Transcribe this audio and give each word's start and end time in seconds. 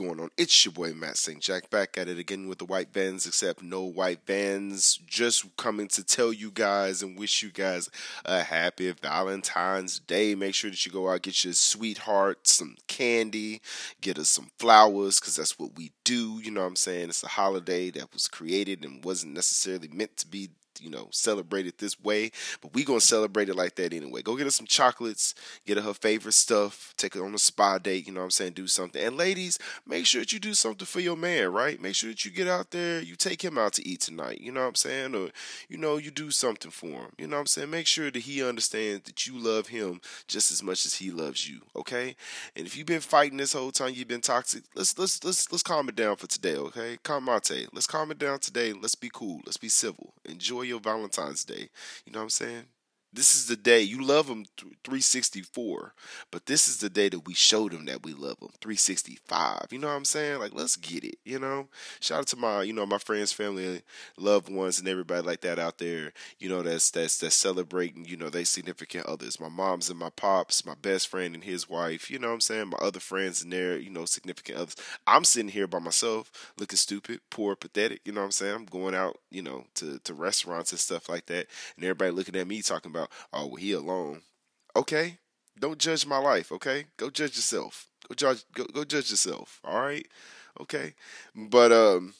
Going 0.00 0.18
on? 0.18 0.30
It's 0.38 0.64
your 0.64 0.72
boy 0.72 0.94
Matt 0.94 1.18
St. 1.18 1.40
Jack 1.40 1.68
back 1.68 1.98
at 1.98 2.08
it 2.08 2.18
again 2.18 2.48
with 2.48 2.58
the 2.58 2.64
white 2.64 2.92
vans, 2.92 3.26
except 3.26 3.62
no 3.62 3.82
white 3.82 4.20
vans. 4.26 4.98
Just 5.06 5.54
coming 5.56 5.88
to 5.88 6.02
tell 6.02 6.32
you 6.32 6.50
guys 6.50 7.02
and 7.02 7.18
wish 7.18 7.42
you 7.42 7.50
guys 7.50 7.90
a 8.24 8.42
happy 8.42 8.90
Valentine's 8.92 10.00
Day. 10.00 10.34
Make 10.34 10.54
sure 10.54 10.70
that 10.70 10.86
you 10.86 10.90
go 10.90 11.10
out, 11.10 11.22
get 11.22 11.44
your 11.44 11.52
sweetheart 11.52 12.46
some 12.46 12.76
candy, 12.88 13.60
get 14.00 14.18
us 14.18 14.30
some 14.30 14.50
flowers, 14.58 15.20
because 15.20 15.36
that's 15.36 15.58
what 15.58 15.76
we 15.76 15.92
do. 16.04 16.40
You 16.42 16.50
know 16.50 16.62
what 16.62 16.68
I'm 16.68 16.76
saying? 16.76 17.10
It's 17.10 17.22
a 17.22 17.28
holiday 17.28 17.90
that 17.90 18.12
was 18.14 18.26
created 18.26 18.84
and 18.84 19.04
wasn't 19.04 19.34
necessarily 19.34 19.88
meant 19.88 20.16
to 20.18 20.26
be 20.26 20.48
you 20.80 20.90
know, 20.90 21.08
celebrate 21.10 21.66
it 21.66 21.78
this 21.78 22.00
way, 22.00 22.30
but 22.62 22.72
we 22.74 22.84
gonna 22.84 23.00
celebrate 23.00 23.48
it 23.48 23.56
like 23.56 23.74
that 23.76 23.92
anyway. 23.92 24.22
Go 24.22 24.36
get 24.36 24.44
her 24.44 24.50
some 24.50 24.66
chocolates, 24.66 25.34
get 25.66 25.76
her 25.76 25.90
her 25.90 25.94
favorite 25.94 26.32
stuff, 26.32 26.94
take 26.96 27.14
her 27.14 27.24
on 27.24 27.34
a 27.34 27.38
spa 27.38 27.78
date, 27.78 28.06
you 28.06 28.12
know 28.12 28.20
what 28.20 28.24
I'm 28.24 28.30
saying, 28.30 28.52
do 28.52 28.66
something. 28.66 29.02
And 29.02 29.16
ladies, 29.16 29.58
make 29.86 30.06
sure 30.06 30.22
that 30.22 30.32
you 30.32 30.38
do 30.38 30.54
something 30.54 30.86
for 30.86 31.00
your 31.00 31.16
man, 31.16 31.52
right? 31.52 31.80
Make 31.80 31.94
sure 31.94 32.10
that 32.10 32.24
you 32.24 32.30
get 32.30 32.48
out 32.48 32.70
there, 32.70 33.00
you 33.00 33.16
take 33.16 33.44
him 33.44 33.58
out 33.58 33.74
to 33.74 33.86
eat 33.86 34.00
tonight, 34.00 34.40
you 34.40 34.52
know 34.52 34.60
what 34.60 34.68
I'm 34.68 34.74
saying? 34.76 35.14
Or, 35.14 35.30
you 35.68 35.76
know, 35.76 35.96
you 35.96 36.10
do 36.10 36.30
something 36.30 36.70
for 36.70 36.86
him. 36.86 37.12
You 37.18 37.26
know 37.26 37.36
what 37.36 37.40
I'm 37.40 37.46
saying? 37.46 37.70
Make 37.70 37.86
sure 37.86 38.10
that 38.10 38.20
he 38.20 38.42
understands 38.42 39.04
that 39.04 39.26
you 39.26 39.38
love 39.38 39.68
him 39.68 40.00
just 40.28 40.50
as 40.50 40.62
much 40.62 40.86
as 40.86 40.94
he 40.94 41.10
loves 41.10 41.48
you, 41.48 41.60
okay? 41.76 42.14
And 42.56 42.66
if 42.66 42.76
you've 42.76 42.86
been 42.86 43.00
fighting 43.00 43.38
this 43.38 43.52
whole 43.52 43.72
time, 43.72 43.92
you've 43.94 44.08
been 44.08 44.20
toxic, 44.20 44.64
let's 44.74 44.98
let's 44.98 45.22
let's 45.24 45.50
let's 45.50 45.62
calm 45.62 45.88
it 45.88 45.96
down 45.96 46.16
for 46.16 46.26
today, 46.26 46.56
okay? 46.56 46.98
Calmate. 47.02 47.68
Let's 47.72 47.86
calm 47.86 48.10
it 48.10 48.18
down 48.18 48.38
today. 48.38 48.72
Let's 48.72 48.94
be 48.94 49.10
cool. 49.12 49.40
Let's 49.44 49.56
be 49.56 49.68
civil. 49.68 50.14
Enjoy 50.24 50.62
your 50.70 50.80
Valentine's 50.80 51.44
Day. 51.44 51.68
You 52.06 52.12
know 52.12 52.20
what 52.20 52.24
I'm 52.24 52.30
saying? 52.30 52.64
This 53.12 53.34
is 53.34 53.46
the 53.48 53.56
day 53.56 53.80
you 53.80 54.00
love 54.04 54.28
them 54.28 54.44
364, 54.84 55.94
but 56.30 56.46
this 56.46 56.68
is 56.68 56.78
the 56.78 56.88
day 56.88 57.08
that 57.08 57.26
we 57.26 57.34
showed 57.34 57.72
them 57.72 57.86
that 57.86 58.04
we 58.04 58.12
love 58.14 58.38
them 58.38 58.50
365. 58.60 59.66
You 59.70 59.80
know 59.80 59.88
what 59.88 59.94
I'm 59.94 60.04
saying? 60.04 60.38
Like, 60.38 60.54
let's 60.54 60.76
get 60.76 61.02
it. 61.02 61.16
You 61.24 61.40
know, 61.40 61.68
shout 61.98 62.20
out 62.20 62.26
to 62.28 62.36
my, 62.36 62.62
you 62.62 62.72
know, 62.72 62.86
my 62.86 62.98
friends, 62.98 63.32
family, 63.32 63.82
loved 64.16 64.48
ones, 64.48 64.78
and 64.78 64.86
everybody 64.86 65.26
like 65.26 65.40
that 65.40 65.58
out 65.58 65.78
there. 65.78 66.12
You 66.38 66.48
know, 66.50 66.62
that's 66.62 66.90
that's 66.92 67.18
that's 67.18 67.34
celebrating. 67.34 68.04
You 68.04 68.16
know, 68.16 68.30
they 68.30 68.44
significant 68.44 69.06
others. 69.06 69.40
My 69.40 69.48
mom's 69.48 69.90
and 69.90 69.98
my 69.98 70.10
pops, 70.10 70.64
my 70.64 70.76
best 70.80 71.08
friend 71.08 71.34
and 71.34 71.42
his 71.42 71.68
wife. 71.68 72.10
You 72.12 72.20
know 72.20 72.28
what 72.28 72.34
I'm 72.34 72.40
saying? 72.40 72.68
My 72.68 72.78
other 72.78 73.00
friends 73.00 73.42
and 73.42 73.52
their, 73.52 73.76
you 73.76 73.90
know, 73.90 74.04
significant 74.04 74.58
others. 74.58 74.76
I'm 75.06 75.24
sitting 75.24 75.50
here 75.50 75.66
by 75.66 75.80
myself, 75.80 76.52
looking 76.58 76.76
stupid, 76.76 77.20
poor, 77.28 77.56
pathetic. 77.56 78.02
You 78.04 78.12
know 78.12 78.20
what 78.20 78.26
I'm 78.26 78.30
saying? 78.32 78.54
I'm 78.54 78.64
going 78.66 78.94
out, 78.94 79.18
you 79.30 79.42
know, 79.42 79.64
to 79.74 79.98
to 80.04 80.14
restaurants 80.14 80.70
and 80.70 80.78
stuff 80.78 81.08
like 81.08 81.26
that, 81.26 81.46
and 81.76 81.84
everybody 81.84 82.10
looking 82.12 82.36
at 82.36 82.46
me 82.46 82.62
talking 82.62 82.90
about 82.90 82.99
about, 83.00 83.10
oh, 83.32 83.46
well, 83.46 83.56
he 83.56 83.72
alone. 83.72 84.22
Okay, 84.76 85.18
don't 85.58 85.78
judge 85.78 86.06
my 86.06 86.18
life. 86.18 86.52
Okay, 86.52 86.86
go 86.96 87.10
judge 87.10 87.36
yourself. 87.36 87.86
Go 88.08 88.14
judge. 88.14 88.44
Go, 88.54 88.64
go 88.64 88.84
judge 88.84 89.10
yourself. 89.10 89.60
All 89.64 89.80
right. 89.80 90.06
Okay, 90.60 90.94
but 91.34 91.72
um. 91.72 92.14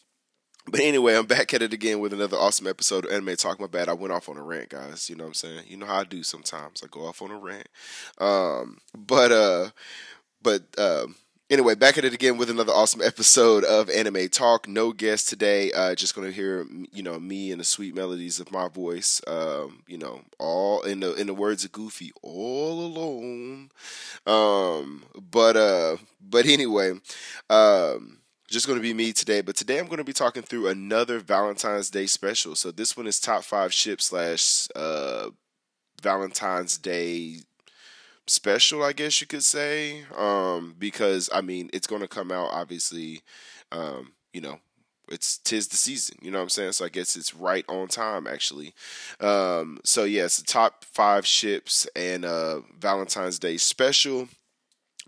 But 0.66 0.80
anyway, 0.80 1.16
I'm 1.16 1.26
back 1.26 1.54
at 1.54 1.62
it 1.62 1.72
again 1.72 2.00
with 2.00 2.12
another 2.12 2.36
awesome 2.36 2.66
episode 2.66 3.06
of 3.06 3.12
Anime 3.12 3.34
Talk. 3.34 3.58
My 3.58 3.66
bad, 3.66 3.88
I 3.88 3.94
went 3.94 4.12
off 4.12 4.28
on 4.28 4.36
a 4.36 4.42
rant, 4.42 4.68
guys. 4.68 5.08
You 5.08 5.16
know 5.16 5.24
what 5.24 5.28
I'm 5.28 5.34
saying? 5.34 5.64
You 5.66 5.78
know 5.78 5.86
how 5.86 6.00
I 6.00 6.04
do 6.04 6.22
sometimes. 6.22 6.82
I 6.84 6.86
go 6.88 7.06
off 7.06 7.22
on 7.22 7.30
a 7.30 7.38
rant. 7.38 7.66
Um, 8.18 8.78
but 8.96 9.32
uh, 9.32 9.70
but 10.42 10.62
um, 10.78 11.16
Anyway, 11.50 11.74
back 11.74 11.98
at 11.98 12.04
it 12.04 12.14
again 12.14 12.36
with 12.36 12.48
another 12.48 12.72
awesome 12.72 13.02
episode 13.02 13.64
of 13.64 13.90
Anime 13.90 14.28
Talk. 14.28 14.68
No 14.68 14.92
guest 14.92 15.28
today. 15.28 15.72
Uh, 15.72 15.96
just 15.96 16.14
going 16.14 16.28
to 16.28 16.32
hear, 16.32 16.64
you 16.92 17.02
know, 17.02 17.18
me 17.18 17.50
and 17.50 17.60
the 17.60 17.64
sweet 17.64 17.92
melodies 17.92 18.38
of 18.38 18.52
my 18.52 18.68
voice. 18.68 19.20
Um, 19.26 19.82
you 19.88 19.98
know, 19.98 20.20
all 20.38 20.82
in 20.82 21.00
the 21.00 21.12
in 21.14 21.26
the 21.26 21.34
words 21.34 21.64
of 21.64 21.72
Goofy, 21.72 22.12
all 22.22 22.84
alone. 22.84 23.70
Um, 24.28 25.02
but 25.28 25.56
uh, 25.56 25.96
but 26.20 26.46
anyway, 26.46 26.92
um, 27.50 28.18
just 28.48 28.68
going 28.68 28.78
to 28.78 28.82
be 28.82 28.94
me 28.94 29.12
today. 29.12 29.40
But 29.40 29.56
today 29.56 29.80
I'm 29.80 29.86
going 29.86 29.98
to 29.98 30.04
be 30.04 30.12
talking 30.12 30.44
through 30.44 30.68
another 30.68 31.18
Valentine's 31.18 31.90
Day 31.90 32.06
special. 32.06 32.54
So 32.54 32.70
this 32.70 32.96
one 32.96 33.08
is 33.08 33.18
top 33.18 33.42
five 33.42 33.74
ship 33.74 34.00
slash 34.00 34.68
uh 34.76 35.30
Valentine's 36.00 36.78
Day 36.78 37.38
special, 38.30 38.82
I 38.82 38.92
guess 38.92 39.20
you 39.20 39.26
could 39.26 39.44
say, 39.44 40.04
um, 40.16 40.74
because 40.78 41.28
I 41.32 41.40
mean 41.40 41.70
it's 41.72 41.86
going 41.86 42.02
to 42.02 42.08
come 42.08 42.30
out 42.30 42.50
obviously, 42.52 43.22
um, 43.72 44.12
you 44.32 44.40
know. 44.40 44.60
It's 45.12 45.38
tis 45.38 45.66
the 45.66 45.76
season, 45.76 46.18
you 46.22 46.30
know 46.30 46.38
what 46.38 46.44
I'm 46.44 46.48
saying. 46.50 46.70
So 46.70 46.84
I 46.84 46.88
guess 46.88 47.16
it's 47.16 47.34
right 47.34 47.64
on 47.68 47.88
time, 47.88 48.28
actually. 48.28 48.74
Um, 49.18 49.80
so 49.82 50.04
yes, 50.04 50.38
yeah, 50.38 50.42
the 50.42 50.46
top 50.46 50.84
five 50.84 51.26
ships 51.26 51.84
and 51.96 52.24
uh, 52.24 52.60
Valentine's 52.78 53.40
Day 53.40 53.56
special. 53.56 54.28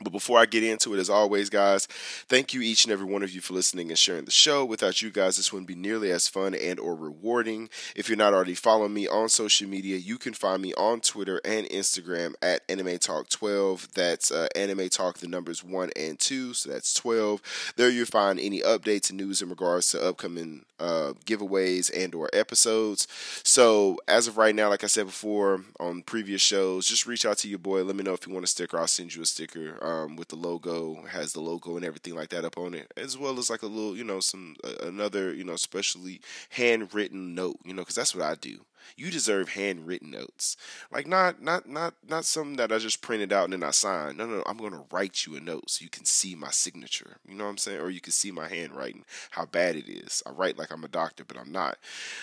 But 0.02 0.12
before 0.12 0.38
I 0.38 0.46
get 0.46 0.62
into 0.62 0.94
it, 0.94 0.98
as 0.98 1.10
always, 1.10 1.50
guys, 1.50 1.86
thank 2.28 2.54
you 2.54 2.60
each 2.60 2.84
and 2.84 2.92
every 2.92 3.06
one 3.06 3.22
of 3.22 3.32
you 3.32 3.40
for 3.40 3.54
listening 3.54 3.90
and 3.90 3.98
sharing 3.98 4.24
the 4.24 4.30
show. 4.30 4.64
Without 4.64 5.02
you 5.02 5.10
guys, 5.10 5.36
this 5.36 5.52
wouldn't 5.52 5.68
be 5.68 5.74
nearly 5.74 6.10
as 6.10 6.28
fun 6.28 6.54
and 6.54 6.78
or 6.78 6.94
rewarding. 6.94 7.68
If 7.94 8.08
you're 8.08 8.18
not 8.18 8.34
already 8.34 8.54
following 8.54 8.94
me 8.94 9.06
on 9.08 9.28
social 9.28 9.68
media, 9.68 9.96
you 9.96 10.18
can 10.18 10.34
find 10.34 10.62
me 10.62 10.74
on 10.74 11.00
Twitter 11.00 11.40
and 11.44 11.66
Instagram 11.68 12.34
at 12.42 12.62
Anime 12.68 12.98
Talk 12.98 13.28
12. 13.28 13.88
That's 13.94 14.30
uh, 14.30 14.48
Anime 14.54 14.88
Talk, 14.88 15.18
the 15.18 15.28
numbers 15.28 15.62
one 15.64 15.90
and 15.96 16.18
two, 16.18 16.54
so 16.54 16.70
that's 16.70 16.94
12. 16.94 17.72
There 17.76 17.90
you'll 17.90 18.06
find 18.06 18.38
any 18.40 18.60
updates 18.60 19.10
and 19.10 19.18
news 19.18 19.42
in 19.42 19.48
regards 19.48 19.90
to 19.90 20.02
upcoming 20.02 20.64
uh, 20.82 21.12
giveaways 21.24 21.90
and 21.96 22.14
or 22.14 22.28
episodes. 22.32 23.06
So 23.44 23.98
as 24.08 24.26
of 24.26 24.36
right 24.36 24.54
now, 24.54 24.68
like 24.68 24.84
I 24.84 24.88
said 24.88 25.06
before 25.06 25.62
on 25.78 26.02
previous 26.02 26.42
shows, 26.42 26.86
just 26.86 27.06
reach 27.06 27.24
out 27.24 27.38
to 27.38 27.48
your 27.48 27.58
boy. 27.58 27.82
Let 27.84 27.96
me 27.96 28.02
know 28.02 28.14
if 28.14 28.26
you 28.26 28.32
want 28.32 28.44
a 28.44 28.48
sticker. 28.48 28.78
I'll 28.78 28.86
send 28.86 29.14
you 29.14 29.22
a 29.22 29.26
sticker 29.26 29.78
um, 29.80 29.91
with 30.16 30.28
the 30.28 30.36
logo, 30.36 31.04
has 31.06 31.32
the 31.32 31.40
logo 31.40 31.76
and 31.76 31.84
everything 31.84 32.14
like 32.14 32.30
that 32.30 32.44
up 32.44 32.58
on 32.58 32.74
it, 32.74 32.92
as 32.96 33.16
well 33.16 33.38
as 33.38 33.50
like 33.50 33.62
a 33.62 33.66
little, 33.66 33.96
you 33.96 34.04
know, 34.04 34.20
some 34.20 34.56
uh, 34.64 34.86
another, 34.86 35.32
you 35.34 35.44
know, 35.44 35.56
specially 35.56 36.20
handwritten 36.50 37.34
note, 37.34 37.58
you 37.64 37.74
know, 37.74 37.82
because 37.82 37.94
that's 37.94 38.14
what 38.14 38.24
I 38.24 38.34
do. 38.34 38.60
You 38.96 39.10
deserve 39.10 39.50
handwritten 39.50 40.10
notes, 40.10 40.56
like 40.90 41.06
not 41.06 41.40
not 41.40 41.68
not 41.68 41.94
not 42.08 42.24
something 42.24 42.56
that 42.56 42.72
I 42.72 42.78
just 42.78 43.00
printed 43.00 43.32
out 43.32 43.44
and 43.44 43.52
then 43.52 43.62
I 43.62 43.70
signed. 43.70 44.18
No, 44.18 44.26
no, 44.26 44.42
I'm 44.46 44.56
gonna 44.56 44.84
write 44.90 45.24
you 45.24 45.36
a 45.36 45.40
note 45.40 45.70
so 45.70 45.84
you 45.84 45.90
can 45.90 46.04
see 46.04 46.34
my 46.34 46.50
signature. 46.50 47.18
You 47.28 47.36
know 47.36 47.44
what 47.44 47.50
I'm 47.50 47.58
saying? 47.58 47.80
Or 47.80 47.90
you 47.90 48.00
can 48.00 48.12
see 48.12 48.32
my 48.32 48.48
handwriting, 48.48 49.04
how 49.30 49.46
bad 49.46 49.76
it 49.76 49.88
is. 49.88 50.22
I 50.26 50.30
write 50.30 50.58
like 50.58 50.72
I'm 50.72 50.84
a 50.84 50.88
doctor, 50.88 51.24
but 51.24 51.38
I'm 51.38 51.52
not. 51.52 51.78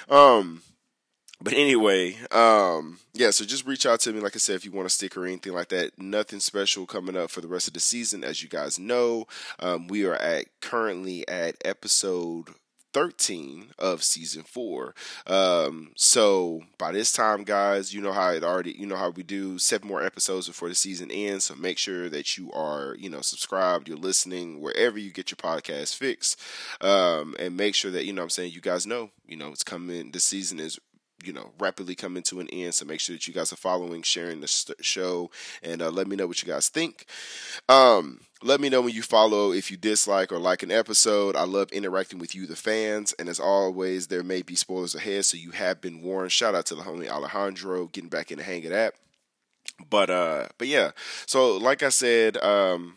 Um, 0.10 0.62
but 1.42 1.54
anyway, 1.54 2.18
um, 2.32 3.00
yeah, 3.14 3.32
so 3.32 3.46
just 3.46 3.66
reach 3.66 3.86
out 3.86 4.00
to 4.02 4.14
me, 4.14 4.20
like 4.20 4.36
I 4.36 4.40
said, 4.40 4.56
if 4.56 4.66
you 4.66 4.72
want 4.72 4.88
a 4.88 4.90
sticker 4.90 5.24
or 5.24 5.26
anything 5.26 5.54
like 5.54 5.70
that. 5.70 5.98
Nothing 5.98 6.40
special 6.40 6.86
coming 6.86 7.16
up 7.16 7.30
for 7.32 7.42
the 7.42 7.48
rest 7.48 7.68
of 7.68 7.74
the 7.74 7.80
season, 7.80 8.24
as 8.24 8.44
you 8.44 8.50
guys 8.50 8.78
know. 8.78 9.28
Um, 9.60 9.88
we 9.88 10.06
are 10.06 10.16
at 10.16 10.48
currently 10.62 11.28
at 11.28 11.56
episode 11.64 12.50
13 12.94 13.72
of 13.78 14.04
season 14.04 14.44
four. 14.44 14.96
Um, 15.28 15.92
so 15.96 16.64
by 16.78 16.92
this 16.92 17.12
time, 17.12 17.44
guys, 17.44 17.94
you 17.94 18.02
know 18.02 18.12
how 18.12 18.32
it 18.32 18.44
already, 18.44 18.72
you 18.72 18.88
know 18.88 18.96
how 18.96 19.12
we 19.12 19.24
do 19.24 19.60
seven 19.60 19.88
more 19.88 20.04
episodes 20.04 20.48
before 20.48 20.70
the 20.70 20.76
season 20.76 21.12
ends. 21.12 21.46
So 21.46 21.56
make 21.56 21.78
sure 21.78 22.10
that 22.10 22.38
you 22.38 22.52
are, 22.52 22.96
you 22.98 23.10
know, 23.10 23.22
subscribed, 23.22 23.88
you're 23.88 23.98
listening 23.98 24.60
wherever 24.60 24.98
you 24.98 25.12
get 25.12 25.32
your 25.32 25.38
podcast 25.38 25.96
fixed. 25.96 26.40
Um, 26.82 27.36
and 27.40 27.56
make 27.56 27.76
sure 27.76 27.92
that, 27.92 28.06
you 28.06 28.14
know 28.14 28.24
I'm 28.24 28.30
saying, 28.30 28.54
you 28.54 28.62
guys 28.62 28.88
know, 28.88 29.12
you 29.28 29.38
know, 29.38 29.50
it's 29.50 29.64
coming, 29.64 30.12
the 30.12 30.20
season 30.20 30.60
is 30.60 30.80
you 31.24 31.34
know 31.34 31.52
rapidly 31.60 31.96
coming 31.96 32.24
to 32.24 32.40
an 32.40 32.48
end. 32.50 32.74
So 32.74 32.86
make 32.86 33.00
sure 33.00 33.16
that 33.16 33.28
you 33.28 33.34
guys 33.34 33.52
are 33.54 33.58
following 33.58 34.02
sharing 34.02 34.42
the 34.42 34.48
st- 34.48 34.84
show 34.84 35.32
and 35.64 35.82
uh, 35.82 35.90
let 35.90 36.08
me 36.08 36.16
know 36.16 36.28
what 36.28 36.42
you 36.42 36.48
guys 36.52 36.70
think. 36.70 37.06
Um, 37.68 38.22
let 38.42 38.62
me 38.62 38.70
know 38.70 38.82
when 38.82 38.94
you 38.94 39.02
follow 39.02 39.52
if 39.52 39.70
you 39.70 39.78
dislike 39.78 40.32
or 40.32 40.40
like 40.40 40.64
an 40.64 40.72
episode. 40.72 41.36
I 41.36 41.44
love 41.44 41.72
interacting 41.72 42.20
with 42.20 42.34
you 42.36 42.46
the 42.46 42.56
fans 42.56 43.14
and 43.20 43.28
as 43.28 43.40
always 43.40 44.08
there 44.08 44.24
may 44.24 44.42
be 44.42 44.56
spoilers 44.56 44.96
ahead 44.96 45.26
so 45.26 45.38
you 45.38 45.52
have 45.52 45.82
been 45.82 46.02
warned. 46.02 46.32
Shout 46.32 46.56
out 46.56 46.66
to 46.68 46.76
the 46.76 46.84
homie 46.84 47.10
alejandro 47.10 47.88
getting 47.88 48.10
back 48.10 48.32
in 48.32 48.38
the 48.38 48.44
hang 48.44 48.64
of 48.66 48.72
that. 48.72 48.96
But 49.90 50.10
uh 50.10 50.48
but 50.58 50.68
yeah. 50.68 50.92
So 51.26 51.58
like 51.58 51.84
i 51.84 51.90
said 51.90 52.38
um 52.38 52.96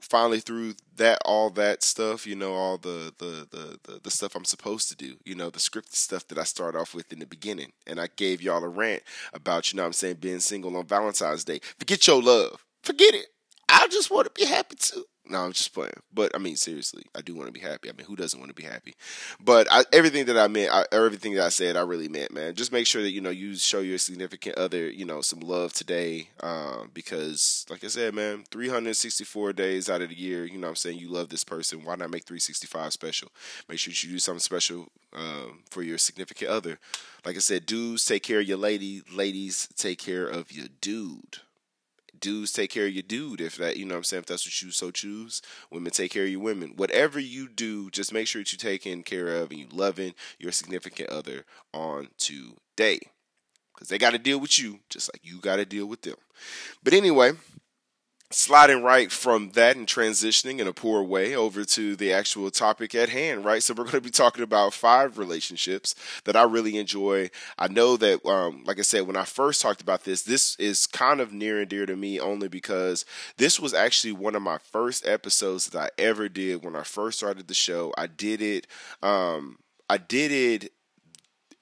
finally 0.00 0.40
through 0.40 0.74
that 0.96 1.18
all 1.24 1.50
that 1.50 1.82
stuff 1.82 2.26
you 2.26 2.34
know 2.34 2.52
all 2.54 2.78
the, 2.78 3.12
the 3.18 3.46
the 3.86 4.00
the 4.02 4.10
stuff 4.10 4.34
i'm 4.34 4.44
supposed 4.44 4.88
to 4.88 4.96
do 4.96 5.16
you 5.24 5.34
know 5.34 5.50
the 5.50 5.58
scripted 5.58 5.94
stuff 5.94 6.26
that 6.28 6.38
i 6.38 6.44
start 6.44 6.76
off 6.76 6.94
with 6.94 7.12
in 7.12 7.18
the 7.18 7.26
beginning. 7.26 7.72
And 7.86 8.00
i 8.00 8.08
gave 8.16 8.42
y'all 8.42 8.62
a 8.64 8.68
rant 8.68 9.02
about 9.32 9.72
you 9.72 9.76
know 9.76 9.86
i'm 9.86 9.92
saying 9.92 10.16
being 10.16 10.40
single 10.40 10.76
on 10.76 10.86
valentine's 10.86 11.44
day. 11.44 11.60
Forget 11.78 12.06
your 12.06 12.22
love. 12.22 12.64
Forget 12.82 13.14
it. 13.14 13.26
I 13.68 13.86
just 13.88 14.10
want 14.10 14.26
to 14.26 14.40
be 14.40 14.46
happy 14.46 14.76
too 14.76 15.04
no, 15.30 15.44
I'm 15.44 15.52
just 15.52 15.72
playing. 15.72 15.92
But 16.12 16.34
I 16.34 16.38
mean, 16.38 16.56
seriously, 16.56 17.04
I 17.14 17.20
do 17.20 17.34
want 17.34 17.46
to 17.46 17.52
be 17.52 17.60
happy. 17.60 17.88
I 17.88 17.92
mean, 17.92 18.06
who 18.06 18.16
doesn't 18.16 18.38
want 18.38 18.50
to 18.50 18.54
be 18.54 18.64
happy? 18.64 18.94
But 19.38 19.68
I, 19.70 19.84
everything 19.92 20.26
that 20.26 20.36
I 20.36 20.48
meant, 20.48 20.72
I, 20.72 20.84
everything 20.92 21.34
that 21.34 21.44
I 21.44 21.48
said, 21.48 21.76
I 21.76 21.82
really 21.82 22.08
meant, 22.08 22.32
man. 22.32 22.54
Just 22.54 22.72
make 22.72 22.86
sure 22.86 23.02
that 23.02 23.12
you 23.12 23.20
know 23.20 23.30
you 23.30 23.56
show 23.56 23.80
your 23.80 23.98
significant 23.98 24.58
other, 24.58 24.90
you 24.90 25.04
know, 25.04 25.20
some 25.20 25.40
love 25.40 25.72
today, 25.72 26.28
um, 26.40 26.90
because, 26.92 27.64
like 27.70 27.84
I 27.84 27.88
said, 27.88 28.14
man, 28.14 28.44
364 28.50 29.52
days 29.52 29.88
out 29.88 30.02
of 30.02 30.08
the 30.08 30.18
year, 30.18 30.44
you 30.44 30.58
know, 30.58 30.68
I'm 30.68 30.76
saying 30.76 30.98
you 30.98 31.08
love 31.08 31.28
this 31.28 31.44
person. 31.44 31.84
Why 31.84 31.94
not 31.94 32.10
make 32.10 32.24
365 32.24 32.92
special? 32.92 33.28
Make 33.68 33.78
sure 33.78 33.92
you 33.94 34.14
do 34.14 34.18
something 34.18 34.40
special 34.40 34.88
um, 35.12 35.62
for 35.70 35.82
your 35.82 35.98
significant 35.98 36.50
other. 36.50 36.78
Like 37.24 37.36
I 37.36 37.40
said, 37.40 37.66
dudes 37.66 38.04
take 38.04 38.22
care 38.22 38.40
of 38.40 38.48
your 38.48 38.58
lady. 38.58 39.02
Ladies 39.12 39.68
take 39.76 39.98
care 39.98 40.26
of 40.26 40.50
your 40.52 40.66
dude 40.80 41.38
dudes 42.20 42.52
take 42.52 42.70
care 42.70 42.86
of 42.86 42.92
your 42.92 43.02
dude 43.02 43.40
if 43.40 43.56
that 43.56 43.76
you 43.76 43.84
know 43.84 43.94
what 43.94 43.98
I'm 43.98 44.04
saying? 44.04 44.20
If 44.20 44.26
that's 44.26 44.46
what 44.46 44.62
you 44.62 44.70
so 44.70 44.90
choose. 44.90 45.42
Women 45.70 45.92
take 45.92 46.12
care 46.12 46.24
of 46.24 46.30
your 46.30 46.40
women. 46.40 46.74
Whatever 46.76 47.18
you 47.18 47.48
do 47.48 47.90
just 47.90 48.12
make 48.12 48.26
sure 48.26 48.42
that 48.42 48.52
you 48.52 48.58
taking 48.58 49.02
care 49.02 49.28
of 49.28 49.50
and 49.50 49.60
you 49.60 49.66
loving 49.72 50.14
your 50.38 50.52
significant 50.52 51.10
other 51.10 51.44
on 51.72 52.08
today. 52.18 53.00
Because 53.74 53.88
they 53.88 53.98
got 53.98 54.10
to 54.10 54.18
deal 54.18 54.38
with 54.38 54.58
you 54.58 54.80
just 54.90 55.10
like 55.12 55.20
you 55.24 55.40
got 55.40 55.56
to 55.56 55.64
deal 55.64 55.86
with 55.86 56.02
them. 56.02 56.16
But 56.82 56.92
anyway 56.92 57.32
sliding 58.32 58.82
right 58.82 59.10
from 59.10 59.50
that 59.50 59.76
and 59.76 59.88
transitioning 59.88 60.60
in 60.60 60.68
a 60.68 60.72
poor 60.72 61.02
way 61.02 61.34
over 61.34 61.64
to 61.64 61.96
the 61.96 62.12
actual 62.12 62.48
topic 62.50 62.94
at 62.94 63.08
hand, 63.08 63.44
right? 63.44 63.62
So 63.62 63.74
we're 63.74 63.84
going 63.84 63.94
to 63.94 64.00
be 64.00 64.10
talking 64.10 64.44
about 64.44 64.72
five 64.72 65.18
relationships 65.18 65.96
that 66.24 66.36
I 66.36 66.44
really 66.44 66.78
enjoy. 66.78 67.30
I 67.58 67.66
know 67.66 67.96
that, 67.96 68.24
um, 68.24 68.62
like 68.64 68.78
I 68.78 68.82
said, 68.82 69.06
when 69.06 69.16
I 69.16 69.24
first 69.24 69.60
talked 69.60 69.82
about 69.82 70.04
this, 70.04 70.22
this 70.22 70.54
is 70.60 70.86
kind 70.86 71.20
of 71.20 71.32
near 71.32 71.60
and 71.60 71.68
dear 71.68 71.86
to 71.86 71.96
me 71.96 72.20
only 72.20 72.46
because 72.46 73.04
this 73.36 73.58
was 73.58 73.74
actually 73.74 74.12
one 74.12 74.36
of 74.36 74.42
my 74.42 74.58
first 74.58 75.06
episodes 75.06 75.68
that 75.68 75.80
I 75.80 75.90
ever 76.00 76.28
did 76.28 76.64
when 76.64 76.76
I 76.76 76.84
first 76.84 77.18
started 77.18 77.48
the 77.48 77.54
show. 77.54 77.92
I 77.98 78.06
did 78.06 78.40
it, 78.40 78.68
um, 79.02 79.58
I 79.88 79.98
did 79.98 80.30
it 80.30 80.72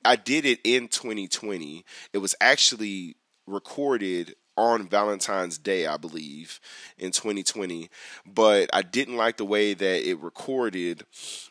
I 0.05 0.17
did 0.17 0.47
it 0.47 0.61
in 0.65 0.89
2020. 0.89 1.85
It 2.13 2.19
was 2.19 2.35
actually 2.41 3.17
recorded 3.47 4.37
on 4.59 4.89
Valentine's 4.89 5.57
Day, 5.57 5.87
I 5.87 5.97
believe, 5.97 6.59
in 6.99 7.13
2020. 7.13 7.89
But 8.27 8.69
I 8.73 8.83
didn't 8.83 9.17
like 9.17 9.37
the 9.37 9.45
way 9.45 9.73
that 9.73 10.09
it 10.09 10.19
recorded 10.19 11.05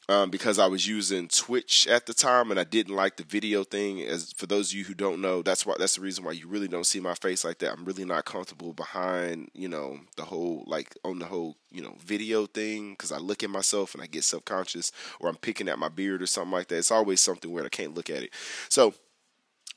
um, 0.09 0.29
because 0.29 0.59
I 0.59 0.67
was 0.67 0.87
using 0.87 1.29
Twitch 1.29 1.87
at 1.87 2.05
the 2.05 2.13
time, 2.13 2.51
and 2.51 2.59
I 2.59 2.65
didn't 2.65 2.95
like 2.95 3.15
the 3.15 3.23
video 3.23 3.63
thing. 3.63 4.01
As 4.01 4.33
for 4.33 4.45
those 4.45 4.71
of 4.71 4.77
you 4.77 4.83
who 4.83 4.93
don't 4.93 5.21
know, 5.21 5.41
that's 5.41 5.65
why 5.65 5.75
that's 5.79 5.95
the 5.95 6.01
reason 6.01 6.25
why 6.25 6.33
you 6.33 6.47
really 6.47 6.67
don't 6.67 6.85
see 6.85 6.99
my 6.99 7.13
face 7.13 7.45
like 7.45 7.59
that. 7.59 7.71
I'm 7.71 7.85
really 7.85 8.05
not 8.05 8.25
comfortable 8.25 8.73
behind, 8.73 9.49
you 9.53 9.69
know, 9.69 10.01
the 10.17 10.25
whole 10.25 10.65
like 10.67 10.93
on 11.05 11.19
the 11.19 11.25
whole, 11.25 11.55
you 11.71 11.81
know, 11.81 11.95
video 12.03 12.45
thing 12.45 12.91
because 12.91 13.13
I 13.13 13.19
look 13.19 13.41
at 13.41 13.49
myself 13.49 13.93
and 13.93 14.03
I 14.03 14.07
get 14.07 14.25
self 14.25 14.43
conscious, 14.43 14.91
or 15.21 15.29
I'm 15.29 15.37
picking 15.37 15.69
at 15.69 15.79
my 15.79 15.89
beard 15.89 16.21
or 16.21 16.27
something 16.27 16.51
like 16.51 16.67
that. 16.67 16.77
It's 16.77 16.91
always 16.91 17.21
something 17.21 17.51
where 17.51 17.65
I 17.65 17.69
can't 17.69 17.95
look 17.95 18.09
at 18.09 18.23
it. 18.23 18.33
So 18.67 18.93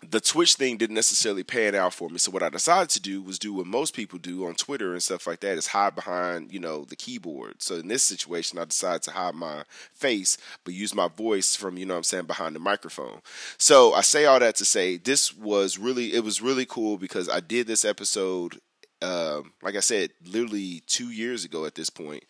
the 0.09 0.21
Twitch 0.21 0.55
thing 0.55 0.77
didn't 0.77 0.95
necessarily 0.95 1.45
pan 1.45 1.75
out 1.75 1.93
for 1.93 2.09
me. 2.09 2.19
So 2.19 2.31
what 2.31 2.43
I 2.43 2.49
decided 2.49 2.89
to 2.91 3.01
do 3.01 3.23
was 3.23 3.39
do 3.39 3.53
what 3.53 3.67
most 3.67 3.95
people 3.95 4.19
do 4.19 4.47
on 4.47 4.55
Twitter 4.55 4.93
and 4.93 5.03
stuff 5.03 5.27
like 5.27 5.41
that 5.41 5.59
is 5.59 5.69
hide 5.69 5.95
behind, 5.95 6.53
you 6.53 6.59
know, 6.59 6.85
the 6.85 6.97
keyboard. 6.97 7.63
So 7.63 7.77
in 7.77 7.89
this 7.89 8.03
situation, 8.03 8.59
I 8.59 8.65
decided 8.65 9.03
to 9.03 9.11
hide 9.11 9.35
my 9.35 9.65
face, 9.93 10.39
but 10.65 10.75
use 10.75 10.95
my 10.95 11.09
voice 11.09 11.55
from, 11.55 11.77
you 11.77 11.85
know 11.85 11.97
I'm 11.97 12.03
saying, 12.03 12.25
behind 12.25 12.57
the 12.57 12.61
microphone. 12.61 13.21
So 13.59 13.93
I 13.93 14.01
say 14.01 14.25
all 14.25 14.41
that 14.41 14.57
to 14.57 14.65
say 14.65 14.97
this 14.97 15.37
was 15.37 15.79
really, 15.79 16.15
it 16.15 16.25
was 16.25 16.41
really 16.41 16.67
cool 16.67 16.97
because 16.97 17.29
I 17.29 17.41
did 17.41 17.67
this 17.67 17.85
episode, 17.85 18.59
um, 19.03 19.53
like 19.63 19.77
I 19.77 19.81
said, 19.81 20.11
literally 20.25 20.83
two 20.87 21.11
years 21.11 21.45
ago 21.45 21.67
at 21.67 21.75
this 21.75 21.91
point. 21.91 22.25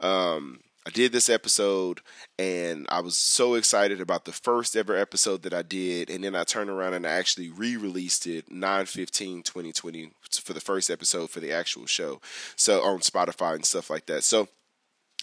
Um, 0.00 0.60
I 0.86 0.90
did 0.90 1.10
this 1.10 1.28
episode 1.28 2.00
and 2.38 2.86
I 2.88 3.00
was 3.00 3.18
so 3.18 3.54
excited 3.54 4.00
about 4.00 4.24
the 4.24 4.30
first 4.30 4.76
ever 4.76 4.96
episode 4.96 5.42
that 5.42 5.52
I 5.52 5.62
did. 5.62 6.08
And 6.08 6.22
then 6.22 6.36
I 6.36 6.44
turned 6.44 6.70
around 6.70 6.94
and 6.94 7.04
I 7.04 7.10
actually 7.10 7.50
re 7.50 7.76
released 7.76 8.24
it 8.24 8.52
9 8.52 8.86
15 8.86 9.42
2020 9.42 10.12
for 10.40 10.52
the 10.52 10.60
first 10.60 10.88
episode 10.88 11.30
for 11.30 11.40
the 11.40 11.52
actual 11.52 11.86
show. 11.86 12.20
So 12.54 12.82
on 12.82 13.00
Spotify 13.00 13.56
and 13.56 13.64
stuff 13.64 13.90
like 13.90 14.06
that. 14.06 14.22
So 14.22 14.46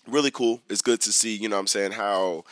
really 0.05 0.31
cool. 0.31 0.61
It's 0.69 0.81
good 0.81 0.99
to 1.01 1.13
see, 1.13 1.33
you 1.33 1.47
know 1.47 1.55
what 1.55 1.61
I'm 1.61 1.67
saying, 1.67 1.93
how 1.93 2.43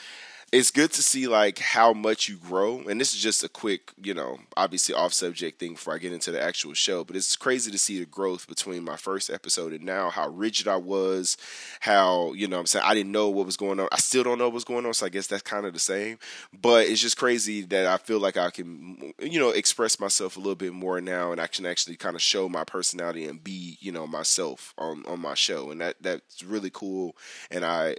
it's 0.52 0.70
good 0.70 0.92
to 0.92 1.02
see 1.02 1.28
like 1.28 1.60
how 1.60 1.94
much 1.94 2.28
you 2.28 2.36
grow 2.36 2.82
and 2.90 3.00
this 3.00 3.14
is 3.14 3.22
just 3.22 3.44
a 3.44 3.48
quick 3.48 3.94
you 4.04 4.14
know 4.14 4.38
obviously 4.58 4.94
off 4.94 5.14
subject 5.14 5.60
thing 5.60 5.74
before 5.74 5.94
i 5.94 5.98
get 5.98 6.12
into 6.12 6.32
the 6.32 6.42
actual 6.42 6.74
show 6.74 7.04
but 7.04 7.16
it's 7.16 7.36
crazy 7.38 7.72
to 7.72 7.78
see 7.78 8.00
the 8.00 8.06
growth 8.06 8.48
between 8.48 8.84
my 8.84 8.98
first 8.98 9.30
episode 9.30 9.72
and 9.72 9.86
now 9.86 10.10
how 10.10 10.28
rigid 10.28 10.68
i 10.68 10.76
was 10.76 11.38
how 11.80 12.34
you 12.34 12.48
know 12.48 12.60
i'm 12.60 12.66
saying 12.66 12.84
i 12.86 12.94
didn't 12.94 13.12
know 13.12 13.30
what 13.30 13.46
was 13.46 13.56
going 13.56 13.80
on 13.80 13.88
i 13.92 13.98
still 13.98 14.24
don't 14.24 14.38
know 14.38 14.50
what's 14.50 14.66
going 14.66 14.86
on 14.86 14.94
so 14.94 15.06
i 15.06 15.10
guess 15.10 15.28
that's 15.28 15.42
kind 15.42 15.66
of 15.66 15.74
the 15.74 15.80
same 15.80 16.18
but 16.60 16.86
it's 16.86 17.02
just 17.02 17.18
crazy 17.18 17.62
that 17.62 17.86
i 17.86 17.98
feel 17.98 18.20
like 18.20 18.36
i 18.36 18.50
can 18.50 19.14
you 19.22 19.40
know 19.40 19.50
express 19.52 20.00
myself 20.00 20.36
a 20.36 20.40
little 20.40 20.56
bit 20.56 20.74
more 20.74 21.00
now 21.00 21.32
and 21.32 21.40
i 21.40 21.48
can 21.48 21.66
actually 21.66 21.96
kind 21.96 22.16
of 22.16 22.22
show 22.22 22.50
my 22.50 22.66
personality 22.66 23.26
and 23.26 23.44
be 23.44 23.78
you 23.80 23.92
know 23.92 24.06
myself 24.06 24.74
on 24.78 25.04
on 25.08 25.20
my 25.20 25.34
show 25.34 25.72
and 25.72 25.80
that 25.80 25.96
that's 26.02 26.44
really 26.44 26.70
cool 26.70 27.16
and 27.50 27.64
i 27.64 27.96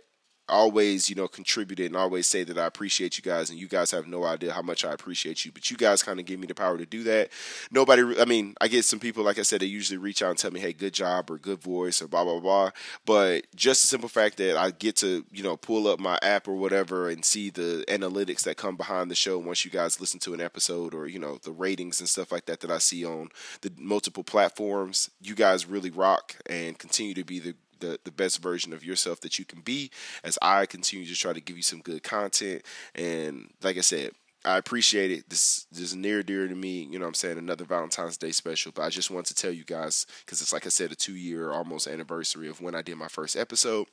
always, 0.48 1.08
you 1.08 1.16
know, 1.16 1.28
contributed 1.28 1.86
and 1.86 1.96
always 1.96 2.26
say 2.26 2.44
that 2.44 2.58
I 2.58 2.66
appreciate 2.66 3.16
you 3.16 3.22
guys, 3.22 3.50
and 3.50 3.58
you 3.58 3.68
guys 3.68 3.90
have 3.90 4.06
no 4.06 4.24
idea 4.24 4.52
how 4.52 4.62
much 4.62 4.84
I 4.84 4.92
appreciate 4.92 5.44
you. 5.44 5.52
But 5.52 5.70
you 5.70 5.76
guys 5.76 6.02
kind 6.02 6.20
of 6.20 6.26
give 6.26 6.38
me 6.40 6.46
the 6.46 6.54
power 6.54 6.76
to 6.78 6.86
do 6.86 7.02
that. 7.04 7.30
Nobody, 7.70 8.02
I 8.20 8.24
mean, 8.24 8.54
I 8.60 8.68
get 8.68 8.84
some 8.84 8.98
people, 9.00 9.24
like 9.24 9.38
I 9.38 9.42
said, 9.42 9.60
they 9.60 9.66
usually 9.66 9.98
reach 9.98 10.22
out 10.22 10.30
and 10.30 10.38
tell 10.38 10.50
me, 10.50 10.60
"Hey, 10.60 10.72
good 10.72 10.92
job" 10.92 11.30
or 11.30 11.38
"Good 11.38 11.62
voice" 11.62 12.02
or 12.02 12.08
blah 12.08 12.24
blah 12.24 12.40
blah. 12.40 12.70
But 13.06 13.46
just 13.54 13.82
the 13.82 13.88
simple 13.88 14.08
fact 14.08 14.36
that 14.38 14.56
I 14.56 14.70
get 14.70 14.96
to, 14.96 15.24
you 15.32 15.42
know, 15.42 15.56
pull 15.56 15.88
up 15.88 16.00
my 16.00 16.18
app 16.22 16.48
or 16.48 16.54
whatever 16.54 17.08
and 17.08 17.24
see 17.24 17.50
the 17.50 17.84
analytics 17.88 18.42
that 18.44 18.56
come 18.56 18.76
behind 18.76 19.10
the 19.10 19.14
show 19.14 19.38
once 19.38 19.64
you 19.64 19.70
guys 19.70 20.00
listen 20.00 20.20
to 20.20 20.34
an 20.34 20.40
episode, 20.40 20.94
or 20.94 21.06
you 21.06 21.18
know, 21.18 21.38
the 21.42 21.52
ratings 21.52 22.00
and 22.00 22.08
stuff 22.08 22.32
like 22.32 22.46
that 22.46 22.60
that 22.60 22.70
I 22.70 22.78
see 22.78 23.04
on 23.04 23.28
the 23.62 23.72
multiple 23.76 24.24
platforms. 24.24 25.10
You 25.20 25.34
guys 25.34 25.66
really 25.66 25.90
rock 25.90 26.36
and 26.46 26.78
continue 26.78 27.14
to 27.14 27.24
be 27.24 27.38
the 27.38 27.54
the, 27.82 27.98
the 28.04 28.10
best 28.10 28.42
version 28.42 28.72
of 28.72 28.84
yourself 28.84 29.20
that 29.20 29.38
you 29.38 29.44
can 29.44 29.60
be 29.60 29.90
as 30.24 30.38
I 30.40 30.66
continue 30.66 31.06
to 31.06 31.14
try 31.14 31.32
to 31.32 31.40
give 31.40 31.56
you 31.56 31.62
some 31.62 31.80
good 31.80 32.02
content. 32.02 32.62
And 32.94 33.50
like 33.62 33.76
I 33.76 33.80
said, 33.82 34.12
I 34.44 34.56
appreciate 34.56 35.10
it. 35.10 35.28
This, 35.28 35.66
this 35.70 35.82
is 35.82 35.94
near 35.94 36.22
dear 36.22 36.48
to 36.48 36.54
me. 36.54 36.88
You 36.90 36.98
know 36.98 37.06
I'm 37.06 37.14
saying? 37.14 37.38
Another 37.38 37.64
Valentine's 37.64 38.16
Day 38.16 38.32
special. 38.32 38.72
But 38.74 38.82
I 38.82 38.88
just 38.88 39.10
want 39.10 39.26
to 39.26 39.34
tell 39.34 39.52
you 39.52 39.64
guys, 39.64 40.06
because 40.24 40.40
it's 40.40 40.52
like 40.52 40.66
I 40.66 40.70
said, 40.70 40.90
a 40.90 40.96
two 40.96 41.14
year 41.14 41.52
almost 41.52 41.86
anniversary 41.86 42.48
of 42.48 42.60
when 42.60 42.74
I 42.74 42.82
did 42.82 42.96
my 42.96 43.08
first 43.08 43.36
episode. 43.36 43.86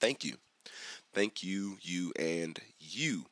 Thank 0.00 0.24
you. 0.24 0.36
Thank 1.14 1.42
you, 1.42 1.76
you 1.80 2.12
and 2.18 2.58
you. 2.80 3.26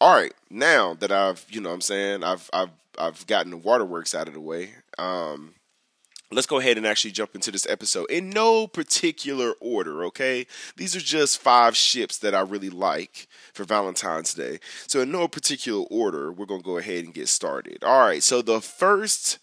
All 0.00 0.14
right, 0.14 0.34
now 0.50 0.92
that 0.94 1.10
I've, 1.10 1.46
you 1.48 1.62
know 1.62 1.72
I'm 1.72 1.80
saying, 1.80 2.22
I've 2.22 2.50
I've 2.52 2.70
I've 2.98 3.26
gotten 3.26 3.50
the 3.50 3.56
waterworks 3.56 4.14
out 4.14 4.28
of 4.28 4.34
the 4.34 4.40
way. 4.40 4.74
Um, 4.98 5.54
let's 6.32 6.46
go 6.46 6.58
ahead 6.58 6.76
and 6.76 6.86
actually 6.86 7.12
jump 7.12 7.34
into 7.34 7.50
this 7.50 7.66
episode 7.68 8.10
in 8.10 8.30
no 8.30 8.66
particular 8.66 9.52
order, 9.60 10.04
okay? 10.04 10.46
These 10.76 10.96
are 10.96 11.00
just 11.00 11.38
five 11.38 11.76
ships 11.76 12.18
that 12.18 12.34
I 12.34 12.40
really 12.40 12.70
like 12.70 13.28
for 13.52 13.64
Valentine's 13.64 14.34
Day. 14.34 14.58
So, 14.86 15.00
in 15.00 15.12
no 15.12 15.28
particular 15.28 15.84
order, 15.90 16.32
we're 16.32 16.46
going 16.46 16.62
to 16.62 16.66
go 16.66 16.78
ahead 16.78 17.04
and 17.04 17.14
get 17.14 17.28
started. 17.28 17.84
All 17.84 18.00
right, 18.00 18.22
so 18.22 18.42
the 18.42 18.60
first. 18.60 19.38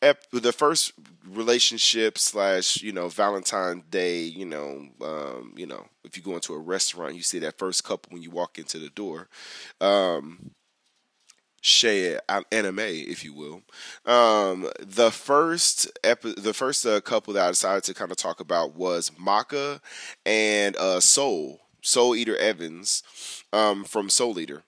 Ep- 0.00 0.28
the 0.32 0.52
first 0.52 0.94
relationship 1.24 2.18
slash 2.18 2.82
you 2.82 2.92
know 2.92 3.08
Valentine 3.08 3.84
Day 3.88 4.22
you 4.22 4.44
know 4.44 4.88
um, 5.00 5.52
you 5.56 5.64
know 5.64 5.86
if 6.02 6.16
you 6.16 6.24
go 6.24 6.34
into 6.34 6.54
a 6.54 6.58
restaurant 6.58 7.14
you 7.14 7.22
see 7.22 7.38
that 7.38 7.56
first 7.56 7.84
couple 7.84 8.12
when 8.12 8.20
you 8.20 8.32
walk 8.32 8.58
into 8.58 8.80
the 8.80 8.88
door 8.88 9.28
um, 9.80 10.50
share 11.62 12.20
anime, 12.50 12.80
if 12.80 13.24
you 13.24 13.32
will. 13.32 13.62
Um, 14.04 14.68
the 14.78 15.10
first 15.10 15.90
epi- 16.04 16.34
the 16.36 16.52
first 16.52 16.84
uh, 16.84 17.00
couple 17.00 17.32
that 17.34 17.46
I 17.46 17.50
decided 17.50 17.84
to 17.84 17.94
kind 17.94 18.10
of 18.10 18.18
talk 18.18 18.40
about 18.40 18.74
was 18.74 19.10
Maka 19.16 19.80
and 20.26 20.76
uh, 20.76 21.00
Soul 21.00 21.60
Soul 21.80 22.14
Eater 22.14 22.36
Evans 22.36 23.02
um, 23.52 23.84
from 23.84 24.10
Soul 24.10 24.38
Eater. 24.38 24.62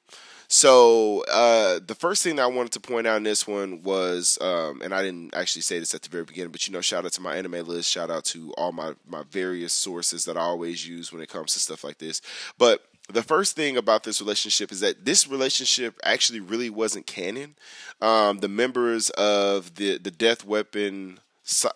So 0.47 1.25
uh, 1.33 1.81
the 1.85 1.97
first 1.97 2.23
thing 2.23 2.37
that 2.37 2.43
I 2.43 2.47
wanted 2.47 2.73
to 2.73 2.81
point 2.81 3.07
out 3.07 3.17
in 3.17 3.23
this 3.25 3.47
one 3.49 3.83
was, 3.83 4.39
um, 4.41 4.83
and 4.83 4.95
I 4.95 5.03
didn't 5.03 5.35
actually 5.35 5.63
say 5.63 5.81
this 5.81 5.95
at 5.95 6.03
the 6.03 6.11
very 6.11 6.25
beginning, 6.25 6.53
but 6.53 6.67
you 6.69 6.73
know, 6.73 6.81
shout 6.81 7.05
out 7.05 7.13
to 7.13 7.21
my 7.21 7.35
anime 7.35 7.67
list, 7.67 7.91
shout 7.91 8.11
out 8.11 8.25
to 8.27 8.53
all 8.53 8.71
my 8.71 8.93
my 9.07 9.25
various 9.31 9.73
sources 9.73 10.25
that 10.27 10.37
I 10.37 10.41
always 10.43 10.87
use 10.87 11.13
when 11.13 11.23
it 11.23 11.29
comes 11.29 11.55
to 11.55 11.61
stuff 11.61 11.83
like 11.83 11.99
this. 11.99 12.21
But 12.57 12.83
the 13.13 13.23
first 13.23 13.55
thing 13.55 13.77
about 13.77 14.05
this 14.05 14.21
relationship 14.21 14.73
is 14.73 14.81
that 14.81 15.05
this 15.05 15.29
relationship 15.29 15.99
actually 16.05 16.41
really 16.41 16.71
wasn't 16.71 17.07
canon. 17.07 17.55
Um, 18.01 18.39
the 18.39 18.49
members 18.49 19.11
of 19.11 19.75
the 19.75 19.99
the 19.99 20.11
Death 20.11 20.45
Weapon 20.45 21.21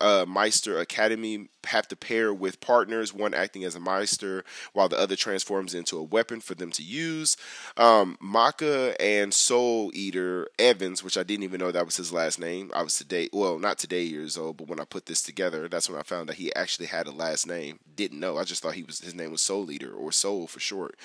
uh, 0.01 0.25
Meister 0.27 0.79
Academy 0.79 1.49
have 1.67 1.89
to 1.89 1.97
pair 1.97 2.33
with 2.33 2.61
partners, 2.61 3.13
one 3.13 3.35
acting 3.35 3.65
as 3.65 3.75
a 3.75 3.81
Meister 3.81 4.45
while 4.73 4.89
the 4.89 4.99
other 4.99 5.17
transforms 5.17 5.75
into 5.75 5.99
a 5.99 6.03
weapon 6.03 6.41
for 6.41 6.55
them 6.55 6.71
to 6.73 6.83
use. 6.83 7.37
Um, 7.77 8.17
Maka 8.21 9.01
and 9.01 9.33
Soul 9.35 9.91
Eater 9.95 10.49
Evans, 10.59 11.05
which 11.05 11.19
I 11.19 11.23
didn't 11.23 11.45
even 11.45 11.61
know 11.61 11.71
that 11.71 11.85
was 11.85 11.97
his 11.97 12.13
last 12.13 12.39
name. 12.39 12.71
I 12.75 12.83
was 12.83 12.97
today, 12.97 13.29
well, 13.33 13.59
not 13.59 13.79
today 13.79 14.03
years 14.03 14.39
old, 14.39 14.57
but 14.57 14.69
when 14.69 14.81
I 14.81 14.85
put 14.85 15.07
this 15.07 15.23
together, 15.23 15.69
that's 15.69 15.89
when 15.89 15.99
I 15.99 16.03
found 16.03 16.29
that 16.29 16.37
he 16.37 16.55
actually 16.55 16.87
had 16.87 17.07
a 17.07 17.13
last 17.13 17.47
name. 17.47 17.79
Didn't 17.95 18.21
know. 18.21 18.39
I 18.39 18.45
just 18.45 18.63
thought 18.63 18.75
he 18.75 18.83
was 18.83 19.01
his 19.01 19.15
name 19.15 19.31
was 19.31 19.43
Soul 19.43 19.71
Eater 19.71 19.93
or 19.93 20.13
Soul 20.13 20.47
for 20.47 20.61
short. 20.61 20.97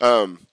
Um, 0.00 0.46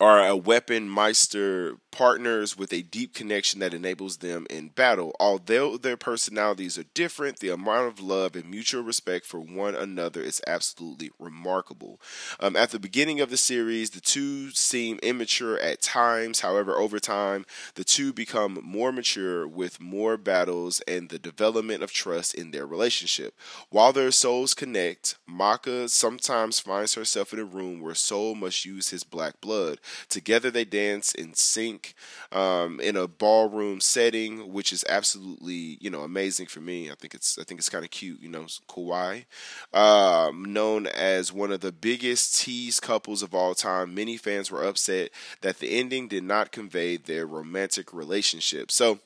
are 0.00 0.26
a 0.26 0.34
weapon 0.34 0.88
meister 0.88 1.76
partners 1.90 2.56
with 2.56 2.72
a 2.72 2.82
deep 2.82 3.12
connection 3.12 3.60
that 3.60 3.74
enables 3.74 4.18
them 4.18 4.46
in 4.48 4.68
battle. 4.68 5.14
Although 5.20 5.76
their 5.76 5.96
personalities 5.96 6.78
are 6.78 6.84
different, 6.94 7.40
the 7.40 7.50
amount 7.50 7.88
of 7.88 8.00
love 8.00 8.34
and 8.34 8.48
mutual 8.48 8.82
respect 8.82 9.26
for 9.26 9.40
one 9.40 9.74
another 9.74 10.22
is 10.22 10.40
absolutely 10.46 11.10
remarkable. 11.18 12.00
Um, 12.38 12.56
at 12.56 12.70
the 12.70 12.78
beginning 12.78 13.20
of 13.20 13.28
the 13.28 13.36
series, 13.36 13.90
the 13.90 14.00
two 14.00 14.50
seem 14.52 14.98
immature 15.02 15.58
at 15.58 15.82
times. 15.82 16.40
However, 16.40 16.78
over 16.78 16.98
time, 16.98 17.44
the 17.74 17.84
two 17.84 18.12
become 18.12 18.58
more 18.62 18.92
mature 18.92 19.46
with 19.46 19.80
more 19.80 20.16
battles 20.16 20.80
and 20.88 21.10
the 21.10 21.18
development 21.18 21.82
of 21.82 21.92
trust 21.92 22.34
in 22.34 22.52
their 22.52 22.66
relationship. 22.66 23.34
While 23.68 23.92
their 23.92 24.12
souls 24.12 24.54
connect, 24.54 25.16
Maka 25.26 25.88
sometimes 25.88 26.60
finds 26.60 26.94
herself 26.94 27.34
in 27.34 27.38
a 27.38 27.44
room 27.44 27.80
where 27.80 27.94
Soul 27.94 28.34
must 28.34 28.64
use 28.64 28.88
his 28.88 29.04
black 29.04 29.40
blood 29.40 29.78
Together 30.08 30.50
they 30.50 30.64
dance 30.64 31.12
in 31.12 31.34
sync 31.34 31.94
um, 32.32 32.80
in 32.80 32.96
a 32.96 33.08
ballroom 33.08 33.80
setting, 33.80 34.52
which 34.52 34.72
is 34.72 34.84
absolutely 34.88 35.78
you 35.80 35.90
know 35.90 36.02
amazing 36.02 36.46
for 36.46 36.60
me. 36.60 36.90
I 36.90 36.94
think 36.94 37.14
it's 37.14 37.38
I 37.38 37.44
think 37.44 37.60
it's 37.60 37.68
kind 37.68 37.84
of 37.84 37.90
cute. 37.90 38.20
You 38.20 38.28
know, 38.28 38.46
Kawaii, 38.68 39.24
um, 39.72 40.52
known 40.52 40.86
as 40.86 41.32
one 41.32 41.52
of 41.52 41.60
the 41.60 41.72
biggest 41.72 42.40
tease 42.40 42.80
couples 42.80 43.22
of 43.22 43.34
all 43.34 43.54
time. 43.54 43.94
Many 43.94 44.16
fans 44.16 44.50
were 44.50 44.64
upset 44.64 45.10
that 45.40 45.58
the 45.58 45.78
ending 45.78 46.08
did 46.08 46.24
not 46.24 46.52
convey 46.52 46.96
their 46.96 47.26
romantic 47.26 47.92
relationship. 47.92 48.70
So 48.70 49.00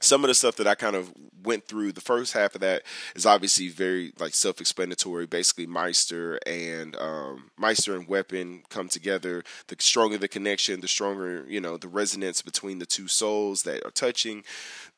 some 0.00 0.24
of 0.24 0.28
the 0.28 0.34
stuff 0.34 0.56
that 0.56 0.66
I 0.66 0.74
kind 0.74 0.96
of 0.96 1.12
went 1.42 1.66
through, 1.66 1.92
the 1.92 2.00
first 2.00 2.32
half 2.32 2.54
of 2.54 2.60
that 2.60 2.82
is 3.14 3.26
obviously 3.26 3.68
very 3.68 4.12
like 4.18 4.34
self-explanatory. 4.34 5.26
Basically, 5.26 5.66
Meister 5.66 6.38
and 6.46 6.96
um, 6.96 7.50
Meister 7.58 7.94
and 7.94 8.08
Weapon 8.08 8.62
come 8.68 8.88
together. 8.88 9.42
The 9.68 9.76
stronger 9.78 10.18
the 10.18 10.28
connection, 10.28 10.80
the 10.80 10.88
stronger 10.88 11.44
you 11.48 11.60
know 11.60 11.76
the 11.76 11.88
resonance 11.88 12.42
between 12.42 12.78
the 12.78 12.86
two 12.86 13.08
souls 13.08 13.62
that 13.62 13.84
are 13.84 13.90
touching. 13.90 14.44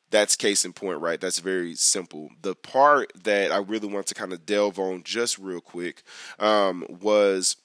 That's 0.09 0.35
case 0.35 0.63
in 0.63 0.73
point, 0.73 0.99
right? 0.99 1.19
That's 1.19 1.39
very 1.39 1.73
simple. 1.73 2.29
The 2.43 2.53
part 2.53 3.11
that 3.23 3.51
I 3.51 3.57
really 3.57 3.87
want 3.87 4.05
to 4.07 4.13
kind 4.13 4.31
of 4.31 4.45
delve 4.45 4.77
on 4.77 5.01
just 5.01 5.39
real 5.39 5.59
quick 5.59 6.03
um, 6.37 6.85
was 6.87 7.55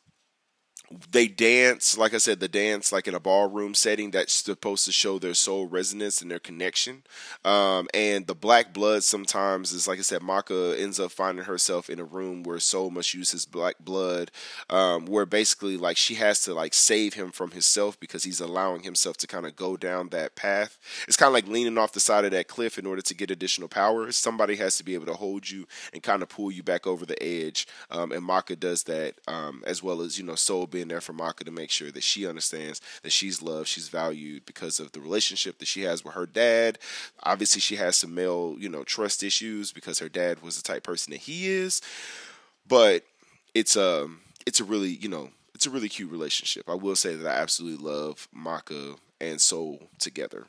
they 1.10 1.28
dance 1.28 1.98
like 1.98 2.14
i 2.14 2.18
said 2.18 2.40
the 2.40 2.48
dance 2.48 2.92
like 2.92 3.06
in 3.06 3.14
a 3.14 3.20
ballroom 3.20 3.74
setting 3.74 4.10
that's 4.10 4.32
supposed 4.32 4.84
to 4.84 4.92
show 4.92 5.18
their 5.18 5.34
soul 5.34 5.66
resonance 5.66 6.22
and 6.22 6.30
their 6.30 6.38
connection. 6.38 7.02
Um, 7.44 7.88
and 7.92 8.26
the 8.26 8.34
black 8.34 8.72
blood 8.72 9.04
sometimes 9.04 9.72
is 9.72 9.86
like 9.86 9.98
i 9.98 10.02
said 10.02 10.22
maka 10.22 10.74
ends 10.78 10.98
up 10.98 11.10
finding 11.10 11.44
herself 11.44 11.90
in 11.90 11.98
a 11.98 12.04
room 12.04 12.42
where 12.42 12.58
soul 12.58 12.90
must 12.90 13.14
use 13.14 13.30
his 13.30 13.46
black 13.46 13.76
blood 13.80 14.30
um, 14.70 15.06
where 15.06 15.26
basically 15.26 15.76
like 15.76 15.96
she 15.96 16.14
has 16.14 16.40
to 16.42 16.54
like 16.54 16.74
save 16.74 17.14
him 17.14 17.30
from 17.30 17.50
himself 17.50 17.98
because 18.00 18.24
he's 18.24 18.40
allowing 18.40 18.82
himself 18.82 19.16
to 19.18 19.26
kind 19.26 19.46
of 19.46 19.56
go 19.56 19.76
down 19.76 20.08
that 20.08 20.34
path. 20.34 20.78
It's 21.06 21.16
kind 21.16 21.28
of 21.28 21.34
like 21.34 21.48
leaning 21.48 21.78
off 21.78 21.92
the 21.92 22.00
side 22.00 22.24
of 22.24 22.30
that 22.32 22.48
cliff 22.48 22.78
in 22.78 22.86
order 22.86 23.02
to 23.02 23.14
get 23.14 23.30
additional 23.30 23.68
power. 23.68 24.10
Somebody 24.12 24.56
has 24.56 24.76
to 24.76 24.84
be 24.84 24.94
able 24.94 25.06
to 25.06 25.14
hold 25.14 25.50
you 25.50 25.66
and 25.92 26.02
kind 26.02 26.22
of 26.22 26.28
pull 26.28 26.50
you 26.50 26.62
back 26.62 26.86
over 26.86 27.04
the 27.04 27.20
edge 27.22 27.66
um, 27.90 28.12
and 28.12 28.24
maka 28.24 28.56
does 28.56 28.84
that 28.84 29.14
um, 29.26 29.62
as 29.66 29.82
well 29.82 30.00
as 30.00 30.18
you 30.18 30.24
know 30.24 30.34
soul 30.34 30.66
being 30.66 30.77
there 30.86 31.00
for 31.00 31.12
Maka 31.12 31.42
to 31.42 31.50
make 31.50 31.72
sure 31.72 31.90
that 31.90 32.04
she 32.04 32.28
understands 32.28 32.80
that 33.02 33.10
she's 33.10 33.42
loved, 33.42 33.66
she's 33.66 33.88
valued 33.88 34.46
because 34.46 34.78
of 34.78 34.92
the 34.92 35.00
relationship 35.00 35.58
that 35.58 35.66
she 35.66 35.82
has 35.82 36.04
with 36.04 36.14
her 36.14 36.26
dad. 36.26 36.78
Obviously, 37.24 37.60
she 37.60 37.74
has 37.74 37.96
some 37.96 38.14
male, 38.14 38.54
you 38.60 38.68
know, 38.68 38.84
trust 38.84 39.24
issues 39.24 39.72
because 39.72 39.98
her 39.98 40.08
dad 40.08 40.42
was 40.42 40.56
the 40.56 40.62
type 40.62 40.84
person 40.84 41.10
that 41.10 41.22
he 41.22 41.48
is. 41.48 41.82
But 42.68 43.02
it's 43.54 43.74
a 43.74 44.04
um, 44.04 44.20
it's 44.46 44.60
a 44.60 44.64
really, 44.64 44.90
you 44.90 45.08
know, 45.08 45.30
it's 45.54 45.66
a 45.66 45.70
really 45.70 45.88
cute 45.88 46.12
relationship. 46.12 46.68
I 46.68 46.74
will 46.74 46.94
say 46.94 47.16
that 47.16 47.28
I 47.28 47.40
absolutely 47.40 47.84
love 47.84 48.28
Maka 48.32 48.94
and 49.20 49.40
Soul 49.40 49.88
together. 49.98 50.46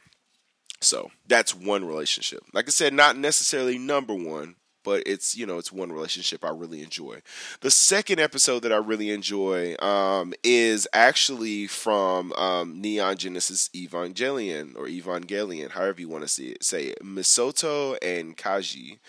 So 0.82 1.12
that's 1.28 1.54
one 1.54 1.86
relationship. 1.86 2.44
Like 2.54 2.68
I 2.68 2.72
said, 2.72 2.94
not 2.94 3.18
necessarily 3.18 3.78
number 3.78 4.14
one, 4.14 4.56
but 4.84 5.04
it's 5.06 5.36
you 5.36 5.46
know 5.46 5.58
it's 5.58 5.72
one 5.72 5.92
relationship 5.92 6.44
I 6.44 6.50
really 6.50 6.82
enjoy. 6.82 7.22
The 7.62 7.72
second 7.72 8.20
episode 8.20 8.62
that 8.64 8.74
I 8.74 8.78
really 8.78 9.12
enjoy 9.12 9.76
um, 9.80 10.34
is 10.44 10.88
actually 10.94 11.68
from 11.68 12.34
um, 12.34 12.82
Neon 12.82 13.18
Genesis 13.18 13.70
Evangelion 13.76 14.76
or 14.76 14.88
Evangelion, 14.88 15.72
however 15.72 16.02
you 16.02 16.10
want 16.10 16.24
to 16.24 16.30
see 16.30 16.50
it, 16.50 16.64
say 16.64 16.86
it. 16.86 17.04
Misato 17.04 17.98
and 18.02 18.38
Kaji. 18.38 19.00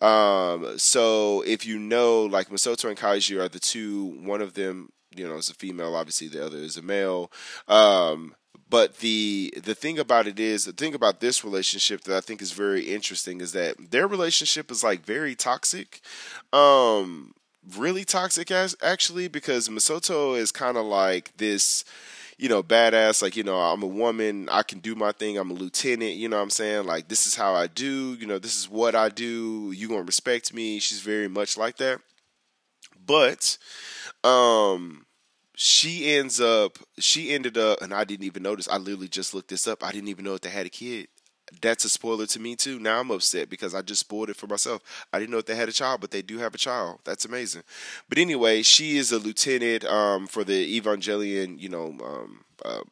Um, 0.00 0.78
so 0.78 1.42
if 1.42 1.64
you 1.64 1.78
know, 1.78 2.22
like 2.22 2.48
Misato 2.48 2.88
and 2.88 2.98
Kaji 2.98 3.40
are 3.40 3.48
the 3.48 3.58
two. 3.58 4.04
One 4.22 4.40
of 4.40 4.54
them, 4.54 4.90
you 5.14 5.26
know, 5.26 5.36
is 5.36 5.50
a 5.50 5.54
female. 5.54 5.94
Obviously, 5.94 6.28
the 6.28 6.44
other 6.44 6.58
is 6.58 6.76
a 6.76 6.82
male. 6.82 7.30
Um, 7.68 8.34
but 8.72 9.00
the 9.00 9.52
the 9.62 9.74
thing 9.74 9.98
about 9.98 10.26
it 10.26 10.40
is 10.40 10.64
the 10.64 10.72
thing 10.72 10.94
about 10.94 11.20
this 11.20 11.44
relationship 11.44 12.00
that 12.04 12.16
I 12.16 12.22
think 12.22 12.40
is 12.40 12.52
very 12.52 12.84
interesting 12.84 13.42
is 13.42 13.52
that 13.52 13.90
their 13.90 14.08
relationship 14.08 14.70
is 14.70 14.82
like 14.82 15.04
very 15.04 15.34
toxic. 15.34 16.00
Um 16.54 17.34
really 17.76 18.04
toxic 18.04 18.50
as 18.50 18.74
actually 18.82 19.28
because 19.28 19.68
Misato 19.68 20.38
is 20.38 20.50
kind 20.50 20.78
of 20.78 20.86
like 20.86 21.36
this 21.36 21.84
you 22.38 22.48
know, 22.48 22.62
badass, 22.62 23.22
like, 23.22 23.36
you 23.36 23.44
know, 23.44 23.56
I'm 23.56 23.84
a 23.84 23.86
woman, 23.86 24.48
I 24.50 24.62
can 24.64 24.80
do 24.80 24.96
my 24.96 25.12
thing, 25.12 25.38
I'm 25.38 25.50
a 25.50 25.54
lieutenant, 25.54 26.14
you 26.14 26.28
know 26.28 26.38
what 26.38 26.42
I'm 26.42 26.50
saying? 26.50 26.86
Like, 26.86 27.06
this 27.06 27.26
is 27.28 27.36
how 27.36 27.54
I 27.54 27.68
do, 27.68 28.14
you 28.14 28.26
know, 28.26 28.40
this 28.40 28.56
is 28.58 28.68
what 28.68 28.96
I 28.96 29.10
do, 29.10 29.70
you 29.76 29.86
gonna 29.88 30.02
respect 30.02 30.52
me. 30.52 30.80
She's 30.80 31.00
very 31.00 31.28
much 31.28 31.56
like 31.56 31.76
that. 31.76 32.00
But, 33.06 33.58
um, 34.24 35.04
she 35.54 36.12
ends 36.14 36.40
up 36.40 36.78
she 36.98 37.32
ended 37.32 37.58
up 37.58 37.82
and 37.82 37.92
I 37.92 38.04
didn't 38.04 38.24
even 38.26 38.42
notice. 38.42 38.68
I 38.68 38.78
literally 38.78 39.08
just 39.08 39.34
looked 39.34 39.48
this 39.48 39.66
up. 39.66 39.84
I 39.84 39.92
didn't 39.92 40.08
even 40.08 40.24
know 40.24 40.34
if 40.34 40.40
they 40.40 40.50
had 40.50 40.66
a 40.66 40.70
kid. 40.70 41.08
That's 41.60 41.84
a 41.84 41.90
spoiler 41.90 42.26
to 42.26 42.40
me 42.40 42.56
too. 42.56 42.78
Now 42.78 43.00
I'm 43.00 43.10
upset 43.10 43.50
because 43.50 43.74
I 43.74 43.82
just 43.82 44.00
spoiled 44.00 44.30
it 44.30 44.36
for 44.36 44.46
myself. 44.46 44.82
I 45.12 45.18
didn't 45.18 45.32
know 45.32 45.38
if 45.38 45.46
they 45.46 45.54
had 45.54 45.68
a 45.68 45.72
child, 45.72 46.00
but 46.00 46.10
they 46.10 46.22
do 46.22 46.38
have 46.38 46.54
a 46.54 46.58
child. 46.58 47.00
That's 47.04 47.26
amazing. 47.26 47.62
But 48.08 48.18
anyway, 48.18 48.62
she 48.62 48.96
is 48.96 49.12
a 49.12 49.18
lieutenant 49.18 49.84
um, 49.84 50.26
for 50.26 50.44
the 50.44 50.80
Evangelion, 50.80 51.60
you 51.60 51.68
know, 51.68 51.96
um, 52.02 52.44
uh, 52.64 52.82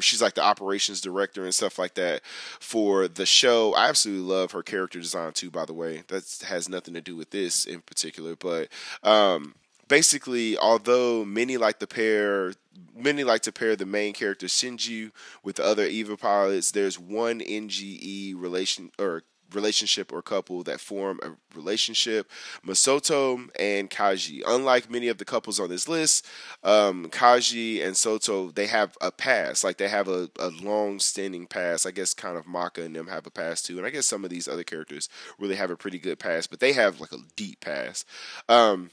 she's 0.00 0.22
like 0.22 0.34
the 0.34 0.42
operations 0.42 1.00
director 1.00 1.44
and 1.44 1.54
stuff 1.54 1.78
like 1.78 1.94
that 1.94 2.22
for 2.60 3.08
the 3.08 3.26
show. 3.26 3.74
I 3.74 3.88
absolutely 3.88 4.32
love 4.32 4.52
her 4.52 4.62
character 4.62 5.00
design 5.00 5.32
too. 5.32 5.50
By 5.50 5.64
the 5.64 5.74
way, 5.74 6.02
that 6.08 6.44
has 6.46 6.68
nothing 6.68 6.94
to 6.94 7.00
do 7.00 7.16
with 7.16 7.30
this 7.30 7.64
in 7.64 7.80
particular, 7.80 8.36
but 8.36 8.68
um, 9.02 9.54
basically, 9.88 10.58
although 10.58 11.24
many 11.24 11.56
like 11.56 11.78
the 11.78 11.86
pair 11.86 12.52
many 12.94 13.24
like 13.24 13.42
to 13.42 13.52
pair 13.52 13.76
the 13.76 13.86
main 13.86 14.12
character 14.12 14.46
Shinji 14.46 15.10
with 15.42 15.56
the 15.56 15.64
other 15.64 15.84
Eva 15.84 16.16
pilots, 16.16 16.70
there's 16.70 16.98
one 16.98 17.40
NGE 17.40 18.34
relation 18.36 18.90
or 18.98 19.22
relationship 19.52 20.12
or 20.12 20.22
couple 20.22 20.62
that 20.64 20.80
form 20.80 21.20
a 21.22 21.30
relationship 21.56 22.28
Masato 22.66 23.48
and 23.58 23.90
Kaji. 23.90 24.42
Unlike 24.46 24.90
many 24.90 25.08
of 25.08 25.18
the 25.18 25.24
couples 25.24 25.60
on 25.60 25.68
this 25.68 25.88
list, 25.88 26.26
um, 26.64 27.08
Kaji 27.10 27.84
and 27.84 27.96
Soto 27.96 28.50
they 28.50 28.66
have 28.66 28.96
a 29.00 29.10
past, 29.10 29.64
like 29.64 29.78
they 29.78 29.88
have 29.88 30.08
a, 30.08 30.28
a 30.38 30.48
long 30.48 30.98
standing 30.98 31.46
past. 31.46 31.86
I 31.86 31.90
guess 31.90 32.14
kind 32.14 32.36
of 32.36 32.46
Maka 32.46 32.82
and 32.82 32.94
them 32.94 33.06
have 33.08 33.26
a 33.26 33.30
past 33.30 33.66
too, 33.66 33.78
and 33.78 33.86
I 33.86 33.90
guess 33.90 34.06
some 34.06 34.24
of 34.24 34.30
these 34.30 34.48
other 34.48 34.64
characters 34.64 35.08
really 35.38 35.56
have 35.56 35.70
a 35.70 35.76
pretty 35.76 35.98
good 35.98 36.18
past, 36.18 36.50
but 36.50 36.60
they 36.60 36.72
have 36.72 37.00
like 37.00 37.12
a 37.12 37.18
deep 37.36 37.60
past. 37.60 38.06
Um, 38.48 38.90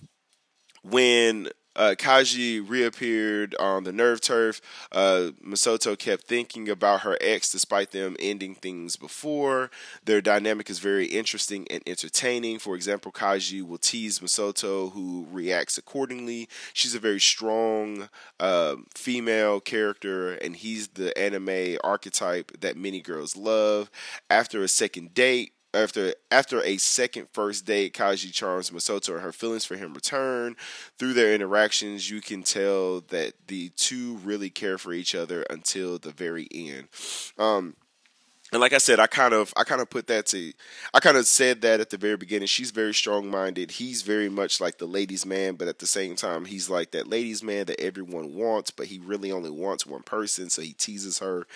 when 0.83 1.49
uh, 1.75 1.95
Kaji 1.97 2.67
reappeared 2.67 3.55
on 3.59 3.83
the 3.83 3.91
NERV 3.91 4.21
Turf. 4.21 4.61
Uh, 4.91 5.31
Masato 5.43 5.97
kept 5.97 6.23
thinking 6.25 6.69
about 6.69 7.01
her 7.01 7.17
ex 7.19 7.51
despite 7.51 7.91
them 7.91 8.15
ending 8.19 8.55
things 8.55 8.95
before. 8.95 9.71
Their 10.05 10.21
dynamic 10.21 10.69
is 10.69 10.79
very 10.79 11.07
interesting 11.07 11.67
and 11.69 11.81
entertaining. 11.87 12.59
For 12.59 12.75
example, 12.75 13.11
Kaji 13.11 13.65
will 13.65 13.77
tease 13.77 14.19
Masato, 14.19 14.91
who 14.91 15.25
reacts 15.31 15.77
accordingly. 15.77 16.47
She's 16.73 16.95
a 16.95 16.99
very 16.99 17.19
strong 17.19 18.09
uh, 18.39 18.75
female 18.95 19.59
character, 19.59 20.33
and 20.33 20.55
he's 20.55 20.89
the 20.89 21.17
anime 21.17 21.77
archetype 21.83 22.51
that 22.59 22.77
many 22.77 23.01
girls 23.01 23.35
love. 23.35 23.89
After 24.29 24.63
a 24.63 24.67
second 24.67 25.13
date, 25.13 25.53
after 25.73 26.13
after 26.31 26.61
a 26.63 26.77
second 26.77 27.27
first 27.31 27.65
date, 27.65 27.93
Kaji 27.93 28.31
charms 28.31 28.69
Masato 28.69 29.13
and 29.13 29.21
her 29.21 29.31
feelings 29.31 29.65
for 29.65 29.75
him 29.75 29.93
return. 29.93 30.55
Through 30.97 31.13
their 31.13 31.33
interactions, 31.33 32.09
you 32.09 32.21
can 32.21 32.43
tell 32.43 33.01
that 33.09 33.33
the 33.47 33.69
two 33.69 34.15
really 34.23 34.49
care 34.49 34.77
for 34.77 34.93
each 34.93 35.15
other 35.15 35.43
until 35.49 35.97
the 35.97 36.11
very 36.11 36.47
end. 36.53 36.87
Um, 37.37 37.75
and 38.53 38.61
like 38.61 38.73
I 38.73 38.77
said, 38.77 38.99
I 38.99 39.07
kind 39.07 39.33
of 39.33 39.51
I 39.57 39.63
kind 39.63 39.81
of 39.81 39.89
put 39.89 40.05
that 40.07 40.27
to 40.27 40.53
I 40.93 40.99
kind 40.99 41.17
of 41.17 41.25
said 41.25 41.61
that 41.61 41.79
at 41.79 41.89
the 41.89 41.97
very 41.97 42.17
beginning. 42.17 42.47
She's 42.47 42.69
very 42.69 42.93
strong 42.93 43.29
minded. 43.29 43.71
He's 43.71 44.03
very 44.03 44.29
much 44.29 44.61
like 44.61 44.77
the 44.77 44.85
ladies' 44.85 45.25
man, 45.25 45.55
but 45.55 45.67
at 45.67 45.79
the 45.79 45.87
same 45.87 46.15
time, 46.15 46.45
he's 46.45 46.69
like 46.69 46.91
that 46.91 47.07
ladies' 47.09 47.41
man 47.41 47.65
that 47.65 47.79
everyone 47.79 48.35
wants, 48.35 48.69
but 48.69 48.85
he 48.85 48.99
really 48.99 49.31
only 49.31 49.49
wants 49.49 49.87
one 49.87 50.03
person, 50.03 50.51
so 50.51 50.61
he 50.61 50.73
teases 50.73 51.17
her, 51.19 51.47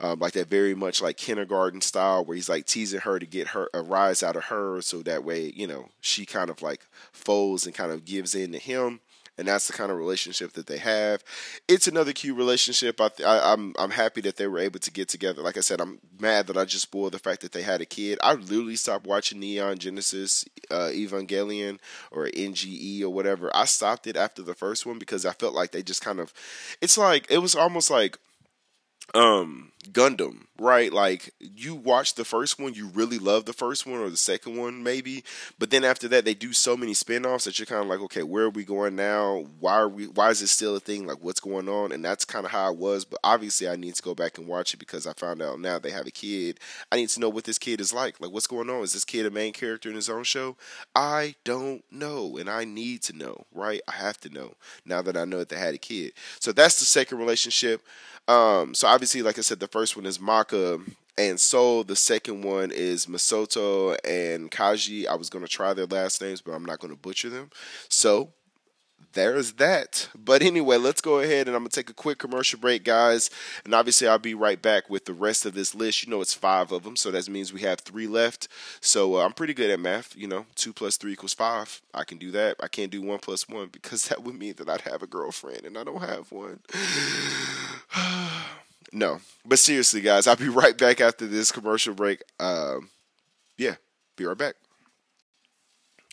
um, 0.00 0.20
like 0.20 0.32
that 0.34 0.48
very 0.48 0.74
much 0.74 1.02
like 1.02 1.16
kindergarten 1.16 1.80
style, 1.80 2.24
where 2.24 2.36
he's 2.36 2.48
like 2.48 2.66
teasing 2.66 3.00
her 3.00 3.18
to 3.18 3.26
get 3.26 3.48
her 3.48 3.68
a 3.74 3.82
rise 3.82 4.22
out 4.22 4.36
of 4.36 4.44
her, 4.44 4.80
so 4.80 5.02
that 5.02 5.24
way 5.24 5.52
you 5.56 5.66
know 5.66 5.88
she 6.00 6.24
kind 6.24 6.50
of 6.50 6.62
like 6.62 6.86
folds 7.12 7.66
and 7.66 7.74
kind 7.74 7.90
of 7.90 8.04
gives 8.04 8.34
in 8.34 8.52
to 8.52 8.58
him 8.58 9.00
and 9.36 9.48
that's 9.48 9.66
the 9.66 9.72
kind 9.72 9.90
of 9.90 9.98
relationship 9.98 10.52
that 10.52 10.66
they 10.66 10.78
have. 10.78 11.22
It's 11.68 11.88
another 11.88 12.12
cute 12.12 12.36
relationship. 12.36 13.00
I, 13.00 13.10
I, 13.24 13.52
am 13.52 13.74
I'm, 13.76 13.84
I'm 13.84 13.90
happy 13.90 14.20
that 14.22 14.36
they 14.36 14.46
were 14.46 14.58
able 14.58 14.80
to 14.80 14.90
get 14.90 15.08
together. 15.08 15.42
Like 15.42 15.56
I 15.56 15.60
said, 15.60 15.80
I'm 15.80 15.98
mad 16.20 16.46
that 16.46 16.56
I 16.56 16.64
just 16.64 16.84
spoiled 16.84 17.12
the 17.12 17.18
fact 17.18 17.40
that 17.42 17.52
they 17.52 17.62
had 17.62 17.80
a 17.80 17.86
kid. 17.86 18.18
I 18.22 18.34
literally 18.34 18.76
stopped 18.76 19.06
watching 19.06 19.40
Neon 19.40 19.78
Genesis 19.78 20.44
uh, 20.70 20.90
Evangelion 20.92 21.78
or 22.10 22.26
NGE 22.26 23.02
or 23.02 23.10
whatever. 23.10 23.50
I 23.54 23.64
stopped 23.64 24.06
it 24.06 24.16
after 24.16 24.42
the 24.42 24.54
first 24.54 24.86
one 24.86 24.98
because 24.98 25.26
I 25.26 25.32
felt 25.32 25.54
like 25.54 25.72
they 25.72 25.82
just 25.82 26.02
kind 26.02 26.20
of. 26.20 26.32
It's 26.80 26.98
like 26.98 27.26
it 27.30 27.38
was 27.38 27.54
almost 27.54 27.90
like 27.90 28.18
um 29.12 29.70
Gundam, 29.92 30.46
right? 30.58 30.90
Like 30.92 31.34
you 31.38 31.74
watch 31.74 32.14
the 32.14 32.24
first 32.24 32.58
one, 32.58 32.72
you 32.72 32.88
really 32.88 33.18
love 33.18 33.44
the 33.44 33.52
first 33.52 33.86
one 33.86 34.00
or 34.00 34.08
the 34.08 34.16
second 34.16 34.56
one 34.56 34.82
maybe, 34.82 35.22
but 35.58 35.70
then 35.70 35.84
after 35.84 36.08
that 36.08 36.24
they 36.24 36.32
do 36.32 36.54
so 36.54 36.74
many 36.74 36.94
spin-offs 36.94 37.44
that 37.44 37.58
you're 37.58 37.66
kind 37.66 37.82
of 37.82 37.88
like, 37.88 38.00
okay, 38.00 38.22
where 38.22 38.44
are 38.44 38.50
we 38.50 38.64
going 38.64 38.96
now? 38.96 39.44
Why 39.60 39.74
are 39.74 39.88
we 39.88 40.06
why 40.06 40.30
is 40.30 40.40
it 40.40 40.48
still 40.48 40.74
a 40.74 40.80
thing? 40.80 41.06
Like 41.06 41.18
what's 41.22 41.40
going 41.40 41.68
on? 41.68 41.92
And 41.92 42.02
that's 42.02 42.24
kind 42.24 42.46
of 42.46 42.50
how 42.50 42.66
I 42.66 42.70
was, 42.70 43.04
but 43.04 43.20
obviously 43.22 43.68
I 43.68 43.76
need 43.76 43.94
to 43.94 44.02
go 44.02 44.14
back 44.14 44.38
and 44.38 44.46
watch 44.48 44.72
it 44.72 44.78
because 44.78 45.06
I 45.06 45.12
found 45.12 45.42
out 45.42 45.60
now 45.60 45.78
they 45.78 45.90
have 45.90 46.06
a 46.06 46.10
kid. 46.10 46.58
I 46.90 46.96
need 46.96 47.10
to 47.10 47.20
know 47.20 47.28
what 47.28 47.44
this 47.44 47.58
kid 47.58 47.80
is 47.80 47.92
like. 47.92 48.20
Like 48.20 48.32
what's 48.32 48.46
going 48.46 48.70
on? 48.70 48.82
Is 48.82 48.94
this 48.94 49.04
kid 49.04 49.26
a 49.26 49.30
main 49.30 49.52
character 49.52 49.90
in 49.90 49.96
his 49.96 50.08
own 50.08 50.24
show? 50.24 50.56
I 50.96 51.34
don't 51.44 51.84
know 51.90 52.38
and 52.38 52.48
I 52.48 52.64
need 52.64 53.02
to 53.02 53.12
know, 53.16 53.44
right? 53.52 53.82
I 53.86 53.92
have 53.92 54.18
to 54.22 54.30
know 54.30 54.54
now 54.86 55.02
that 55.02 55.16
I 55.16 55.24
know 55.26 55.38
that 55.38 55.50
they 55.50 55.58
had 55.58 55.74
a 55.74 55.78
kid. 55.78 56.12
So 56.40 56.52
that's 56.52 56.78
the 56.78 56.86
second 56.86 57.18
relationship. 57.18 57.82
Um, 58.26 58.74
so 58.74 58.88
obviously, 58.94 59.22
like 59.22 59.38
I 59.38 59.40
said, 59.40 59.58
the 59.58 59.66
first 59.66 59.96
one 59.96 60.06
is 60.06 60.20
Maka 60.20 60.78
and 61.18 61.40
Soul. 61.40 61.82
The 61.82 61.96
second 61.96 62.42
one 62.42 62.70
is 62.70 63.06
Masato 63.06 63.96
and 64.04 64.52
Kaji. 64.52 65.06
I 65.06 65.16
was 65.16 65.28
gonna 65.28 65.48
try 65.48 65.74
their 65.74 65.86
last 65.86 66.22
names, 66.22 66.40
but 66.40 66.52
I'm 66.52 66.64
not 66.64 66.78
gonna 66.78 66.94
butcher 66.94 67.28
them. 67.28 67.50
So 67.88 68.30
there's 69.14 69.54
that. 69.54 70.08
But 70.16 70.42
anyway, 70.42 70.76
let's 70.76 71.00
go 71.00 71.18
ahead 71.18 71.48
and 71.48 71.56
I'm 71.56 71.62
gonna 71.62 71.70
take 71.70 71.90
a 71.90 71.94
quick 71.94 72.18
commercial 72.18 72.60
break, 72.60 72.84
guys. 72.84 73.30
And 73.64 73.74
obviously, 73.74 74.06
I'll 74.06 74.20
be 74.20 74.34
right 74.34 74.62
back 74.62 74.88
with 74.88 75.06
the 75.06 75.12
rest 75.12 75.44
of 75.44 75.54
this 75.54 75.74
list. 75.74 76.04
You 76.04 76.10
know, 76.10 76.20
it's 76.20 76.32
five 76.32 76.70
of 76.70 76.84
them, 76.84 76.94
so 76.94 77.10
that 77.10 77.28
means 77.28 77.52
we 77.52 77.62
have 77.62 77.80
three 77.80 78.06
left. 78.06 78.46
So 78.80 79.16
uh, 79.16 79.24
I'm 79.24 79.32
pretty 79.32 79.54
good 79.54 79.70
at 79.70 79.80
math. 79.80 80.14
You 80.16 80.28
know, 80.28 80.46
two 80.54 80.72
plus 80.72 80.96
three 80.96 81.14
equals 81.14 81.34
five. 81.34 81.82
I 81.92 82.04
can 82.04 82.18
do 82.18 82.30
that. 82.30 82.58
I 82.62 82.68
can't 82.68 82.92
do 82.92 83.02
one 83.02 83.18
plus 83.18 83.48
one 83.48 83.70
because 83.72 84.04
that 84.08 84.22
would 84.22 84.38
mean 84.38 84.54
that 84.58 84.68
I'd 84.68 84.82
have 84.82 85.02
a 85.02 85.08
girlfriend, 85.08 85.64
and 85.64 85.76
I 85.76 85.82
don't 85.82 86.00
have 86.00 86.30
one. 86.30 86.60
no, 88.92 89.20
but 89.44 89.58
seriously, 89.58 90.00
guys, 90.00 90.26
I'll 90.26 90.36
be 90.36 90.48
right 90.50 90.76
back 90.76 91.00
after 91.00 91.26
this 91.26 91.52
commercial 91.52 91.94
break. 91.94 92.22
Um, 92.38 92.90
yeah, 93.56 93.76
be 94.16 94.24
right 94.24 94.38
back. 94.38 94.54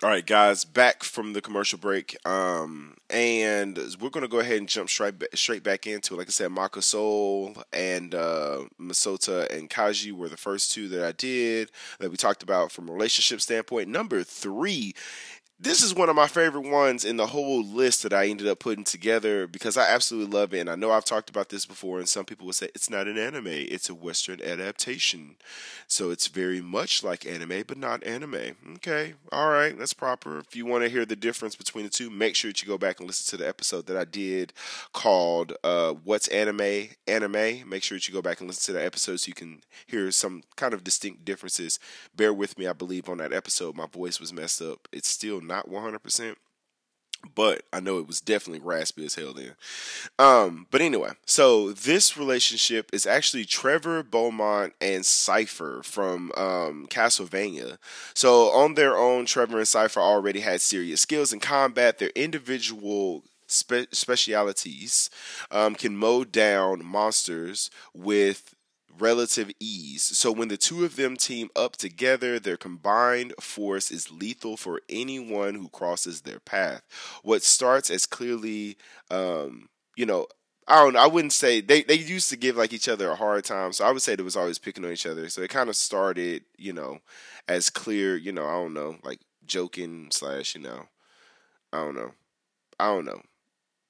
All 0.04 0.10
right, 0.10 0.25
guys, 0.25 0.66
back 0.66 1.04
from 1.04 1.34
the 1.34 1.42
commercial 1.42 1.78
break, 1.78 2.18
um, 2.25 2.96
and 3.12 3.80
we're 4.01 4.10
gonna 4.10 4.28
go 4.28 4.40
ahead 4.40 4.58
and 4.58 4.68
jump 4.68 4.90
straight 4.90 5.20
back, 5.20 5.30
straight 5.36 5.62
back 5.62 5.86
into 5.86 6.16
it. 6.16 6.18
Like 6.18 6.28
I 6.28 6.32
said, 6.32 6.50
Maka 6.50 6.82
Soul 6.82 7.54
and 7.72 8.16
uh, 8.16 8.63
Masota 8.80 9.48
and 9.56 9.70
Kaji 9.70 10.12
were 10.12 10.28
the 10.28 10.38
first 10.38 10.72
two 10.72 10.88
that 10.90 11.04
I 11.04 11.12
did 11.12 11.70
that 12.00 12.10
we 12.10 12.18
talked 12.18 12.42
about 12.42 12.72
from 12.72 12.90
a 12.90 12.92
relationship 12.92 13.42
standpoint. 13.42 13.90
Number 13.90 14.24
three 14.24 14.96
this 15.62 15.84
is 15.84 15.94
one 15.94 16.10
of 16.10 16.15
my 16.15 16.25
favorite 16.25 16.68
ones 16.68 17.06
in 17.06 17.18
the 17.18 17.27
whole 17.27 17.63
list 17.63 18.01
that 18.01 18.13
I 18.13 18.25
ended 18.25 18.48
up 18.48 18.58
putting 18.58 18.84
together 18.84 19.46
because 19.46 19.77
I 19.77 19.88
absolutely 19.91 20.36
love 20.36 20.56
it. 20.56 20.60
And 20.60 20.70
I 20.70 20.75
know 20.75 20.89
I've 20.89 21.06
talked 21.06 21.30
about 21.30 21.50
this 21.50 21.68
before, 21.68 22.00
and 22.00 22.10
some 22.10 22.25
people 22.25 22.48
would 22.48 22.56
say 22.56 22.70
it's 22.74 22.89
not 22.89 23.08
an 23.08 23.18
anime, 23.18 23.46
it's 23.46 23.88
a 23.88 23.94
Western 23.94 24.41
adaptation. 24.41 25.36
So 25.88 26.10
it's 26.10 26.27
very 26.27 26.62
much 26.62 27.03
like 27.03 27.27
anime, 27.27 27.64
but 27.68 27.77
not 27.77 28.03
anime. 28.03 28.55
Okay, 28.77 29.14
all 29.31 29.50
right, 29.50 29.77
that's 29.77 29.94
proper. 29.94 30.40
If 30.40 30.55
you 30.55 30.66
want 30.66 30.83
to 30.83 30.90
hear 30.90 31.05
the 31.05 31.16
difference 31.16 31.55
between 31.55 31.83
the 31.83 31.92
two, 31.92 32.09
make 32.09 32.35
sure 32.35 32.50
that 32.50 32.64
you 32.64 32.68
go 32.68 32.79
back 32.79 33.00
and 33.00 33.07
listen 33.07 33.29
to 33.38 33.44
the 33.44 33.48
episode 33.48 33.85
that 33.85 33.98
I 33.98 34.05
did 34.05 34.53
called 34.94 35.53
uh, 35.64 35.92
What's 35.92 36.27
Anime? 36.29 36.90
Anime. 37.07 37.70
Make 37.70 37.83
sure 37.83 37.98
that 37.98 38.07
you 38.07 38.14
go 38.14 38.22
back 38.22 38.40
and 38.40 38.50
listen 38.50 38.74
to 38.74 38.79
the 38.79 38.85
episode 38.85 39.20
so 39.20 39.27
you 39.27 39.35
can 39.35 39.62
hear 39.85 40.09
some 40.09 40.42
kind 40.55 40.74
of 40.74 40.83
distinct 40.83 41.24
differences. 41.24 41.77
Bear 42.16 42.33
with 42.33 42.57
me, 42.57 42.66
I 42.66 42.74
believe, 42.74 43.07
on 43.07 43.20
that 43.20 43.33
episode. 43.33 43.75
My 43.75 43.85
voice 43.85 44.20
was 44.20 44.33
messed 44.33 44.62
up. 44.62 44.88
It's 44.92 45.09
still 45.09 45.40
not 45.51 45.70
100%, 45.70 46.35
but 47.35 47.64
I 47.72 47.81
know 47.81 48.00
it 48.00 48.07
was 48.07 48.22
definitely 48.22 48.66
raspy 48.66 49.05
as 49.05 49.16
hell 49.16 49.33
then. 49.33 49.55
Um, 50.18 50.66
but 50.72 50.81
anyway, 50.81 51.11
so 51.25 51.72
this 51.72 52.18
relationship 52.18 52.90
is 52.94 53.05
actually 53.05 53.46
Trevor 53.46 54.01
Belmont 54.01 54.74
and 54.81 55.03
Sypha 55.03 55.83
from 55.83 56.31
um, 56.37 56.87
Castlevania. 56.90 57.77
So 58.14 58.50
on 58.51 58.75
their 58.75 58.98
own, 58.98 59.25
Trevor 59.25 59.57
and 59.57 59.68
Sypha 59.68 59.98
already 59.98 60.40
had 60.40 60.61
serious 60.61 61.01
skills 61.01 61.33
in 61.33 61.40
combat. 61.42 62.00
Their 62.00 62.11
individual 62.16 63.24
spe- 63.48 63.92
specialities 63.92 65.09
um, 65.51 65.75
can 65.75 65.98
mow 65.98 66.24
down 66.24 66.83
monsters 66.83 67.70
with 67.94 68.55
relative 69.01 69.51
ease. 69.59 70.03
So 70.03 70.31
when 70.31 70.48
the 70.48 70.57
two 70.57 70.85
of 70.85 70.96
them 70.96 71.18
team 71.18 71.50
up 71.55 71.75
together, 71.77 72.40
their 72.40 72.57
combined 72.57 73.33
force 73.42 73.92
is 73.92 74.11
lethal 74.11 74.57
for 74.57 74.81
anyone 74.90 75.55
who 75.55 75.70
crosses 75.70 76.22
their 76.22 76.40
path. 76.40 76.83
What 77.24 77.44
starts 77.44 77.90
as 77.90 78.05
clearly, 78.05 78.77
um, 79.09 79.70
you 79.98 80.05
know, 80.05 80.27
I 80.68 80.83
don't. 80.83 80.96
I 80.96 81.07
wouldn't 81.07 81.33
say 81.33 81.59
they 81.59 81.83
they 81.83 81.96
used 81.96 82.29
to 82.29 82.37
give 82.37 82.55
like 82.55 82.72
each 82.74 82.87
other 82.87 83.09
a 83.09 83.16
hard 83.16 83.44
time. 83.44 83.74
So 83.74 83.85
I 83.85 83.92
would 83.92 84.01
say 84.01 84.14
it 84.14 84.22
was 84.22 84.37
always 84.37 84.59
picking 84.59 84.85
on 84.85 84.92
each 84.92 85.05
other. 85.07 85.27
So 85.29 85.42
it 85.42 85.50
kind 85.50 85.70
of 85.70 85.75
started, 85.75 86.44
you 86.57 86.72
know, 86.72 87.00
as 87.48 87.70
clear, 87.70 88.16
you 88.16 88.31
know, 88.31 88.46
I 88.46 88.53
don't 88.53 88.74
know, 88.74 88.98
like 89.03 89.20
joking 89.46 90.09
slash, 90.11 90.55
you 90.55 90.61
know, 90.61 90.85
I 91.74 91.77
don't 91.79 91.96
know, 91.96 92.11
I 92.79 92.87
don't 92.87 93.05
know. 93.05 93.22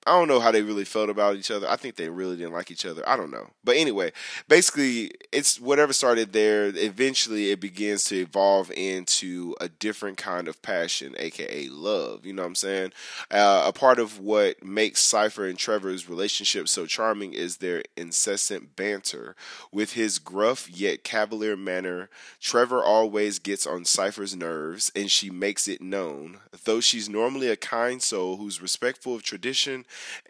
I 0.08 0.18
don't 0.18 0.28
know 0.28 0.40
how 0.40 0.52
they 0.52 0.64
really 0.64 0.84
felt 0.84 1.12
about 1.12 1.36
each 1.36 1.52
other. 1.52 1.70
I 1.70 1.76
think 1.76 1.96
they 1.96 2.10
really 2.10 2.36
didn't 2.36 2.54
like 2.54 2.72
each 2.72 2.88
other. 2.88 3.08
I 3.08 3.16
don't 3.16 3.30
know. 3.30 3.52
But 3.64 3.78
anyway, 3.78 4.12
basically, 4.48 5.12
it's 5.32 5.60
whatever 5.60 5.94
started 5.94 6.34
there. 6.34 6.72
Eventually, 6.76 7.52
it 7.52 7.60
begins 7.60 8.06
to 8.06 8.16
evolve 8.16 8.72
into 8.72 9.56
a 9.62 9.70
different 9.70 10.18
kind 10.18 10.48
of 10.48 10.60
passion, 10.64 11.16
aka 11.20 11.68
love. 11.68 12.26
You 12.26 12.34
know 12.34 12.42
what 12.42 12.48
I'm 12.48 12.56
saying? 12.56 12.94
Uh, 13.30 13.64
a 13.68 13.72
part 13.72 14.00
of 14.00 14.20
what 14.20 14.64
makes 14.64 15.06
Sypha 15.06 15.48
and 15.48 15.60
Trevor's 15.60 16.10
relationship 16.10 16.68
so 16.68 16.88
charming 16.88 17.34
is 17.34 17.58
their 17.58 17.84
incessant 17.96 18.76
banter. 18.76 19.36
With 19.72 19.94
his 19.94 20.18
gruff 20.18 20.68
yet 20.68 21.04
cavalier 21.04 21.56
manner, 21.56 22.10
Trevor 22.40 22.84
always 22.84 23.38
gets 23.38 23.68
on 23.68 23.84
Sypha's 23.84 24.36
nerves, 24.36 24.92
and 24.96 25.12
she 25.12 25.30
makes 25.30 25.68
it 25.68 25.80
known. 25.80 26.40
Though 26.64 26.80
she's 26.80 27.08
normally 27.08 27.50
a 27.50 27.56
kind 27.56 28.02
soul 28.02 28.38
who's 28.38 28.64
respectful 28.64 29.14
of 29.14 29.22
tradition, 29.22 29.86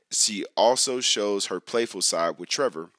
she 0.10 0.45
also 0.56 1.00
shows 1.00 1.47
her 1.47 1.60
playful 1.60 2.02
side 2.02 2.38
with 2.38 2.50
Trevor. 2.50 2.89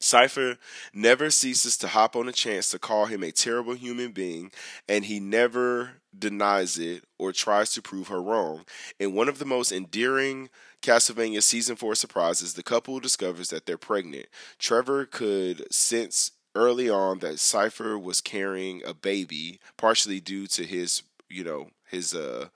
Sypha 0.00 0.58
never 0.92 1.30
ceases 1.30 1.76
to 1.78 1.88
hop 1.88 2.16
on 2.16 2.28
a 2.28 2.32
chance 2.32 2.68
to 2.70 2.78
call 2.78 3.06
him 3.06 3.22
a 3.22 3.30
terrible 3.30 3.74
human 3.74 4.10
being, 4.10 4.50
and 4.88 5.04
he 5.04 5.20
never 5.20 6.02
denies 6.16 6.76
it 6.76 7.04
or 7.18 7.32
tries 7.32 7.72
to 7.72 7.82
prove 7.82 8.08
her 8.08 8.20
wrong. 8.20 8.64
In 8.98 9.14
one 9.14 9.28
of 9.28 9.38
the 9.38 9.44
most 9.44 9.70
endearing 9.70 10.50
Castlevania 10.82 11.42
season 11.42 11.76
4 11.76 11.94
surprises, 11.94 12.54
the 12.54 12.62
couple 12.64 12.98
discovers 12.98 13.50
that 13.50 13.64
they're 13.64 13.78
pregnant. 13.78 14.26
Trevor 14.58 15.06
could 15.06 15.72
sense 15.72 16.32
early 16.54 16.90
on 16.90 17.20
that 17.20 17.36
Sypha 17.36 18.00
was 18.00 18.20
carrying 18.20 18.82
a 18.84 18.92
baby, 18.92 19.60
partially 19.78 20.20
due 20.20 20.46
to 20.48 20.64
his, 20.64 21.02
you 21.30 21.44
know, 21.44 21.70
his 21.88 22.12
uh 22.14 22.48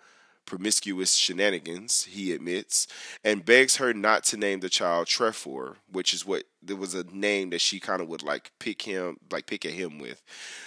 promiscuous 0.46 1.14
shenanigans, 1.14 2.04
he 2.04 2.32
admits, 2.32 2.86
and 3.24 3.44
begs 3.44 3.76
her 3.76 3.92
not 3.92 4.24
to 4.24 4.36
name 4.36 4.60
the 4.60 4.68
child 4.68 5.06
Trefor, 5.08 5.76
which 5.90 6.14
is 6.14 6.24
what 6.24 6.44
there 6.62 6.76
was 6.76 6.94
a 6.94 7.04
name 7.04 7.50
that 7.50 7.60
she 7.60 7.78
kind 7.78 8.00
of 8.00 8.08
would 8.08 8.22
like 8.22 8.52
pick 8.58 8.82
him, 8.82 9.18
like 9.30 9.46
pick 9.46 9.64
at 9.64 9.72
him 9.72 9.98
with. 9.98 10.22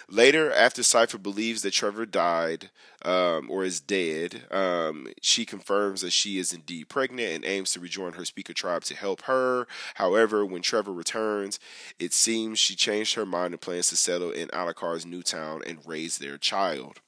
Later, 0.10 0.52
after 0.52 0.82
Sypha 0.82 1.22
believes 1.22 1.62
that 1.62 1.72
Trevor 1.72 2.06
died 2.06 2.70
um, 3.04 3.50
or 3.50 3.64
is 3.64 3.80
dead, 3.80 4.44
um, 4.52 5.08
she 5.22 5.46
confirms 5.46 6.02
that 6.02 6.12
she 6.12 6.38
is 6.38 6.54
indeed 6.54 6.90
pregnant 6.90 7.34
and 7.34 7.46
aims 7.46 7.72
to 7.74 7.80
rejoin 7.80 8.14
her 8.14 8.26
speaker 8.26 8.54
tribe 8.54 8.84
to 8.86 8.96
help 8.96 9.24
her. 9.24 9.68
However, 9.96 10.46
when 10.46 10.62
Trevor 10.62 10.94
returns, 10.94 11.60
it 12.00 12.14
seems 12.14 12.60
she 12.60 12.76
changed 12.76 13.16
her 13.16 13.26
mind 13.26 13.54
and 13.54 13.62
plans 13.62 13.90
to 13.90 13.96
settle 13.96 14.32
in 14.32 14.50
Alucard's 14.50 15.06
new 15.06 15.24
town 15.24 15.62
and 15.66 15.80
raise 15.86 16.18
their 16.18 16.38
child. 16.38 17.00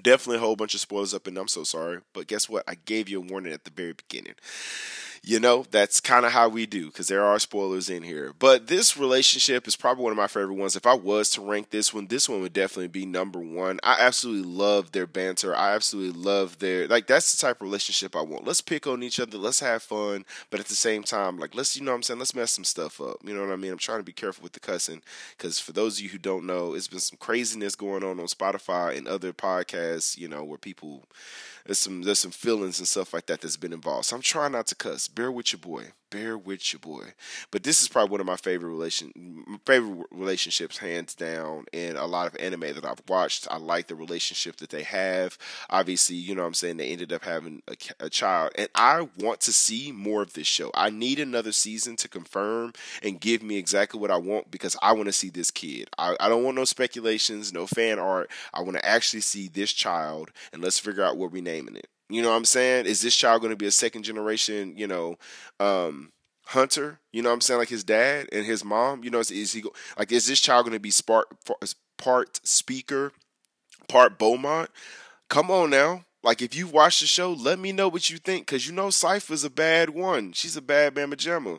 Definitely 0.00 0.38
a 0.38 0.40
whole 0.40 0.56
bunch 0.56 0.74
of 0.74 0.80
spoilers 0.80 1.12
up, 1.12 1.26
and 1.26 1.36
I'm 1.36 1.48
so 1.48 1.64
sorry. 1.64 2.00
But 2.14 2.26
guess 2.26 2.48
what? 2.48 2.64
I 2.66 2.76
gave 2.76 3.08
you 3.08 3.18
a 3.18 3.26
warning 3.26 3.52
at 3.52 3.64
the 3.64 3.70
very 3.70 3.92
beginning. 3.92 4.34
You 5.24 5.38
know, 5.38 5.64
that's 5.70 6.00
kind 6.00 6.26
of 6.26 6.32
how 6.32 6.48
we 6.48 6.66
do 6.66 6.86
because 6.86 7.06
there 7.06 7.22
are 7.22 7.38
spoilers 7.38 7.88
in 7.88 8.02
here. 8.02 8.32
But 8.40 8.66
this 8.66 8.96
relationship 8.96 9.68
is 9.68 9.76
probably 9.76 10.02
one 10.02 10.10
of 10.10 10.16
my 10.16 10.26
favorite 10.26 10.56
ones. 10.56 10.74
If 10.74 10.84
I 10.84 10.94
was 10.94 11.30
to 11.30 11.40
rank 11.40 11.70
this 11.70 11.94
one, 11.94 12.08
this 12.08 12.28
one 12.28 12.40
would 12.40 12.52
definitely 12.52 12.88
be 12.88 13.06
number 13.06 13.38
one. 13.38 13.78
I 13.84 13.98
absolutely 14.00 14.50
love 14.50 14.90
their 14.90 15.06
banter. 15.06 15.54
I 15.54 15.74
absolutely 15.74 16.20
love 16.20 16.58
their 16.58 16.88
like 16.88 17.06
that's 17.06 17.30
the 17.32 17.40
type 17.40 17.58
of 17.58 17.62
relationship 17.62 18.16
I 18.16 18.22
want. 18.22 18.44
Let's 18.44 18.60
pick 18.60 18.88
on 18.88 19.04
each 19.04 19.20
other, 19.20 19.38
let's 19.38 19.60
have 19.60 19.84
fun, 19.84 20.24
but 20.50 20.58
at 20.58 20.66
the 20.66 20.74
same 20.74 21.04
time, 21.04 21.38
like 21.38 21.54
let's 21.54 21.76
you 21.76 21.84
know 21.84 21.92
what 21.92 21.96
I'm 21.98 22.02
saying, 22.02 22.18
let's 22.18 22.34
mess 22.34 22.50
some 22.50 22.64
stuff 22.64 23.00
up. 23.00 23.18
You 23.22 23.32
know 23.32 23.42
what 23.42 23.52
I 23.52 23.56
mean? 23.56 23.70
I'm 23.70 23.78
trying 23.78 24.00
to 24.00 24.04
be 24.04 24.12
careful 24.12 24.42
with 24.42 24.54
the 24.54 24.60
cussing 24.60 25.02
because 25.38 25.60
for 25.60 25.70
those 25.70 25.98
of 25.98 26.02
you 26.02 26.10
who 26.10 26.18
don't 26.18 26.46
know, 26.46 26.74
it's 26.74 26.88
been 26.88 26.98
some 26.98 27.18
craziness 27.18 27.76
going 27.76 28.02
on 28.02 28.18
on 28.18 28.26
Spotify 28.26 28.96
and 28.98 29.06
other 29.06 29.32
podcasts, 29.32 30.18
you 30.18 30.26
know, 30.26 30.42
where 30.42 30.58
people 30.58 31.04
there's 31.66 31.78
some 31.78 32.02
there's 32.02 32.18
some 32.18 32.30
feelings 32.30 32.78
and 32.78 32.88
stuff 32.88 33.12
like 33.12 33.26
that 33.26 33.40
that's 33.40 33.56
been 33.56 33.72
involved. 33.72 34.06
So 34.06 34.16
I'm 34.16 34.22
trying 34.22 34.52
not 34.52 34.66
to 34.68 34.74
cuss. 34.74 35.08
Bear 35.08 35.30
with 35.30 35.52
your 35.52 35.60
boy. 35.60 35.92
Bear 36.12 36.36
with 36.36 36.74
your 36.74 36.80
boy. 36.80 37.14
But 37.50 37.62
this 37.62 37.80
is 37.80 37.88
probably 37.88 38.10
one 38.10 38.20
of 38.20 38.26
my 38.26 38.36
favorite 38.36 38.68
relation 38.68 39.60
favorite 39.64 40.06
relationships, 40.10 40.76
hands 40.76 41.14
down. 41.14 41.64
In 41.72 41.96
a 41.96 42.04
lot 42.04 42.26
of 42.26 42.36
anime 42.36 42.74
that 42.74 42.84
I've 42.84 43.00
watched, 43.08 43.48
I 43.50 43.56
like 43.56 43.86
the 43.86 43.94
relationship 43.94 44.56
that 44.56 44.68
they 44.68 44.82
have. 44.82 45.38
Obviously, 45.70 46.16
you 46.16 46.34
know 46.34 46.42
what 46.42 46.48
I'm 46.48 46.54
saying 46.54 46.76
they 46.76 46.90
ended 46.90 47.14
up 47.14 47.24
having 47.24 47.62
a, 47.66 47.76
a 47.98 48.10
child, 48.10 48.52
and 48.56 48.68
I 48.74 49.08
want 49.18 49.40
to 49.40 49.54
see 49.54 49.90
more 49.90 50.20
of 50.20 50.34
this 50.34 50.46
show. 50.46 50.70
I 50.74 50.90
need 50.90 51.18
another 51.18 51.50
season 51.50 51.96
to 51.96 52.08
confirm 52.08 52.74
and 53.02 53.18
give 53.18 53.42
me 53.42 53.56
exactly 53.56 53.98
what 53.98 54.10
I 54.10 54.18
want 54.18 54.50
because 54.50 54.76
I 54.82 54.92
want 54.92 55.06
to 55.06 55.12
see 55.12 55.30
this 55.30 55.50
kid. 55.50 55.88
I, 55.96 56.14
I 56.20 56.28
don't 56.28 56.44
want 56.44 56.58
no 56.58 56.66
speculations, 56.66 57.54
no 57.54 57.66
fan 57.66 57.98
art. 57.98 58.30
I 58.52 58.60
want 58.60 58.76
to 58.76 58.86
actually 58.86 59.22
see 59.22 59.48
this 59.48 59.72
child, 59.72 60.30
and 60.52 60.60
let's 60.60 60.78
figure 60.78 61.04
out 61.04 61.16
what 61.16 61.32
we're 61.32 61.42
naming 61.42 61.76
it. 61.76 61.88
You 62.08 62.22
know 62.22 62.30
what 62.30 62.36
I'm 62.36 62.44
saying? 62.44 62.86
Is 62.86 63.00
this 63.00 63.16
child 63.16 63.40
going 63.40 63.52
to 63.52 63.56
be 63.56 63.66
a 63.66 63.70
second 63.70 64.02
generation, 64.02 64.76
you 64.76 64.86
know, 64.86 65.16
um, 65.60 66.12
hunter? 66.46 67.00
You 67.12 67.22
know 67.22 67.30
what 67.30 67.34
I'm 67.34 67.40
saying? 67.40 67.58
Like 67.58 67.68
his 67.68 67.84
dad 67.84 68.28
and 68.32 68.44
his 68.44 68.64
mom. 68.64 69.04
You 69.04 69.10
know, 69.10 69.20
is, 69.20 69.30
is 69.30 69.52
he 69.52 69.64
like 69.98 70.12
is 70.12 70.26
this 70.26 70.40
child 70.40 70.66
going 70.66 70.74
to 70.74 70.80
be 70.80 70.92
part 71.06 71.28
part 71.96 72.40
speaker, 72.44 73.12
part 73.88 74.18
Belmont? 74.18 74.70
Come 75.28 75.50
on 75.50 75.70
now. 75.70 76.04
Like 76.22 76.40
if 76.40 76.54
you 76.54 76.68
watch 76.68 77.00
the 77.00 77.06
show, 77.06 77.32
let 77.32 77.58
me 77.58 77.72
know 77.72 77.88
what 77.88 78.08
you 78.10 78.18
think, 78.18 78.46
cause 78.46 78.66
you 78.66 78.72
know 78.72 78.88
Sypha's 78.88 79.42
a 79.42 79.50
bad 79.50 79.90
one. 79.90 80.32
She's 80.32 80.56
a 80.56 80.62
bad 80.62 80.94
Bama 80.94 81.14
Jamma. 81.14 81.58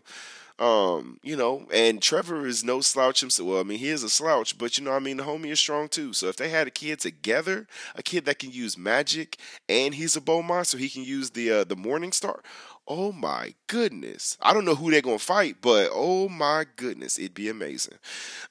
Um, 0.60 1.20
you 1.24 1.36
know, 1.36 1.68
and 1.74 2.02
Trevor 2.02 2.46
is 2.46 2.64
no 2.64 2.80
slouch 2.80 3.22
himself. 3.22 3.50
Well, 3.50 3.60
I 3.60 3.64
mean, 3.64 3.80
he 3.80 3.90
is 3.90 4.04
a 4.04 4.10
slouch, 4.10 4.58
but 4.58 4.78
you 4.78 4.84
know, 4.84 4.92
I 4.92 5.00
mean, 5.00 5.18
the 5.18 5.24
homie 5.24 5.48
is 5.52 5.60
strong 5.60 5.90
too. 5.90 6.14
So 6.14 6.28
if 6.28 6.38
they 6.38 6.50
had 6.50 6.68
a 6.68 6.72
kid 6.72 7.00
together, 7.00 7.68
a 7.96 8.04
kid 8.04 8.26
that 8.26 8.40
can 8.40 8.52
use 8.52 8.78
magic, 8.78 9.38
and 9.68 9.96
he's 9.96 10.16
a 10.16 10.22
Belmont, 10.22 10.68
so 10.68 10.78
he 10.78 10.90
can 10.90 11.04
use 11.04 11.32
the 11.32 11.52
uh, 11.52 11.64
the 11.64 11.76
Morning 11.76 12.12
Star. 12.12 12.42
Oh 12.88 13.12
my 13.12 13.56
goodness! 13.68 14.38
I 14.42 14.54
don't 14.54 14.66
know 14.66 14.76
who 14.76 14.92
they're 14.92 15.02
gonna 15.02 15.18
fight, 15.20 15.58
but 15.62 15.90
oh 15.92 16.30
my 16.30 16.66
goodness, 16.76 17.18
it'd 17.18 17.34
be 17.34 17.50
amazing. 17.50 17.98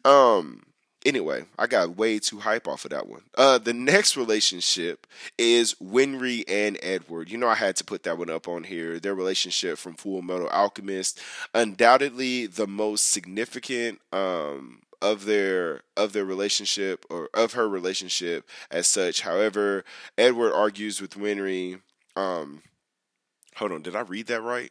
Um, 0.05 0.62
Anyway, 1.05 1.45
I 1.59 1.67
got 1.67 1.97
way 1.97 2.21
too 2.21 2.38
hype 2.38 2.69
off 2.69 2.85
of 2.85 2.93
that 2.93 3.09
one. 3.09 3.23
Uh, 3.37 3.59
the 3.59 3.73
next 3.73 4.17
relationship 4.17 5.07
is 5.37 5.75
Winry 5.83 6.45
and 6.47 6.79
Edward. 6.81 7.29
You 7.29 7.38
know, 7.38 7.49
I 7.49 7.57
had 7.57 7.75
to 7.77 7.85
put 7.85 8.05
that 8.05 8.19
one 8.19 8.31
up 8.31 8.47
on 8.47 8.62
here. 8.65 9.01
Their 9.01 9.15
relationship 9.15 9.79
from 9.79 9.95
Full 9.95 10.23
Metal 10.23 10.49
Alchemist, 10.49 11.21
undoubtedly 11.55 12.47
the 12.47 12.69
most 12.69 13.11
significant 13.11 14.01
um, 14.12 14.83
of 15.01 15.25
their 15.25 15.83
of 15.97 16.12
their 16.12 16.25
relationship 16.25 17.05
or 17.11 17.29
of 17.35 17.55
her 17.55 17.69
relationship 17.69 18.49
as 18.71 18.87
such. 18.87 19.23
However, 19.23 19.85
Edward 20.17 20.53
argues 20.53 21.01
with 21.01 21.15
Winry. 21.19 21.81
Um, 22.15 22.62
hold 23.57 23.73
on, 23.73 23.83
did 23.83 23.97
I 23.97 24.03
read 24.03 24.29
that 24.29 24.43
right? 24.43 24.71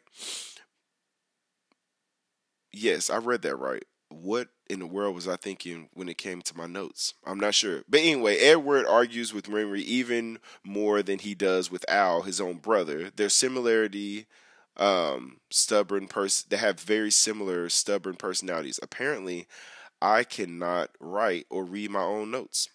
Yes, 2.72 3.10
I 3.10 3.18
read 3.18 3.42
that 3.42 3.58
right. 3.58 3.84
What 4.10 4.48
in 4.72 4.80
the 4.80 4.88
world 4.88 5.14
was 5.14 5.28
I 5.28 5.36
thinking 5.36 5.90
when 5.94 6.08
it 6.08 6.18
came 6.18 6.42
to 6.44 6.58
my 6.58 6.66
notes? 6.66 7.14
I'm 7.26 7.40
not 7.40 7.54
sure. 7.54 7.84
But 7.90 8.00
anyway, 8.00 8.38
Edward 8.38 8.86
argues 8.88 9.34
with 9.34 9.50
Winry 9.50 9.82
even 9.82 10.40
more 10.64 11.04
than 11.04 11.20
he 11.20 11.36
does 11.36 11.70
with 11.70 11.86
Al, 11.90 12.22
his 12.22 12.40
own 12.40 12.56
brother. 12.56 13.12
Their 13.14 13.28
similarity, 13.28 14.28
um, 14.78 15.42
stubborn 15.50 16.08
person, 16.08 16.48
they 16.50 16.58
have 16.58 16.80
very 16.80 17.12
similar 17.12 17.68
stubborn 17.68 18.16
personalities. 18.16 18.80
Apparently, 18.82 19.46
I 20.02 20.24
cannot 20.24 20.92
write 21.02 21.48
or 21.50 21.66
read 21.66 21.92
my 21.92 22.02
own 22.02 22.32
notes. 22.32 22.70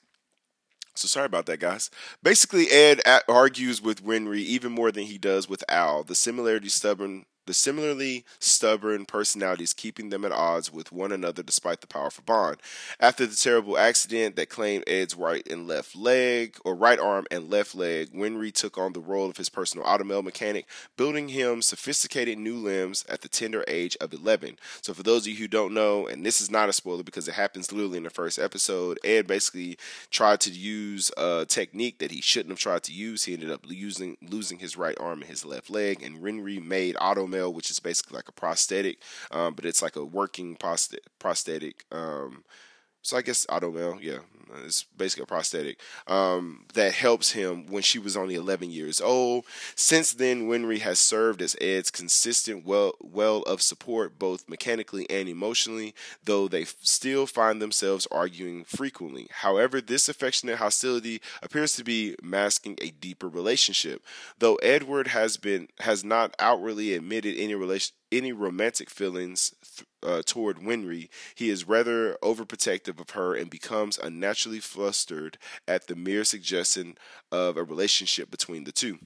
So 0.94 1.08
sorry 1.08 1.26
about 1.26 1.46
that, 1.46 1.60
guys. 1.60 1.90
Basically, 2.22 2.70
Ed 2.70 3.00
argues 3.26 3.80
with 3.80 4.04
Winry 4.04 4.38
even 4.38 4.72
more 4.72 4.92
than 4.92 5.04
he 5.04 5.18
does 5.18 5.48
with 5.48 5.64
Al. 5.68 6.04
The 6.04 6.14
similarity, 6.14 6.68
stubborn 6.68 7.24
the 7.46 7.54
similarly 7.54 8.24
stubborn 8.38 9.06
personalities 9.06 9.72
keeping 9.72 10.10
them 10.10 10.24
at 10.24 10.32
odds 10.32 10.72
with 10.72 10.92
one 10.92 11.12
another 11.12 11.42
despite 11.42 11.80
the 11.80 11.86
powerful 11.86 12.24
bond. 12.26 12.58
After 13.00 13.26
the 13.26 13.36
terrible 13.36 13.78
accident 13.78 14.36
that 14.36 14.50
claimed 14.50 14.84
Ed's 14.86 15.14
right 15.14 15.46
and 15.48 15.66
left 15.66 15.96
leg, 15.96 16.56
or 16.64 16.74
right 16.74 16.98
arm 16.98 17.26
and 17.30 17.50
left 17.50 17.74
leg, 17.74 18.12
Winry 18.12 18.52
took 18.52 18.76
on 18.76 18.92
the 18.92 19.00
role 19.00 19.30
of 19.30 19.36
his 19.36 19.48
personal 19.48 19.86
automail 19.86 20.22
mechanic, 20.22 20.66
building 20.96 21.28
him 21.28 21.62
sophisticated 21.62 22.38
new 22.38 22.56
limbs 22.56 23.04
at 23.08 23.22
the 23.22 23.28
tender 23.28 23.64
age 23.68 23.96
of 24.00 24.12
11. 24.12 24.58
So, 24.82 24.92
for 24.92 25.02
those 25.02 25.22
of 25.22 25.28
you 25.28 25.36
who 25.36 25.48
don't 25.48 25.74
know, 25.74 26.06
and 26.06 26.24
this 26.24 26.40
is 26.40 26.50
not 26.50 26.68
a 26.68 26.72
spoiler 26.72 27.02
because 27.02 27.28
it 27.28 27.34
happens 27.34 27.72
literally 27.72 27.98
in 27.98 28.04
the 28.04 28.10
first 28.10 28.38
episode, 28.38 28.98
Ed 29.04 29.26
basically 29.26 29.78
tried 30.10 30.40
to 30.40 30.50
use 30.50 31.10
a 31.16 31.46
technique 31.48 31.98
that 31.98 32.10
he 32.10 32.20
shouldn't 32.20 32.50
have 32.50 32.58
tried 32.58 32.82
to 32.84 32.92
use. 32.92 33.24
He 33.24 33.34
ended 33.34 33.50
up 33.50 33.64
using 33.68 34.16
losing 34.22 34.58
his 34.58 34.76
right 34.76 34.96
arm 34.98 35.20
and 35.20 35.30
his 35.30 35.44
left 35.44 35.70
leg, 35.70 36.02
and 36.02 36.20
Winry 36.20 36.62
made 36.62 36.96
automail 37.36 37.52
which 37.52 37.70
is 37.70 37.80
basically 37.80 38.16
like 38.16 38.28
a 38.28 38.32
prosthetic, 38.32 38.98
um, 39.30 39.54
but 39.54 39.64
it's 39.64 39.82
like 39.82 39.96
a 39.96 40.04
working 40.04 40.56
prosthetic. 40.56 41.84
Um, 41.90 42.44
so 43.06 43.16
I 43.16 43.22
guess 43.22 43.46
Automail, 43.46 44.02
yeah, 44.02 44.18
it's 44.64 44.82
basically 44.96 45.22
a 45.22 45.26
prosthetic 45.26 45.78
um, 46.08 46.64
that 46.74 46.92
helps 46.92 47.30
him 47.30 47.66
when 47.66 47.82
she 47.82 48.00
was 48.00 48.16
only 48.16 48.34
11 48.34 48.70
years 48.70 49.00
old. 49.00 49.44
Since 49.76 50.14
then, 50.14 50.48
Winry 50.48 50.80
has 50.80 50.98
served 50.98 51.40
as 51.40 51.56
Ed's 51.60 51.92
consistent 51.92 52.66
well 52.66 52.94
well 53.00 53.42
of 53.42 53.62
support, 53.62 54.18
both 54.18 54.48
mechanically 54.48 55.08
and 55.08 55.28
emotionally, 55.28 55.94
though 56.24 56.48
they 56.48 56.64
still 56.64 57.26
find 57.26 57.62
themselves 57.62 58.08
arguing 58.10 58.64
frequently. 58.64 59.28
However, 59.30 59.80
this 59.80 60.08
affectionate 60.08 60.56
hostility 60.56 61.20
appears 61.44 61.76
to 61.76 61.84
be 61.84 62.16
masking 62.20 62.76
a 62.82 62.90
deeper 62.90 63.28
relationship. 63.28 64.02
Though 64.40 64.56
Edward 64.56 65.08
has 65.08 65.36
been 65.36 65.68
has 65.78 66.02
not 66.02 66.34
outwardly 66.40 66.94
admitted 66.94 67.36
any 67.38 67.54
relation 67.54 67.94
any 68.12 68.32
romantic 68.32 68.88
feelings 68.88 69.52
uh, 70.06 70.22
toward 70.24 70.58
Winry, 70.58 71.08
he 71.34 71.50
is 71.50 71.68
rather 71.68 72.14
overprotective 72.22 73.00
of 73.00 73.10
her 73.10 73.34
and 73.34 73.50
becomes 73.50 73.98
unnaturally 73.98 74.60
flustered 74.60 75.36
at 75.66 75.86
the 75.86 75.96
mere 75.96 76.24
suggestion 76.24 76.96
of 77.32 77.56
a 77.56 77.64
relationship 77.64 78.30
between 78.30 78.64
the 78.64 78.72
two. 78.72 78.98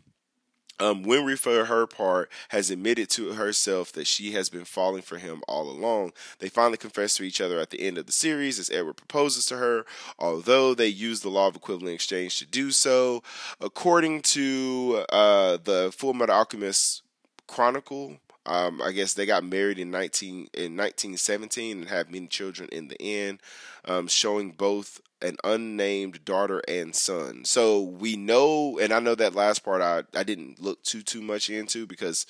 Um, 0.81 1.05
Winry, 1.05 1.39
for 1.39 1.67
her 1.67 1.87
part, 1.87 2.31
has 2.49 2.71
admitted 2.71 3.11
to 3.11 3.33
herself 3.33 3.93
that 3.93 4.07
she 4.07 4.33
has 4.33 4.49
been 4.49 4.65
falling 4.65 5.03
for 5.03 5.19
him 5.19 5.43
all 5.47 5.69
along. 5.69 6.13
They 6.39 6.49
finally 6.49 6.79
confess 6.79 7.17
to 7.17 7.23
each 7.23 7.41
other 7.41 7.59
at 7.61 7.69
the 7.69 7.83
end 7.83 7.99
of 7.99 8.07
the 8.07 8.13
series 8.13 8.59
as 8.59 8.71
Edward 8.71 8.97
proposes 8.97 9.45
to 9.47 9.59
her, 9.59 9.85
although 10.19 10.73
they 10.73 10.87
use 10.87 11.21
the 11.21 11.29
law 11.29 11.49
of 11.49 11.57
equivalent 11.57 11.95
exchange 11.95 12.39
to 12.39 12.47
do 12.47 12.71
so. 12.71 13.23
According 13.61 14.23
to 14.23 15.05
uh, 15.11 15.59
the 15.63 15.93
Full 15.95 16.15
Metal 16.15 16.35
Alchemist 16.35 17.03
Chronicle, 17.47 18.17
um, 18.51 18.83
I 18.83 18.91
guess 18.91 19.15
they 19.15 19.27
got 19.27 19.45
married 19.45 19.79
in 19.79 19.93
nineteen 19.93 20.49
in 20.53 20.75
nineteen 20.75 21.17
seventeen 21.17 21.79
and 21.79 21.89
have 21.89 22.11
many 22.11 22.27
children 22.27 22.69
in 22.73 22.89
the 22.89 23.01
end, 23.01 23.41
um, 23.85 24.09
showing 24.09 24.51
both 24.51 25.01
an 25.23 25.37
unnamed 25.45 26.25
daughter 26.25 26.61
and 26.67 26.95
son. 26.95 27.45
So 27.45 27.81
we 27.81 28.17
know, 28.17 28.79
and 28.79 28.93
I 28.93 28.99
know 28.99 29.15
that 29.15 29.37
last 29.37 29.61
part 29.61 29.83
I 29.83 30.03
I 30.19 30.25
didn't 30.25 30.61
look 30.61 30.83
too 30.83 31.03
too 31.03 31.23
much 31.23 31.49
into 31.49 31.87
because 31.87 32.27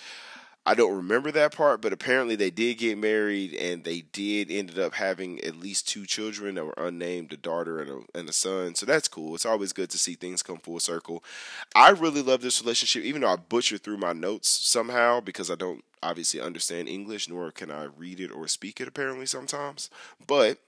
I 0.66 0.74
don't 0.74 0.94
remember 0.94 1.30
that 1.32 1.54
part, 1.56 1.80
but 1.80 1.94
apparently 1.94 2.36
they 2.36 2.50
did 2.50 2.76
get 2.76 2.98
married 2.98 3.54
and 3.54 3.82
they 3.82 4.02
did 4.12 4.50
ended 4.50 4.78
up 4.78 4.92
having 4.92 5.42
at 5.42 5.56
least 5.56 5.88
two 5.88 6.04
children 6.04 6.56
that 6.56 6.66
were 6.66 6.74
unnamed, 6.76 7.32
a 7.32 7.38
daughter 7.38 7.80
and 7.80 7.90
a, 7.90 8.18
and 8.18 8.28
a 8.28 8.32
son. 8.32 8.74
So 8.74 8.84
that's 8.84 9.08
cool. 9.08 9.34
It's 9.34 9.46
always 9.46 9.72
good 9.72 9.88
to 9.88 9.98
see 9.98 10.14
things 10.14 10.42
come 10.42 10.58
full 10.58 10.80
circle. 10.80 11.24
I 11.74 11.90
really 11.90 12.20
love 12.20 12.42
this 12.42 12.60
relationship, 12.60 13.04
even 13.04 13.22
though 13.22 13.32
I 13.32 13.36
butchered 13.36 13.82
through 13.82 13.96
my 13.96 14.12
notes 14.12 14.50
somehow 14.50 15.20
because 15.20 15.50
I 15.50 15.54
don't 15.54 15.82
obviously 16.02 16.40
understand 16.40 16.88
English, 16.88 17.28
nor 17.28 17.50
can 17.50 17.70
I 17.70 17.84
read 17.84 18.20
it 18.20 18.30
or 18.30 18.48
speak 18.48 18.80
it 18.80 18.88
apparently 18.88 19.26
sometimes. 19.26 19.90
But 20.26 20.58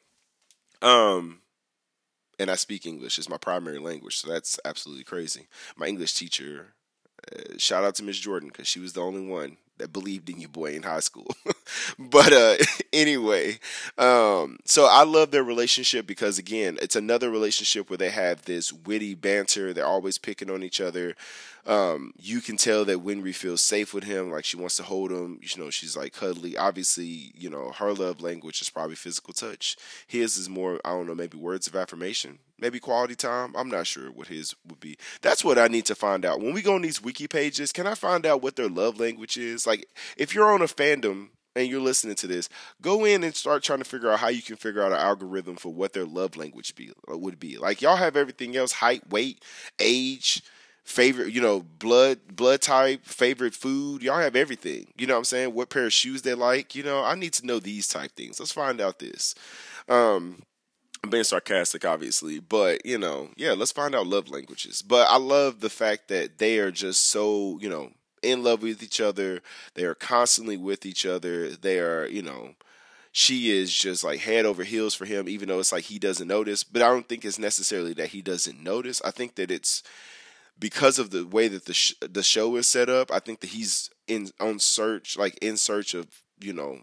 um 0.81 1.41
and 2.39 2.51
I 2.51 2.57
speak 2.57 2.87
English. 2.87 3.19
It's 3.19 3.29
my 3.29 3.39
primary 3.39 3.79
language, 3.79 4.17
so 4.17 4.29
that's 4.29 4.59
absolutely 4.65 5.05
crazy. 5.05 5.47
My 5.77 5.87
English 5.87 6.15
teacher 6.15 6.75
uh, 7.31 7.57
shout 7.59 7.85
out 7.85 7.95
to 7.97 8.03
Miss 8.03 8.19
Jordan 8.19 8.49
because 8.49 8.67
she 8.67 8.81
was 8.81 8.95
the 8.95 9.01
only 9.01 9.25
one 9.25 9.59
that 9.79 9.93
believed 9.93 10.31
in 10.31 10.41
you 10.41 10.49
boy 10.49 10.75
in 10.75 10.83
high 10.83 11.01
school. 11.01 11.29
but 11.99 12.33
uh 12.33 12.57
anyway, 12.93 13.59
um 13.99 14.59
so 14.65 14.87
I 14.87 15.05
love 15.05 15.31
their 15.31 15.45
relationship 15.45 16.07
because 16.07 16.39
again, 16.39 16.79
it's 16.83 16.97
another 16.97 17.31
relationship 17.31 17.91
where 17.91 17.97
they 17.97 18.11
have 18.11 18.45
this 18.45 18.73
witty 18.73 19.15
banter, 19.15 19.73
they're 19.73 19.87
always 19.87 20.19
picking 20.19 20.51
on 20.51 20.63
each 20.63 20.81
other. 20.81 21.15
Um, 21.65 22.13
you 22.19 22.41
can 22.41 22.57
tell 22.57 22.85
that 22.87 23.05
Winry 23.05 23.35
feels 23.35 23.63
safe 23.63 23.95
with 23.95 24.03
him, 24.05 24.31
like 24.31 24.45
she 24.45 24.57
wants 24.57 24.77
to 24.79 24.83
hold 24.83 25.13
him. 25.13 25.39
You 25.41 25.63
know, 25.63 25.71
she's 25.71 25.97
like 25.97 26.13
cuddly. 26.13 26.57
Obviously, 26.57 27.33
you 27.37 27.49
know, 27.49 27.71
her 27.79 27.93
love 27.93 28.21
language 28.21 28.61
is 28.61 28.71
probably 28.71 28.97
physical 28.97 29.33
touch. 29.33 29.77
His 30.07 30.37
is 30.37 30.49
more, 30.49 30.81
I 30.85 30.91
don't 30.91 31.07
know, 31.07 31.15
maybe 31.15 31.39
words 31.39 31.69
of 31.69 31.77
affirmation, 31.77 32.41
maybe 32.63 32.79
quality 32.81 33.15
time. 33.15 33.53
I'm 33.57 33.69
not 33.69 33.87
sure 33.87 34.11
what 34.11 34.29
his 34.29 34.55
would 34.69 34.81
be. 34.81 34.97
That's 35.21 35.45
what 35.45 35.59
I 35.59 35.69
need 35.69 35.85
to 35.87 35.95
find 35.95 36.25
out. 36.25 36.41
When 36.41 36.55
we 36.55 36.63
go 36.63 36.77
on 36.77 36.83
these 36.83 37.03
wiki 37.03 37.27
pages, 37.27 37.73
can 37.73 37.87
I 37.87 37.95
find 37.95 38.25
out 38.25 38.43
what 38.43 38.57
their 38.57 38.69
love 38.69 38.99
language 38.99 39.37
is? 39.37 39.67
Like, 39.67 39.87
if 40.17 40.35
you're 40.35 40.51
on 40.51 40.63
a 40.63 40.67
fandom 40.67 41.31
and 41.55 41.69
you're 41.69 41.81
listening 41.81 42.15
to 42.15 42.27
this, 42.27 42.49
go 42.81 43.05
in 43.05 43.25
and 43.25 43.35
start 43.35 43.63
trying 43.63 43.81
to 43.81 43.85
figure 43.85 44.11
out 44.11 44.21
how 44.21 44.29
you 44.29 44.41
can 44.41 44.57
figure 44.57 44.83
out 44.83 44.93
an 44.93 44.99
algorithm 44.99 45.57
for 45.57 45.73
what 45.73 45.93
their 45.93 46.07
love 46.07 46.37
language 46.37 46.75
be 46.75 46.93
would 47.09 47.39
be. 47.39 47.59
Like 47.59 47.83
y'all 47.83 47.97
have 47.97 48.17
everything 48.17 48.57
else: 48.57 48.73
height, 48.73 49.11
weight, 49.11 49.45
age, 49.79 50.43
favorite, 50.85 51.33
you 51.33 51.41
know, 51.41 51.61
blood 51.61 52.21
blood 52.35 52.61
type, 52.61 53.05
favorite 53.05 53.55
food. 53.55 54.03
Y'all 54.03 54.19
have 54.21 54.37
everything. 54.37 54.87
You 54.97 55.07
know 55.07 55.15
what 55.15 55.19
I'm 55.19 55.25
saying? 55.25 55.55
What 55.55 55.69
pair 55.69 55.87
of 55.87 55.93
shoes 55.93 56.23
they 56.23 56.35
like. 56.35 56.75
You 56.75 56.85
know, 56.85 57.03
I 57.03 57.17
need 57.17 57.33
to 57.35 57.47
know 57.47 57.59
these 57.59 57.89
type 57.89 58.13
things. 58.13 58.39
Let's 58.41 58.53
find 58.53 58.81
out 58.81 58.99
this. 58.99 59.35
Um 59.89 60.43
I'm 61.03 61.11
being 61.11 61.25
sarcastic, 61.25 61.85
obviously, 61.85 62.39
but 62.39 62.87
you 62.87 62.97
know, 62.99 63.31
yeah, 63.37 63.53
let's 63.53 63.73
find 63.73 63.95
out 63.95 64.07
love 64.07 64.29
languages. 64.31 64.83
But 64.83 65.09
I 65.09 65.17
love 65.17 65.61
the 65.61 65.71
fact 65.71 66.09
that 66.09 66.39
they 66.39 66.59
are 66.59 66.71
just 66.71 67.09
so, 67.09 67.59
you 67.61 67.69
know, 67.69 67.91
in 68.23 68.45
love 68.45 68.63
with 68.63 68.83
each 68.83 69.01
other. 69.01 69.43
They 69.75 69.85
are 69.85 69.95
constantly 69.97 70.57
with 70.57 70.87
each 70.87 71.05
other. 71.05 71.51
They 71.51 71.81
are, 71.81 72.07
you 72.07 72.23
know, 72.23 72.55
she 73.11 73.51
is 73.51 73.75
just 73.75 74.05
like 74.05 74.21
head 74.21 74.47
over 74.47 74.65
heels 74.65 74.95
for 74.95 75.05
him, 75.05 75.29
even 75.29 75.49
though 75.49 75.59
it's 75.59 75.73
like 75.73 75.85
he 75.85 75.99
doesn't 75.99 76.29
notice. 76.29 76.63
But 76.65 76.83
I 76.83 76.89
don't 76.89 77.09
think 77.09 77.25
it's 77.25 77.39
necessarily 77.39 77.95
that 77.95 78.09
he 78.09 78.23
doesn't 78.23 78.63
notice. 78.63 79.03
I 79.05 79.11
think 79.11 79.35
that 79.37 79.51
it's 79.51 79.83
because 80.59 80.99
of 80.99 81.11
the 81.11 81.27
way 81.27 81.49
that 81.49 81.67
the 81.67 81.75
sh- 81.75 81.95
the 82.01 82.23
show 82.23 82.57
is 82.57 82.69
set 82.69 82.89
up, 82.89 83.11
I 83.11 83.19
think 83.19 83.41
that 83.41 83.51
he's 83.51 83.91
in 84.07 84.31
on 84.41 84.59
search, 84.61 85.19
like 85.19 85.39
in 85.43 85.57
search 85.57 85.95
of 85.95 86.07
you 86.41 86.53
know 86.53 86.81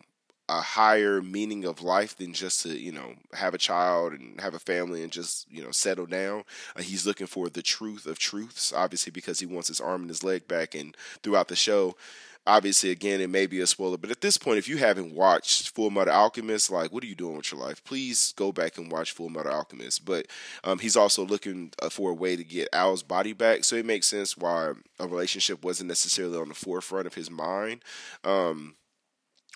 a 0.50 0.62
higher 0.62 1.22
meaning 1.22 1.64
of 1.64 1.84
life 1.84 2.18
than 2.18 2.34
just 2.34 2.64
to 2.64 2.70
you 2.70 2.92
know 2.92 3.14
have 3.34 3.54
a 3.54 3.60
child 3.60 4.14
and 4.14 4.42
have 4.42 4.56
a 4.56 4.60
family 4.60 5.04
and 5.04 5.12
just 5.12 5.50
you 5.50 5.64
know 5.64 5.72
settle 5.72 6.08
down. 6.08 6.44
Uh, 6.76 6.82
he's 6.82 7.06
looking 7.06 7.28
for 7.28 7.50
the 7.50 7.62
truth 7.62 8.06
of 8.06 8.18
truths, 8.18 8.74
obviously 8.74 9.12
because 9.12 9.40
he 9.40 9.46
wants 9.46 9.68
his 9.68 9.80
arm 9.80 10.02
and 10.02 10.10
his 10.10 10.24
leg 10.24 10.48
back. 10.48 10.74
And 10.74 10.98
throughout 11.22 11.50
the 11.50 11.56
show, 11.56 11.96
obviously 12.48 12.90
again 12.90 13.22
it 13.22 13.30
may 13.30 13.46
be 13.46 13.60
a 13.60 13.68
spoiler 13.68 13.98
but 13.98 14.10
at 14.10 14.22
this 14.22 14.38
point 14.38 14.58
if 14.58 14.68
you 14.68 14.78
haven't 14.78 15.14
watched 15.14 15.70
full 15.70 15.92
metal 15.92 16.14
alchemist 16.14 16.72
like 16.72 16.92
what 16.92 17.04
are 17.04 17.08
you 17.08 17.14
doing 17.14 17.36
with 17.36 17.52
your 17.52 17.62
life 17.62 17.84
please 17.84 18.34
go 18.38 18.52
back 18.52 18.78
and 18.78 18.92
watch 18.92 19.12
full 19.12 19.30
metal 19.30 19.52
alchemist 19.52 20.04
but 20.06 20.26
um, 20.64 20.80
he's 20.80 20.96
also 20.96 21.24
looking 21.24 21.72
uh, 21.82 21.90
for 21.90 22.10
a 22.10 22.14
way 22.14 22.36
to 22.36 22.44
get 22.44 22.70
al's 22.74 23.04
body 23.04 23.34
back 23.34 23.64
so 23.64 23.76
it 23.76 23.86
makes 23.86 24.08
sense 24.08 24.38
why 24.38 24.72
a 25.00 25.08
relationship 25.08 25.64
wasn't 25.64 25.88
necessarily 25.88 26.38
on 26.38 26.48
the 26.48 26.56
forefront 26.56 27.06
of 27.06 27.14
his 27.14 27.30
mind 27.30 27.84
um, 28.24 28.76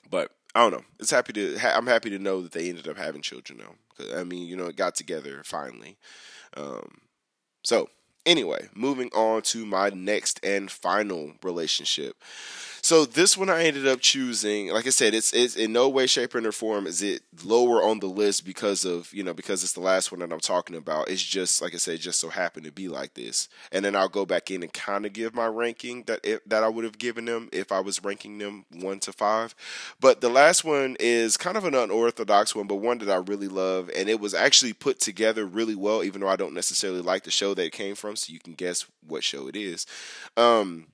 but 0.09 0.31
I 0.55 0.61
don't 0.61 0.71
know. 0.71 0.85
It's 0.99 1.11
happy 1.11 1.33
to. 1.33 1.57
Ha- 1.57 1.73
I'm 1.75 1.87
happy 1.87 2.09
to 2.11 2.19
know 2.19 2.41
that 2.41 2.51
they 2.51 2.69
ended 2.69 2.87
up 2.87 2.97
having 2.97 3.21
children 3.21 3.59
though. 3.59 4.19
I 4.19 4.23
mean, 4.23 4.47
you 4.47 4.55
know, 4.55 4.67
it 4.67 4.75
got 4.75 4.95
together 4.95 5.41
finally. 5.43 5.97
Um, 6.55 6.99
so 7.63 7.89
anyway, 8.25 8.69
moving 8.73 9.09
on 9.13 9.41
to 9.43 9.65
my 9.65 9.89
next 9.89 10.39
and 10.43 10.69
final 10.69 11.33
relationship. 11.41 12.15
So 12.85 13.05
this 13.05 13.37
one 13.37 13.49
I 13.49 13.63
ended 13.63 13.87
up 13.87 14.01
choosing. 14.01 14.67
Like 14.67 14.85
I 14.85 14.89
said, 14.89 15.13
it's 15.13 15.31
it's 15.31 15.55
in 15.55 15.71
no 15.71 15.87
way, 15.87 16.05
shape, 16.05 16.35
or 16.35 16.51
form 16.51 16.85
is 16.85 17.01
it 17.01 17.21
lower 17.45 17.81
on 17.81 18.01
the 18.01 18.07
list 18.07 18.45
because 18.45 18.83
of 18.83 19.13
you 19.13 19.23
know 19.23 19.33
because 19.33 19.63
it's 19.63 19.71
the 19.71 19.79
last 19.79 20.11
one 20.11 20.19
that 20.19 20.33
I'm 20.33 20.41
talking 20.41 20.75
about. 20.75 21.09
It's 21.09 21.23
just 21.23 21.61
like 21.61 21.73
I 21.73 21.77
said, 21.77 22.01
just 22.01 22.19
so 22.19 22.27
happened 22.27 22.65
to 22.65 22.73
be 22.73 22.89
like 22.89 23.13
this. 23.13 23.47
And 23.71 23.85
then 23.85 23.95
I'll 23.95 24.09
go 24.09 24.25
back 24.25 24.51
in 24.51 24.63
and 24.63 24.73
kind 24.73 25.05
of 25.05 25.13
give 25.13 25.33
my 25.33 25.45
ranking 25.47 26.03
that 26.07 26.19
it, 26.25 26.47
that 26.49 26.61
I 26.61 26.67
would 26.67 26.83
have 26.83 26.97
given 26.97 27.23
them 27.23 27.47
if 27.53 27.71
I 27.71 27.79
was 27.79 28.03
ranking 28.03 28.37
them 28.37 28.65
one 28.69 28.99
to 28.99 29.13
five. 29.13 29.55
But 30.01 30.19
the 30.19 30.27
last 30.27 30.65
one 30.65 30.97
is 30.99 31.37
kind 31.37 31.55
of 31.55 31.63
an 31.63 31.75
unorthodox 31.75 32.53
one, 32.53 32.67
but 32.67 32.75
one 32.75 32.97
that 32.97 33.09
I 33.09 33.15
really 33.15 33.47
love, 33.47 33.91
and 33.95 34.09
it 34.09 34.19
was 34.19 34.33
actually 34.33 34.73
put 34.73 34.99
together 34.99 35.45
really 35.45 35.75
well, 35.75 36.03
even 36.03 36.19
though 36.19 36.27
I 36.27 36.35
don't 36.35 36.53
necessarily 36.53 36.99
like 36.99 37.23
the 37.23 37.31
show 37.31 37.53
that 37.53 37.63
it 37.63 37.71
came 37.71 37.95
from. 37.95 38.12
So 38.15 38.33
you 38.33 38.39
can 38.39 38.53
guess 38.53 38.85
what 39.05 39.23
show 39.23 39.47
it 39.47 39.55
is. 39.55 39.85
Um, 40.37 40.87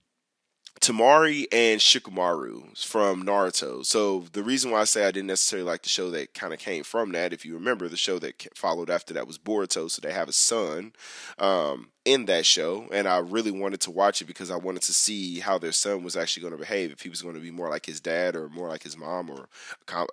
Temari 0.80 1.46
and 1.52 1.80
Shikamaru 1.80 2.78
from 2.86 3.24
Naruto. 3.24 3.86
So 3.86 4.26
the 4.32 4.44
reason 4.44 4.72
why 4.72 4.82
I 4.82 4.86
say 4.86 5.06
I 5.06 5.12
didn't 5.12 5.28
necessarily 5.28 5.68
like 5.68 5.84
the 5.84 5.90
show 5.90 6.10
that 6.12 6.34
kind 6.34 6.54
of 6.54 6.60
came 6.60 6.84
from 6.84 7.12
that, 7.12 7.34
if 7.34 7.46
you 7.46 7.54
remember, 7.54 7.88
the 7.88 7.98
show 7.98 8.18
that 8.20 8.48
followed 8.56 8.90
after 8.90 9.14
that 9.14 9.28
was 9.28 9.38
Boruto. 9.38 9.92
So 9.92 10.00
they 10.02 10.14
have 10.14 10.30
a 10.30 10.34
son 10.34 10.94
um, 11.38 11.90
in 12.06 12.26
that 12.26 12.46
show, 12.46 12.88
and 12.92 13.08
I 13.08 13.18
really 13.18 13.52
wanted 13.52 13.82
to 13.82 13.92
watch 13.92 14.22
it 14.22 14.26
because 14.26 14.50
I 14.50 14.56
wanted 14.56 14.84
to 14.84 14.94
see 14.94 15.40
how 15.40 15.58
their 15.58 15.72
son 15.72 16.04
was 16.04 16.16
actually 16.16 16.42
going 16.42 16.54
to 16.54 16.60
behave. 16.60 16.92
If 16.92 17.02
he 17.02 17.10
was 17.10 17.22
going 17.22 17.36
to 17.36 17.42
be 17.42 17.52
more 17.52 17.70
like 17.70 17.86
his 17.86 18.00
dad 18.00 18.36
or 18.36 18.50
more 18.50 18.70
like 18.70 18.84
his 18.84 18.98
mom, 18.98 19.30
or 19.30 19.50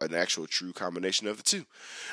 an 0.00 0.14
actual 0.14 0.46
true 0.46 0.72
combination 0.72 1.28
of 1.28 1.36
the 1.36 1.42
two. 1.42 1.64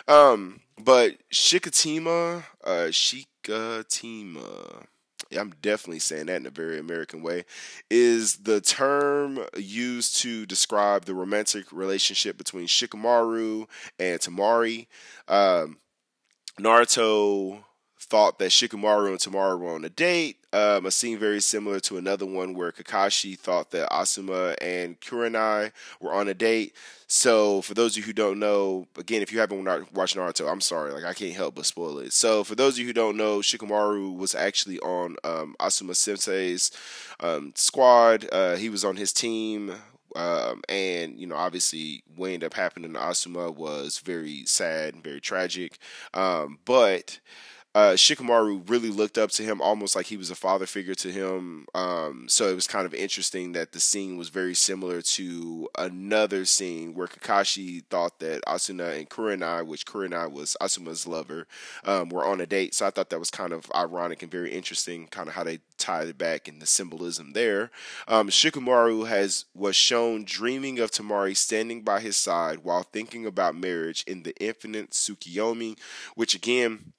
Um, 0.08 0.62
but 0.82 1.18
Shikatima, 1.32 2.44
uh, 2.64 2.90
Shikatima 2.92 4.86
I'm 5.38 5.54
definitely 5.62 6.00
saying 6.00 6.28
that 6.28 6.38
in 6.38 6.46
a 6.46 6.52
very 6.52 6.80
American 6.80 7.22
way, 7.22 7.46
is 7.90 8.38
the 8.38 8.62
term 8.62 9.40
used 9.58 10.18
to 10.22 10.46
describe 10.46 11.06
the 11.06 11.16
romantic 11.16 11.72
relationship 11.72 12.38
between 12.38 12.68
Shikamaru 12.68 13.68
and 14.00 14.20
Temari. 14.20 14.88
Um, 15.28 15.78
Naruto 16.60 17.64
thought 18.04 18.40
that 18.40 18.52
Shikamaru 18.52 19.10
and 19.10 19.20
Temari 19.20 19.60
were 19.60 19.74
on 19.74 19.86
a 19.86 19.90
date. 19.90 20.38
Um, 20.54 20.86
a 20.86 20.92
scene 20.92 21.18
very 21.18 21.42
similar 21.42 21.80
to 21.82 21.98
another 21.98 22.26
one 22.26 22.54
where 22.54 22.72
Kakashi 22.72 23.38
thought 23.38 23.72
that 23.72 23.90
Asuma 23.90 24.56
and 24.62 25.00
Kurenai 25.02 25.72
were 26.00 26.14
on 26.14 26.28
a 26.28 26.34
date. 26.34 26.76
So, 27.08 27.62
for 27.62 27.74
those 27.74 27.94
of 27.94 27.98
you 27.98 28.04
who 28.04 28.14
don't 28.14 28.40
know, 28.40 28.88
again, 28.98 29.22
if 29.22 29.32
you 29.32 29.40
haven't 29.40 29.64
watched 29.94 30.16
Naruto, 30.16 30.52
I'm 30.52 30.62
sorry, 30.62 30.92
like 30.92 31.04
I 31.04 31.14
can't 31.14 31.36
help 31.36 31.56
but 31.56 31.66
spoil 31.66 32.00
it. 32.00 32.14
So, 32.14 32.44
for 32.44 32.56
those 32.56 32.74
of 32.74 32.80
you 32.80 32.88
who 32.88 32.94
don't 32.94 33.18
know, 33.18 33.40
Shikamaru 33.40 34.16
was 34.18 34.36
actually 34.36 34.80
on 34.80 35.16
um, 35.24 35.56
Asuma 35.60 35.96
Sensei's 35.96 36.72
um, 37.20 37.54
squad. 37.56 38.28
Uh, 38.32 38.56
he 38.56 38.70
was 38.70 38.84
on 38.84 38.96
his 38.96 39.14
team. 39.14 39.74
Um, 40.16 40.62
and 40.70 41.20
you 41.20 41.26
know, 41.26 41.36
obviously, 41.36 42.04
what 42.16 42.28
ended 42.28 42.46
up 42.48 42.54
happening 42.54 42.94
to 42.94 43.00
Asuma 43.00 43.56
was 43.56 44.00
very 44.00 44.46
sad 44.46 44.94
and 44.94 45.04
very 45.04 45.20
tragic. 45.20 45.80
Um, 46.14 46.60
but 46.66 47.20
uh, 47.76 47.94
Shikamaru 47.94 48.70
really 48.70 48.90
looked 48.90 49.18
up 49.18 49.32
to 49.32 49.44
him 49.44 49.60
almost 49.60 49.96
like 49.96 50.06
he 50.06 50.18
was 50.18 50.30
a 50.30 50.36
father 50.36 50.68
figure 50.68 50.94
to 50.94 51.12
him. 51.12 51.66
Um, 51.74 52.26
so 52.30 52.48
it 52.48 52.56
was 52.56 52.68
kind 52.68 52.86
of 52.86 52.94
interesting 52.94 53.54
that 53.54 53.72
the 53.72 53.80
scene 53.80 54.16
was 54.16 54.30
very 54.30 54.54
similar 54.54 55.02
to 55.02 55.70
another 55.78 56.46
scene 56.46 56.94
where 56.94 57.08
Kakashi 57.08 57.84
thought 57.90 58.20
that 58.20 58.44
Asuma 58.46 58.98
and 58.98 59.10
Kurenai, 59.10 59.66
which 59.66 59.88
Kurenai 59.88 60.32
was 60.32 60.56
Asuma's 60.62 61.08
lover, 61.08 61.48
um, 61.84 62.10
were 62.10 62.24
on 62.24 62.42
a 62.42 62.46
date. 62.46 62.76
So 62.76 62.86
I 62.86 62.92
thought 62.92 63.10
that 63.10 63.20
was 63.20 63.32
kind 63.32 63.54
of 63.54 63.72
ironic 63.74 64.22
and 64.22 64.32
very 64.32 64.52
interesting, 64.52 65.08
kind 65.08 65.28
of 65.28 65.34
how 65.34 65.44
they 65.44 65.60
tied 65.80 66.08
it 66.08 66.18
back 66.18 66.48
and 66.48 66.62
the 66.62 66.68
symbolism 66.68 67.34
there. 67.34 67.72
Um, 68.08 68.30
Shikamaru 68.30 69.08
has 69.08 69.46
was 69.56 69.76
shown 69.76 70.26
dreaming 70.26 70.78
of 70.78 70.92
Temari 70.92 71.36
standing 71.36 71.82
by 71.82 72.02
his 72.02 72.18
side 72.18 72.60
while 72.60 72.84
thinking 72.84 73.26
about 73.26 73.56
marriage 73.56 74.04
in 74.06 74.22
the 74.22 74.36
infinite 74.40 74.92
Tsukiyomi, 74.92 75.80
which 76.14 76.36
again 76.36 76.94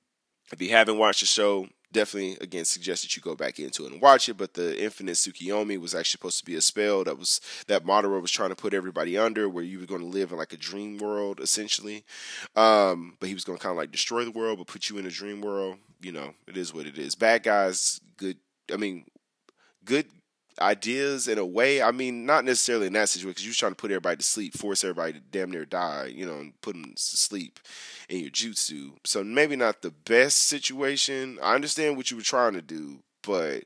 if 0.52 0.60
you 0.60 0.70
haven't 0.70 0.98
watched 0.98 1.20
the 1.20 1.26
show, 1.26 1.68
definitely 1.94 2.36
again 2.40 2.64
suggest 2.64 3.02
that 3.02 3.16
you 3.16 3.22
go 3.22 3.34
back 3.34 3.58
into 3.58 3.86
it 3.86 3.92
and 3.92 4.02
watch 4.02 4.28
it. 4.28 4.36
But 4.36 4.54
the 4.54 4.82
Infinite 4.82 5.12
Tsukiyomi 5.12 5.78
was 5.80 5.94
actually 5.94 6.18
supposed 6.18 6.38
to 6.40 6.44
be 6.44 6.56
a 6.56 6.60
spell 6.60 7.04
that 7.04 7.18
was 7.18 7.40
that 7.68 7.84
Madara 7.84 8.20
was 8.20 8.30
trying 8.30 8.50
to 8.50 8.56
put 8.56 8.74
everybody 8.74 9.16
under, 9.16 9.48
where 9.48 9.64
you 9.64 9.80
were 9.80 9.86
going 9.86 10.02
to 10.02 10.06
live 10.06 10.32
in 10.32 10.38
like 10.38 10.52
a 10.52 10.58
dream 10.58 10.98
world 10.98 11.40
essentially. 11.40 12.04
Um, 12.54 13.16
but 13.20 13.28
he 13.28 13.34
was 13.34 13.44
going 13.44 13.56
to 13.56 13.62
kind 13.62 13.72
of 13.72 13.78
like 13.78 13.92
destroy 13.92 14.24
the 14.24 14.30
world, 14.30 14.58
but 14.58 14.66
put 14.66 14.90
you 14.90 14.98
in 14.98 15.06
a 15.06 15.10
dream 15.10 15.40
world. 15.40 15.78
You 16.00 16.12
know, 16.12 16.34
it 16.46 16.56
is 16.56 16.74
what 16.74 16.86
it 16.86 16.98
is. 16.98 17.14
Bad 17.14 17.44
guys, 17.44 18.00
good. 18.18 18.36
I 18.72 18.76
mean, 18.76 19.06
good 19.84 20.06
ideas 20.60 21.28
in 21.28 21.38
a 21.38 21.44
way. 21.44 21.82
I 21.82 21.90
mean, 21.90 22.26
not 22.26 22.44
necessarily 22.44 22.86
in 22.86 22.92
that 22.94 23.08
situation 23.08 23.30
because 23.30 23.44
you're 23.44 23.54
trying 23.54 23.72
to 23.72 23.76
put 23.76 23.90
everybody 23.90 24.18
to 24.18 24.22
sleep, 24.22 24.56
force 24.56 24.84
everybody 24.84 25.14
to 25.14 25.20
damn 25.20 25.50
near 25.50 25.64
die, 25.64 26.12
you 26.14 26.26
know, 26.26 26.38
and 26.38 26.60
put 26.60 26.74
them 26.74 26.94
to 26.94 27.02
sleep 27.16 27.60
in 28.08 28.20
your 28.20 28.30
jutsu. 28.30 28.92
So 29.04 29.24
maybe 29.24 29.56
not 29.56 29.82
the 29.82 29.90
best 29.90 30.38
situation. 30.46 31.38
I 31.42 31.54
understand 31.54 31.96
what 31.96 32.10
you 32.10 32.16
were 32.16 32.22
trying 32.22 32.54
to 32.54 32.62
do, 32.62 33.00
but 33.22 33.64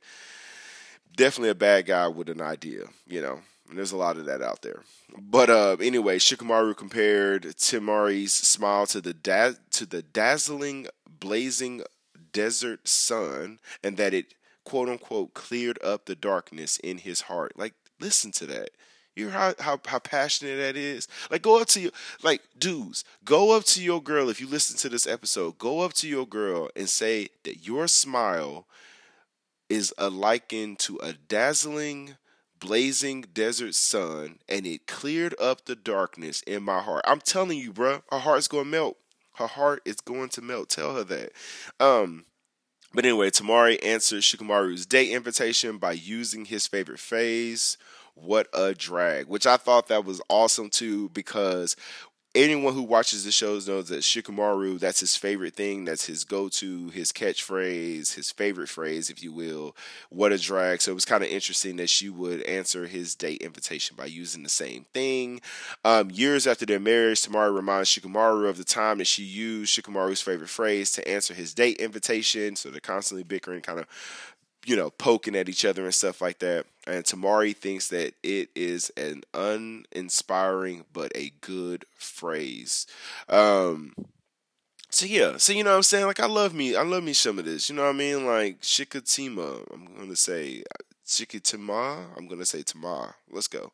definitely 1.17 1.51
a 1.51 1.55
bad 1.55 1.87
guy 1.87 2.09
with 2.09 2.29
an 2.29 2.41
idea, 2.41 2.85
you 3.07 3.21
know. 3.21 3.41
And 3.69 3.77
there's 3.77 3.93
a 3.93 3.97
lot 3.99 4.17
of 4.17 4.25
that 4.25 4.41
out 4.41 4.63
there. 4.63 4.83
But 5.19 5.51
uh, 5.51 5.77
anyway, 5.81 6.19
Shikamaru 6.19 6.75
compared 6.77 7.43
Temari's 7.43 8.33
smile 8.33 8.87
to 8.87 9.01
the 9.01 9.13
da- 9.13 9.59
to 9.73 9.85
the 9.85 10.01
dazzling, 10.01 10.87
blazing 11.07 11.83
desert 12.33 12.89
sun, 12.89 13.59
and 13.83 13.97
that 13.97 14.15
it 14.15 14.35
quote 14.69 14.91
unquote 14.91 15.33
cleared 15.33 15.79
up 15.83 16.05
the 16.05 16.15
darkness 16.15 16.77
in 16.79 16.99
his 16.99 17.23
heart. 17.23 17.53
Like, 17.57 17.73
listen 18.01 18.33
to 18.33 18.47
that. 18.47 18.71
You 19.17 19.25
hear 19.25 19.33
how, 19.33 19.55
how 19.59 19.81
how 19.87 19.99
passionate 19.99 20.59
that 20.59 20.77
is? 20.77 21.09
Like 21.31 21.43
go 21.43 21.61
up 21.61 21.67
to 21.69 21.81
you 21.81 21.91
like 22.23 22.43
dudes, 22.57 23.03
go 23.25 23.57
up 23.57 23.65
to 23.65 23.83
your 23.83 24.01
girl 24.01 24.29
if 24.29 24.41
you 24.41 24.47
listen 24.47 24.77
to 24.77 24.89
this 24.89 25.07
episode, 25.07 25.59
go 25.59 25.81
up 25.81 25.95
to 25.95 26.09
your 26.09 26.27
girl 26.27 26.69
and 26.77 26.89
say 26.89 27.31
that 27.45 27.67
your 27.67 27.89
smile 27.89 28.67
is 29.69 29.93
a 29.99 30.09
liken 30.09 30.77
to 30.77 30.99
a 31.03 31.15
dazzling 31.15 32.17
blazing 32.61 33.25
desert 33.33 33.75
sun 33.75 34.39
and 34.49 34.67
it 34.67 34.87
cleared 34.87 35.35
up 35.41 35.65
the 35.65 35.75
darkness 35.75 36.43
in 36.43 36.63
my 36.63 36.81
heart. 36.81 37.05
I'm 37.07 37.21
telling 37.21 37.59
you, 37.59 37.73
bro, 37.73 38.03
her 38.13 38.19
heart's 38.19 38.47
to 38.49 38.65
melt. 38.65 38.99
Her 39.35 39.47
heart 39.49 39.83
is 39.85 39.97
going 39.97 40.29
to 40.31 40.43
melt. 40.43 40.69
Tell 40.69 40.95
her 40.95 41.05
that. 41.05 41.33
Um 41.81 42.27
but 42.95 43.05
anyway, 43.05 43.31
Temari 43.31 43.79
answered 43.85 44.23
Shikamaru's 44.23 44.87
date 44.87 45.11
invitation 45.11 45.79
by 45.79 45.93
using 45.93 46.47
his 46.47 46.67
favorite 46.67 46.99
phrase, 47.01 47.77
what 48.15 48.49
a 48.53 48.75
drag, 48.75 49.29
which 49.29 49.47
I 49.47 49.57
thought 49.57 49.89
that 49.89 50.05
was 50.05 50.21
awesome 50.29 50.71
too 50.71 51.09
because 51.11 51.77
anyone 52.35 52.75
who 52.75 52.83
watches 52.83 53.25
the 53.25 53.33
shows 53.33 53.67
knows 53.67 53.89
that 53.89 54.01
Shikamaru, 54.01 54.79
that's 54.79 55.01
his 55.01 55.17
favorite 55.17 55.55
thing. 55.55 55.85
That's 55.85 56.07
his 56.07 56.25
go 56.25 56.49
to, 56.51 56.89
his 56.91 57.13
catchphrase, 57.13 58.15
his 58.15 58.31
favorite 58.31 58.69
phrase, 58.69 59.11
if 59.11 59.23
you 59.23 59.33
will. 59.33 59.75
What 60.11 60.33
a 60.33 60.39
drag. 60.39 60.81
So 60.81 60.93
it 60.93 60.95
was 60.95 61.05
kind 61.05 61.25
of 61.25 61.31
interesting 61.31 61.77
that 61.77 61.91
she 61.91 62.09
would 62.09 62.43
answer 62.43 62.87
his 62.87 63.15
date 63.15 63.41
invitation 63.41 63.97
by 63.97 64.07
using 64.07 64.43
the 64.43 64.49
same 64.49 64.87
thing. 64.93 65.41
Um, 65.85 66.11
years 66.11 66.47
after 66.47 66.67
their 66.67 66.81
marriage, 66.81 67.23
Temari 67.23 67.55
reminds 67.55 67.91
Shikamaru 67.91 68.49
of 68.49 68.59
the 68.59 68.65
time 68.65 68.99
that 68.99 69.07
she 69.07 69.23
used 69.23 69.79
Shikamaru's 69.79 70.23
favorite 70.23 70.51
phrase 70.51 70.93
to 70.93 71.09
answer 71.09 71.35
his 71.35 71.55
date 71.55 71.79
invitation. 71.79 72.57
So 72.57 72.71
they're 72.71 72.81
constantly 72.81 73.25
bickering, 73.25 73.63
kind 73.63 73.81
of 73.81 73.87
you 74.67 74.77
know, 74.77 74.91
poking 74.91 75.37
at 75.37 75.49
each 75.49 75.65
other 75.65 75.85
and 75.85 75.95
stuff 75.95 76.21
like 76.21 76.39
that. 76.41 76.67
And 76.87 77.05
Temari 77.05 77.57
thinks 77.57 77.89
that 77.89 78.15
it 78.23 78.51
is 78.55 78.91
an 78.97 79.23
uninspiring 79.35 80.85
but 80.93 81.13
a 81.15 81.33
good 81.41 81.85
phrase. 81.97 82.87
Um, 83.29 83.95
so 84.91 85.07
yeah, 85.07 85.37
so 85.37 85.53
you 85.53 85.65
know 85.65 85.71
what 85.71 85.77
I'm 85.77 85.83
saying? 85.83 86.07
Like 86.07 86.21
I 86.21 86.27
love 86.27 86.55
me, 86.55 86.75
I 86.75 86.83
love 86.83 87.03
me 87.03 87.13
some 87.13 87.39
of 87.39 87.45
this. 87.45 87.69
You 87.69 87.77
know 87.77 87.83
what 87.83 87.91
I 87.95 87.99
mean? 87.99 88.25
Like 88.27 88.63
Shikatima, 88.63 89.67
I'm 89.73 89.95
gonna 89.99 90.17
say 90.17 90.63
Shikatima. 91.09 92.05
I'm 92.17 92.29
gonna 92.29 92.45
say 92.45 92.63
Tama. 92.63 93.15
Let's 93.31 93.49
go. 93.49 93.73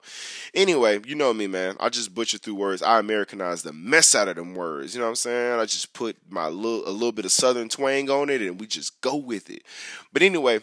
Anyway, 0.54 1.00
you 1.04 1.16
know 1.16 1.34
me, 1.34 1.46
man. 1.48 1.76
I 1.80 1.88
just 1.88 2.14
butcher 2.14 2.38
through 2.38 2.54
words. 2.54 2.80
I 2.80 3.00
Americanize 3.00 3.62
the 3.62 3.72
mess 3.72 4.14
out 4.14 4.28
of 4.28 4.36
them 4.36 4.54
words. 4.54 4.94
You 4.94 5.00
know 5.00 5.06
what 5.06 5.10
I'm 5.10 5.16
saying? 5.16 5.60
I 5.60 5.64
just 5.64 5.92
put 5.92 6.16
my 6.28 6.46
little 6.48 6.88
a 6.88 6.90
little 6.92 7.12
bit 7.12 7.24
of 7.24 7.32
southern 7.32 7.68
twang 7.68 8.08
on 8.08 8.30
it, 8.30 8.40
and 8.40 8.60
we 8.60 8.66
just 8.66 9.00
go 9.00 9.16
with 9.16 9.50
it. 9.50 9.64
But 10.12 10.22
anyway, 10.22 10.60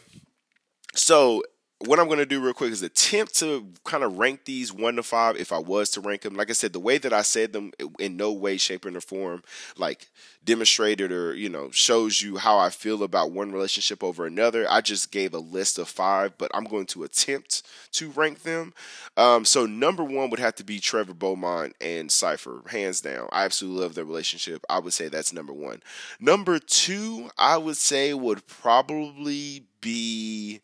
so 0.95 1.43
what 1.85 1.99
I'm 1.99 2.07
going 2.07 2.19
to 2.19 2.25
do 2.25 2.41
real 2.41 2.53
quick 2.53 2.71
is 2.71 2.83
attempt 2.83 3.35
to 3.39 3.67
kind 3.83 4.03
of 4.03 4.17
rank 4.17 4.45
these 4.45 4.71
one 4.71 4.95
to 4.95 5.03
five 5.03 5.37
if 5.37 5.51
I 5.51 5.57
was 5.57 5.89
to 5.91 6.01
rank 6.01 6.21
them. 6.21 6.35
Like 6.35 6.49
I 6.49 6.53
said, 6.53 6.73
the 6.73 6.79
way 6.79 6.97
that 6.99 7.13
I 7.13 7.21
said 7.21 7.53
them 7.53 7.71
in 7.99 8.17
no 8.17 8.31
way, 8.31 8.57
shape, 8.57 8.85
or 8.85 9.01
form 9.01 9.43
like 9.77 10.09
demonstrated 10.43 11.11
or, 11.11 11.33
you 11.33 11.49
know, 11.49 11.71
shows 11.71 12.21
you 12.21 12.37
how 12.37 12.57
I 12.57 12.69
feel 12.69 13.03
about 13.03 13.31
one 13.31 13.51
relationship 13.51 14.03
over 14.03 14.25
another. 14.25 14.65
I 14.69 14.81
just 14.81 15.11
gave 15.11 15.33
a 15.33 15.39
list 15.39 15.79
of 15.79 15.87
five, 15.87 16.37
but 16.37 16.51
I'm 16.53 16.65
going 16.65 16.85
to 16.87 17.03
attempt 17.03 17.63
to 17.93 18.09
rank 18.11 18.43
them. 18.43 18.73
Um, 19.17 19.45
so 19.45 19.65
number 19.65 20.03
one 20.03 20.29
would 20.29 20.39
have 20.39 20.55
to 20.55 20.63
be 20.63 20.79
Trevor 20.79 21.13
Belmont 21.13 21.75
and 21.81 22.09
Sypha, 22.09 22.67
hands 22.69 23.01
down. 23.01 23.27
I 23.31 23.45
absolutely 23.45 23.81
love 23.81 23.95
their 23.95 24.05
relationship. 24.05 24.65
I 24.69 24.79
would 24.79 24.93
say 24.93 25.07
that's 25.07 25.33
number 25.33 25.53
one. 25.53 25.81
Number 26.19 26.59
two, 26.59 27.29
I 27.37 27.57
would 27.57 27.77
say 27.77 28.13
would 28.13 28.45
probably 28.47 29.65
be 29.79 30.61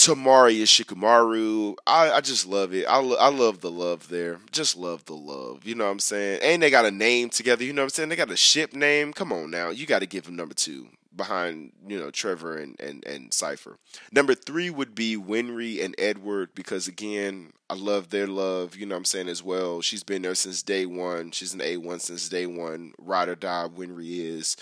Temari 0.00 0.60
is. 0.60 1.76
I, 1.86 2.10
I 2.12 2.20
just 2.20 2.46
love 2.46 2.72
it. 2.72 2.86
I, 2.86 2.98
lo- 2.98 3.16
I 3.18 3.28
love 3.28 3.60
the 3.60 3.70
love 3.70 4.08
there. 4.08 4.38
Just 4.50 4.76
love 4.76 5.04
the 5.04 5.14
love. 5.14 5.66
You 5.66 5.74
know 5.74 5.84
what 5.84 5.90
I'm 5.90 5.98
saying? 5.98 6.40
And 6.42 6.62
they 6.62 6.70
got 6.70 6.86
a 6.86 6.90
name 6.90 7.28
together. 7.28 7.64
You 7.64 7.72
know 7.72 7.82
what 7.82 7.86
I'm 7.86 7.90
saying? 7.90 8.08
They 8.08 8.16
got 8.16 8.30
a 8.30 8.36
ship 8.36 8.72
name. 8.72 9.12
Come 9.12 9.32
on 9.32 9.50
now. 9.50 9.68
You 9.70 9.86
got 9.86 9.98
to 9.98 10.06
give 10.06 10.24
them 10.24 10.36
number 10.36 10.54
two 10.54 10.88
behind, 11.14 11.72
you 11.86 11.98
know, 11.98 12.10
Trevor 12.10 12.56
and, 12.56 12.80
and, 12.80 13.04
and 13.04 13.30
Sypha. 13.30 13.76
Number 14.10 14.34
three 14.34 14.70
would 14.70 14.94
be 14.94 15.16
Winry 15.16 15.84
and 15.84 15.94
Edward 15.98 16.54
because, 16.54 16.88
again, 16.88 17.52
I 17.68 17.74
love 17.74 18.08
their 18.08 18.26
love. 18.26 18.76
You 18.76 18.86
know 18.86 18.94
what 18.94 19.00
I'm 19.00 19.04
saying 19.04 19.28
as 19.28 19.42
well. 19.42 19.82
She's 19.82 20.02
been 20.02 20.22
there 20.22 20.34
since 20.34 20.62
day 20.62 20.86
one. 20.86 21.30
She's 21.32 21.52
an 21.52 21.60
A1 21.60 22.00
since 22.00 22.28
day 22.28 22.46
one. 22.46 22.94
Ride 22.98 23.28
or 23.28 23.34
die, 23.34 23.68
Winry 23.76 24.20
is. 24.20 24.56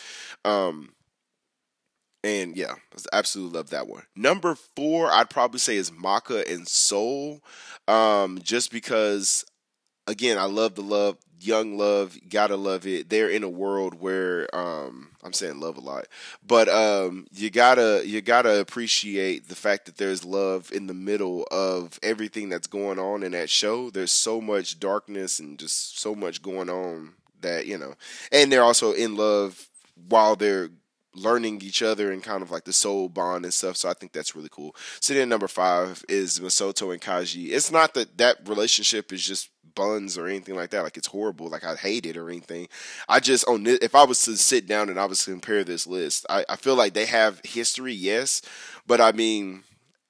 Um, 0.44 0.90
and 2.24 2.57
yeah, 2.57 2.74
I 2.94 3.18
absolutely 3.18 3.57
love 3.57 3.70
that 3.70 3.88
one. 3.88 4.02
Number 4.16 4.54
four, 4.54 5.11
I'd 5.11 5.31
probably 5.31 5.61
say 5.61 5.76
is 5.76 5.92
Maka 5.92 6.48
and 6.50 6.66
Soul. 6.66 7.42
Um, 7.87 8.40
just 8.42 8.70
because 8.72 9.44
again, 10.07 10.38
I 10.38 10.44
love 10.44 10.74
the 10.74 10.83
love, 10.83 11.18
young 11.40 11.78
love, 11.78 12.18
gotta 12.28 12.57
love 12.57 12.87
it. 12.87 13.09
They're 13.09 13.28
in 13.31 13.44
a 13.44 13.48
world 13.48 13.94
where 13.94 14.52
um 14.54 15.11
I'm 15.22 15.33
saying 15.33 15.61
love 15.61 15.76
a 15.76 15.81
lot. 15.81 16.07
But 16.44 16.68
um 16.68 17.26
you 17.33 17.50
gotta 17.50 18.02
you 18.04 18.20
gotta 18.20 18.59
appreciate 18.61 19.48
the 19.48 19.54
fact 19.54 19.87
that 19.87 19.96
there's 19.96 20.24
love 20.24 20.72
in 20.72 20.87
the 20.87 20.94
middle 20.94 21.46
of 21.50 21.98
everything 22.02 22.48
that's 22.48 22.66
going 22.66 22.98
on 22.98 23.22
in 23.22 23.33
that 23.33 23.50
show. 23.50 23.90
There's 23.90 24.12
so 24.12 24.40
much 24.40 24.81
darkness 24.81 25.38
and 25.38 25.59
just 25.59 26.00
so 26.00 26.14
much 26.14 26.42
going 26.42 26.70
on 26.70 27.12
that, 27.40 27.66
you 27.66 27.78
know. 27.78 27.94
And 28.33 28.50
they're 28.50 28.64
also 28.64 28.92
in 28.92 29.16
love 29.16 29.68
while 30.09 30.35
they're 30.37 30.70
learning 31.14 31.61
each 31.62 31.83
other 31.83 32.12
and 32.12 32.23
kind 32.23 32.42
of 32.42 32.51
like 32.51 32.64
the 32.64 32.73
soul 32.73 33.09
bond 33.09 33.44
and 33.44 33.55
stuff. 33.55 33.77
So 33.77 33.88
I 33.88 33.94
think 33.94 34.12
that's 34.12 34.37
really 34.37 34.51
cool. 34.51 34.75
So 35.01 35.14
then 35.14 35.29
number 35.29 35.49
five 35.49 36.05
is 36.09 36.38
Misato 36.40 36.92
and 36.92 37.01
Kaji. 37.01 37.51
It's 37.51 37.73
not 37.73 37.94
that 37.94 38.18
that 38.18 38.49
relationship 38.49 39.12
is 39.12 39.27
just 39.27 39.51
buns 39.75 40.18
or 40.18 40.27
anything 40.27 40.57
like 40.57 40.71
that. 40.71 40.83
Like 40.83 40.97
it's 40.97 41.07
horrible. 41.07 41.49
Like 41.49 41.64
I 41.64 41.75
hate 41.75 42.07
it 42.07 42.16
or 42.16 42.29
anything. 42.29 42.68
I 43.09 43.21
just 43.21 43.47
on 43.49 43.64
this, 43.64 43.79
if 43.81 43.94
I 43.94 44.05
was 44.05 44.23
to 44.23 44.37
sit 44.37 44.66
down 44.66 44.88
and 44.88 44.99
I 44.99 45.07
was 45.07 45.25
to 45.25 45.31
compare 45.31 45.64
this 45.64 45.87
list, 45.87 46.27
I, 46.29 46.44
I 46.49 46.57
feel 46.57 46.75
like 46.75 46.94
they 46.94 47.07
have 47.07 47.40
history, 47.44 47.92
yes, 47.92 48.42
but 48.87 49.01
I 49.01 49.12
mean, 49.12 49.62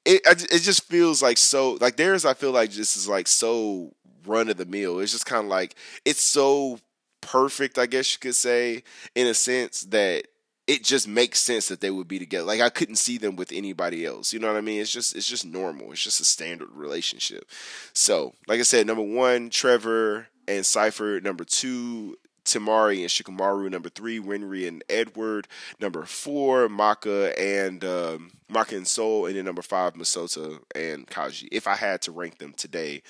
it 0.04 0.22
it 0.26 0.62
just 0.62 0.84
feels 0.84 1.22
like 1.22 1.38
so 1.38 1.72
like 1.80 1.96
theirs. 1.96 2.24
I 2.24 2.34
feel 2.34 2.52
like 2.52 2.72
this 2.72 2.96
is 2.96 3.08
like 3.08 3.28
so 3.28 3.94
run 4.26 4.48
of 4.48 4.56
the 4.56 4.66
mill. 4.66 5.00
It's 5.00 5.12
just 5.12 5.26
kind 5.26 5.44
of 5.44 5.50
like 5.50 5.74
it's 6.04 6.22
so 6.22 6.78
perfect, 7.20 7.78
I 7.78 7.86
guess 7.86 8.12
you 8.12 8.18
could 8.18 8.34
say, 8.34 8.82
in 9.14 9.26
a 9.26 9.34
sense 9.34 9.82
that 9.82 10.26
it 10.68 10.84
just 10.84 11.08
makes 11.08 11.40
sense 11.40 11.66
that 11.68 11.80
they 11.80 11.90
would 11.90 12.06
be 12.06 12.18
together. 12.18 12.44
Like 12.44 12.60
I 12.60 12.68
couldn't 12.68 12.96
see 12.96 13.16
them 13.16 13.34
with 13.36 13.50
anybody 13.52 14.04
else. 14.04 14.32
You 14.32 14.38
know 14.38 14.48
what 14.48 14.56
I 14.58 14.60
mean? 14.60 14.80
It's 14.80 14.92
just 14.92 15.16
it's 15.16 15.28
just 15.28 15.46
normal. 15.46 15.90
It's 15.90 16.04
just 16.04 16.20
a 16.20 16.24
standard 16.24 16.68
relationship. 16.72 17.48
So, 17.94 18.34
like 18.46 18.60
I 18.60 18.64
said, 18.64 18.86
number 18.86 19.02
one, 19.02 19.48
Trevor 19.48 20.28
and 20.46 20.64
Sypha. 20.64 21.22
Number 21.22 21.44
two, 21.44 22.18
Temari 22.44 23.00
and 23.00 23.08
Shikamaru. 23.08 23.70
Number 23.70 23.88
three, 23.88 24.20
Winry 24.20 24.68
and 24.68 24.84
Edward. 24.90 25.48
Number 25.80 26.04
four, 26.04 26.68
Maka 26.68 27.32
and 27.40 27.82
um, 27.82 28.32
Maka 28.50 28.76
and 28.76 28.86
Soul. 28.86 29.24
And 29.24 29.36
then 29.36 29.46
number 29.46 29.62
five, 29.62 29.94
Misato 29.94 30.60
and 30.74 31.06
Kaji. 31.06 31.48
If 31.50 31.66
I 31.66 31.76
had 31.76 32.02
to 32.02 32.12
rank 32.12 32.38
them 32.38 32.52
today, 32.52 33.02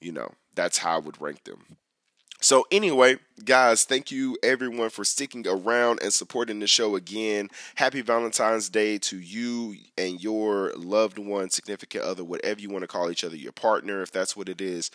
you 0.00 0.10
know, 0.10 0.32
that's 0.56 0.78
how 0.78 0.96
I 0.96 0.98
would 0.98 1.20
rank 1.20 1.44
them. 1.44 1.76
So, 2.44 2.66
anyway, 2.70 3.16
guys, 3.46 3.86
thank 3.86 4.10
you 4.10 4.36
everyone 4.42 4.90
for 4.90 5.02
sticking 5.02 5.48
around 5.48 6.00
and 6.02 6.12
supporting 6.12 6.60
the 6.60 6.66
show 6.66 6.94
again. 6.94 7.48
Happy 7.74 8.02
Valentine's 8.02 8.68
Day 8.68 8.98
to 8.98 9.18
you 9.18 9.76
and 9.96 10.22
your 10.22 10.74
loved 10.76 11.16
one, 11.16 11.48
significant 11.48 12.04
other, 12.04 12.22
whatever 12.22 12.60
you 12.60 12.68
want 12.68 12.82
to 12.82 12.86
call 12.86 13.10
each 13.10 13.24
other, 13.24 13.34
your 13.34 13.52
partner, 13.52 14.02
if 14.02 14.12
that's 14.12 14.36
what 14.36 14.50
it 14.50 14.60
is. 14.60 14.90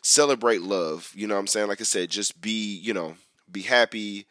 Celebrate 0.00 0.62
love. 0.62 1.10
You 1.12 1.26
know 1.26 1.34
what 1.34 1.40
I'm 1.40 1.48
saying? 1.48 1.66
Like 1.66 1.80
I 1.80 1.84
said, 1.84 2.08
just 2.08 2.40
be, 2.40 2.78
you 2.78 2.94
know, 2.94 3.16
be 3.50 3.62
happy, 3.62 4.26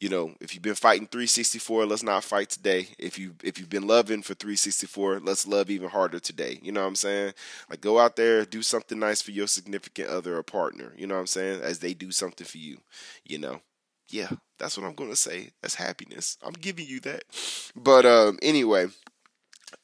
you 0.00 0.08
know, 0.08 0.34
if 0.40 0.54
you've 0.54 0.62
been 0.62 0.74
fighting 0.74 1.06
364, 1.06 1.86
let's 1.86 2.02
not 2.02 2.24
fight 2.24 2.48
today. 2.48 2.88
If 2.98 3.18
you 3.18 3.34
if 3.44 3.58
you've 3.58 3.68
been 3.68 3.86
loving 3.86 4.22
for 4.22 4.34
364, 4.34 5.20
let's 5.20 5.46
love 5.46 5.70
even 5.70 5.90
harder 5.90 6.18
today. 6.18 6.58
You 6.62 6.72
know 6.72 6.80
what 6.80 6.88
I'm 6.88 6.94
saying? 6.96 7.34
Like 7.68 7.82
go 7.82 7.98
out 7.98 8.16
there, 8.16 8.44
do 8.44 8.62
something 8.62 8.98
nice 8.98 9.20
for 9.22 9.30
your 9.30 9.46
significant 9.46 10.08
other 10.08 10.36
or 10.36 10.42
partner. 10.42 10.94
You 10.96 11.06
know 11.06 11.14
what 11.14 11.20
I'm 11.20 11.26
saying? 11.26 11.60
As 11.62 11.78
they 11.80 11.94
do 11.94 12.10
something 12.10 12.46
for 12.46 12.58
you. 12.58 12.78
You 13.24 13.38
know. 13.38 13.60
Yeah, 14.08 14.30
that's 14.58 14.76
what 14.76 14.86
I'm 14.86 14.94
gonna 14.94 15.14
say. 15.16 15.50
That's 15.62 15.76
happiness. 15.76 16.36
I'm 16.42 16.54
giving 16.54 16.86
you 16.86 17.00
that. 17.00 17.24
But 17.76 18.06
um 18.06 18.38
anyway, 18.42 18.88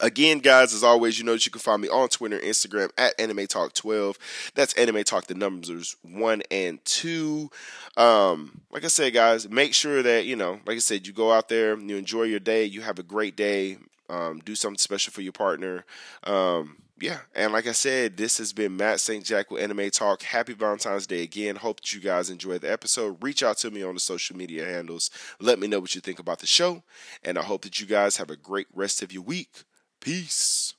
Again, 0.01 0.41
guys, 0.41 0.75
as 0.75 0.85
always, 0.85 1.19
you 1.19 1.25
know 1.25 1.33
that 1.33 1.47
you 1.47 1.53
can 1.53 1.61
find 1.61 1.81
me 1.81 1.89
on 1.89 2.09
Twitter 2.09 2.39
Instagram 2.39 2.91
at 2.99 3.19
Anime 3.19 3.47
Talk 3.47 3.73
12. 3.73 4.19
That's 4.55 4.75
Anime 4.75 5.05
Talk, 5.05 5.27
the 5.27 5.35
numbers 5.35 5.97
one 6.03 6.43
and 6.51 6.85
two. 6.85 7.51
Um, 7.97 8.61
like 8.71 8.85
I 8.85 8.89
said, 8.89 9.15
guys, 9.15 9.49
make 9.49 9.73
sure 9.73 10.03
that, 10.03 10.27
you 10.27 10.37
know, 10.37 10.61
like 10.67 10.77
I 10.77 10.81
said, 10.81 11.07
you 11.07 11.15
go 11.15 11.33
out 11.33 11.49
there, 11.49 11.79
you 11.79 11.97
enjoy 11.97 12.25
your 12.25 12.41
day, 12.41 12.65
you 12.65 12.83
have 12.83 12.99
a 12.99 13.03
great 13.03 13.37
day, 13.37 13.79
um, 14.11 14.41
do 14.45 14.55
something 14.55 14.79
special 14.79 15.13
for 15.13 15.23
your 15.23 15.33
partner. 15.33 15.87
Um, 16.25 16.77
yeah, 16.99 17.19
and 17.35 17.53
like 17.53 17.67
I 17.67 17.73
said, 17.73 18.17
this 18.17 18.39
has 18.39 18.53
been 18.55 18.77
Matt 18.77 19.01
St. 19.01 19.25
Jack 19.25 19.51
with 19.51 19.63
Anime 19.63 19.91
Talk. 19.91 20.23
Happy 20.23 20.55
Valentine's 20.55 21.07
Day 21.07 21.23
again. 21.23 21.57
Hope 21.57 21.81
that 21.81 21.93
you 21.93 22.01
guys 22.01 22.31
enjoyed 22.31 22.63
the 22.63 22.73
episode. 22.73 23.23
Reach 23.23 23.43
out 23.43 23.59
to 23.59 23.71
me 23.71 23.83
on 23.83 23.95
the 23.95 24.01
social 24.01 24.37
media 24.37 24.65
handles. 24.65 25.11
Let 25.39 25.59
me 25.59 25.69
know 25.69 25.79
what 25.81 25.95
you 25.95 26.01
think 26.01 26.19
about 26.19 26.39
the 26.39 26.47
show. 26.47 26.83
And 27.23 27.39
I 27.39 27.43
hope 27.43 27.63
that 27.63 27.81
you 27.81 27.87
guys 27.87 28.17
have 28.17 28.31
a 28.31 28.37
great 28.37 28.67
rest 28.75 29.03
of 29.03 29.13
your 29.13 29.23
week. 29.23 29.65
Peace. 30.07 30.77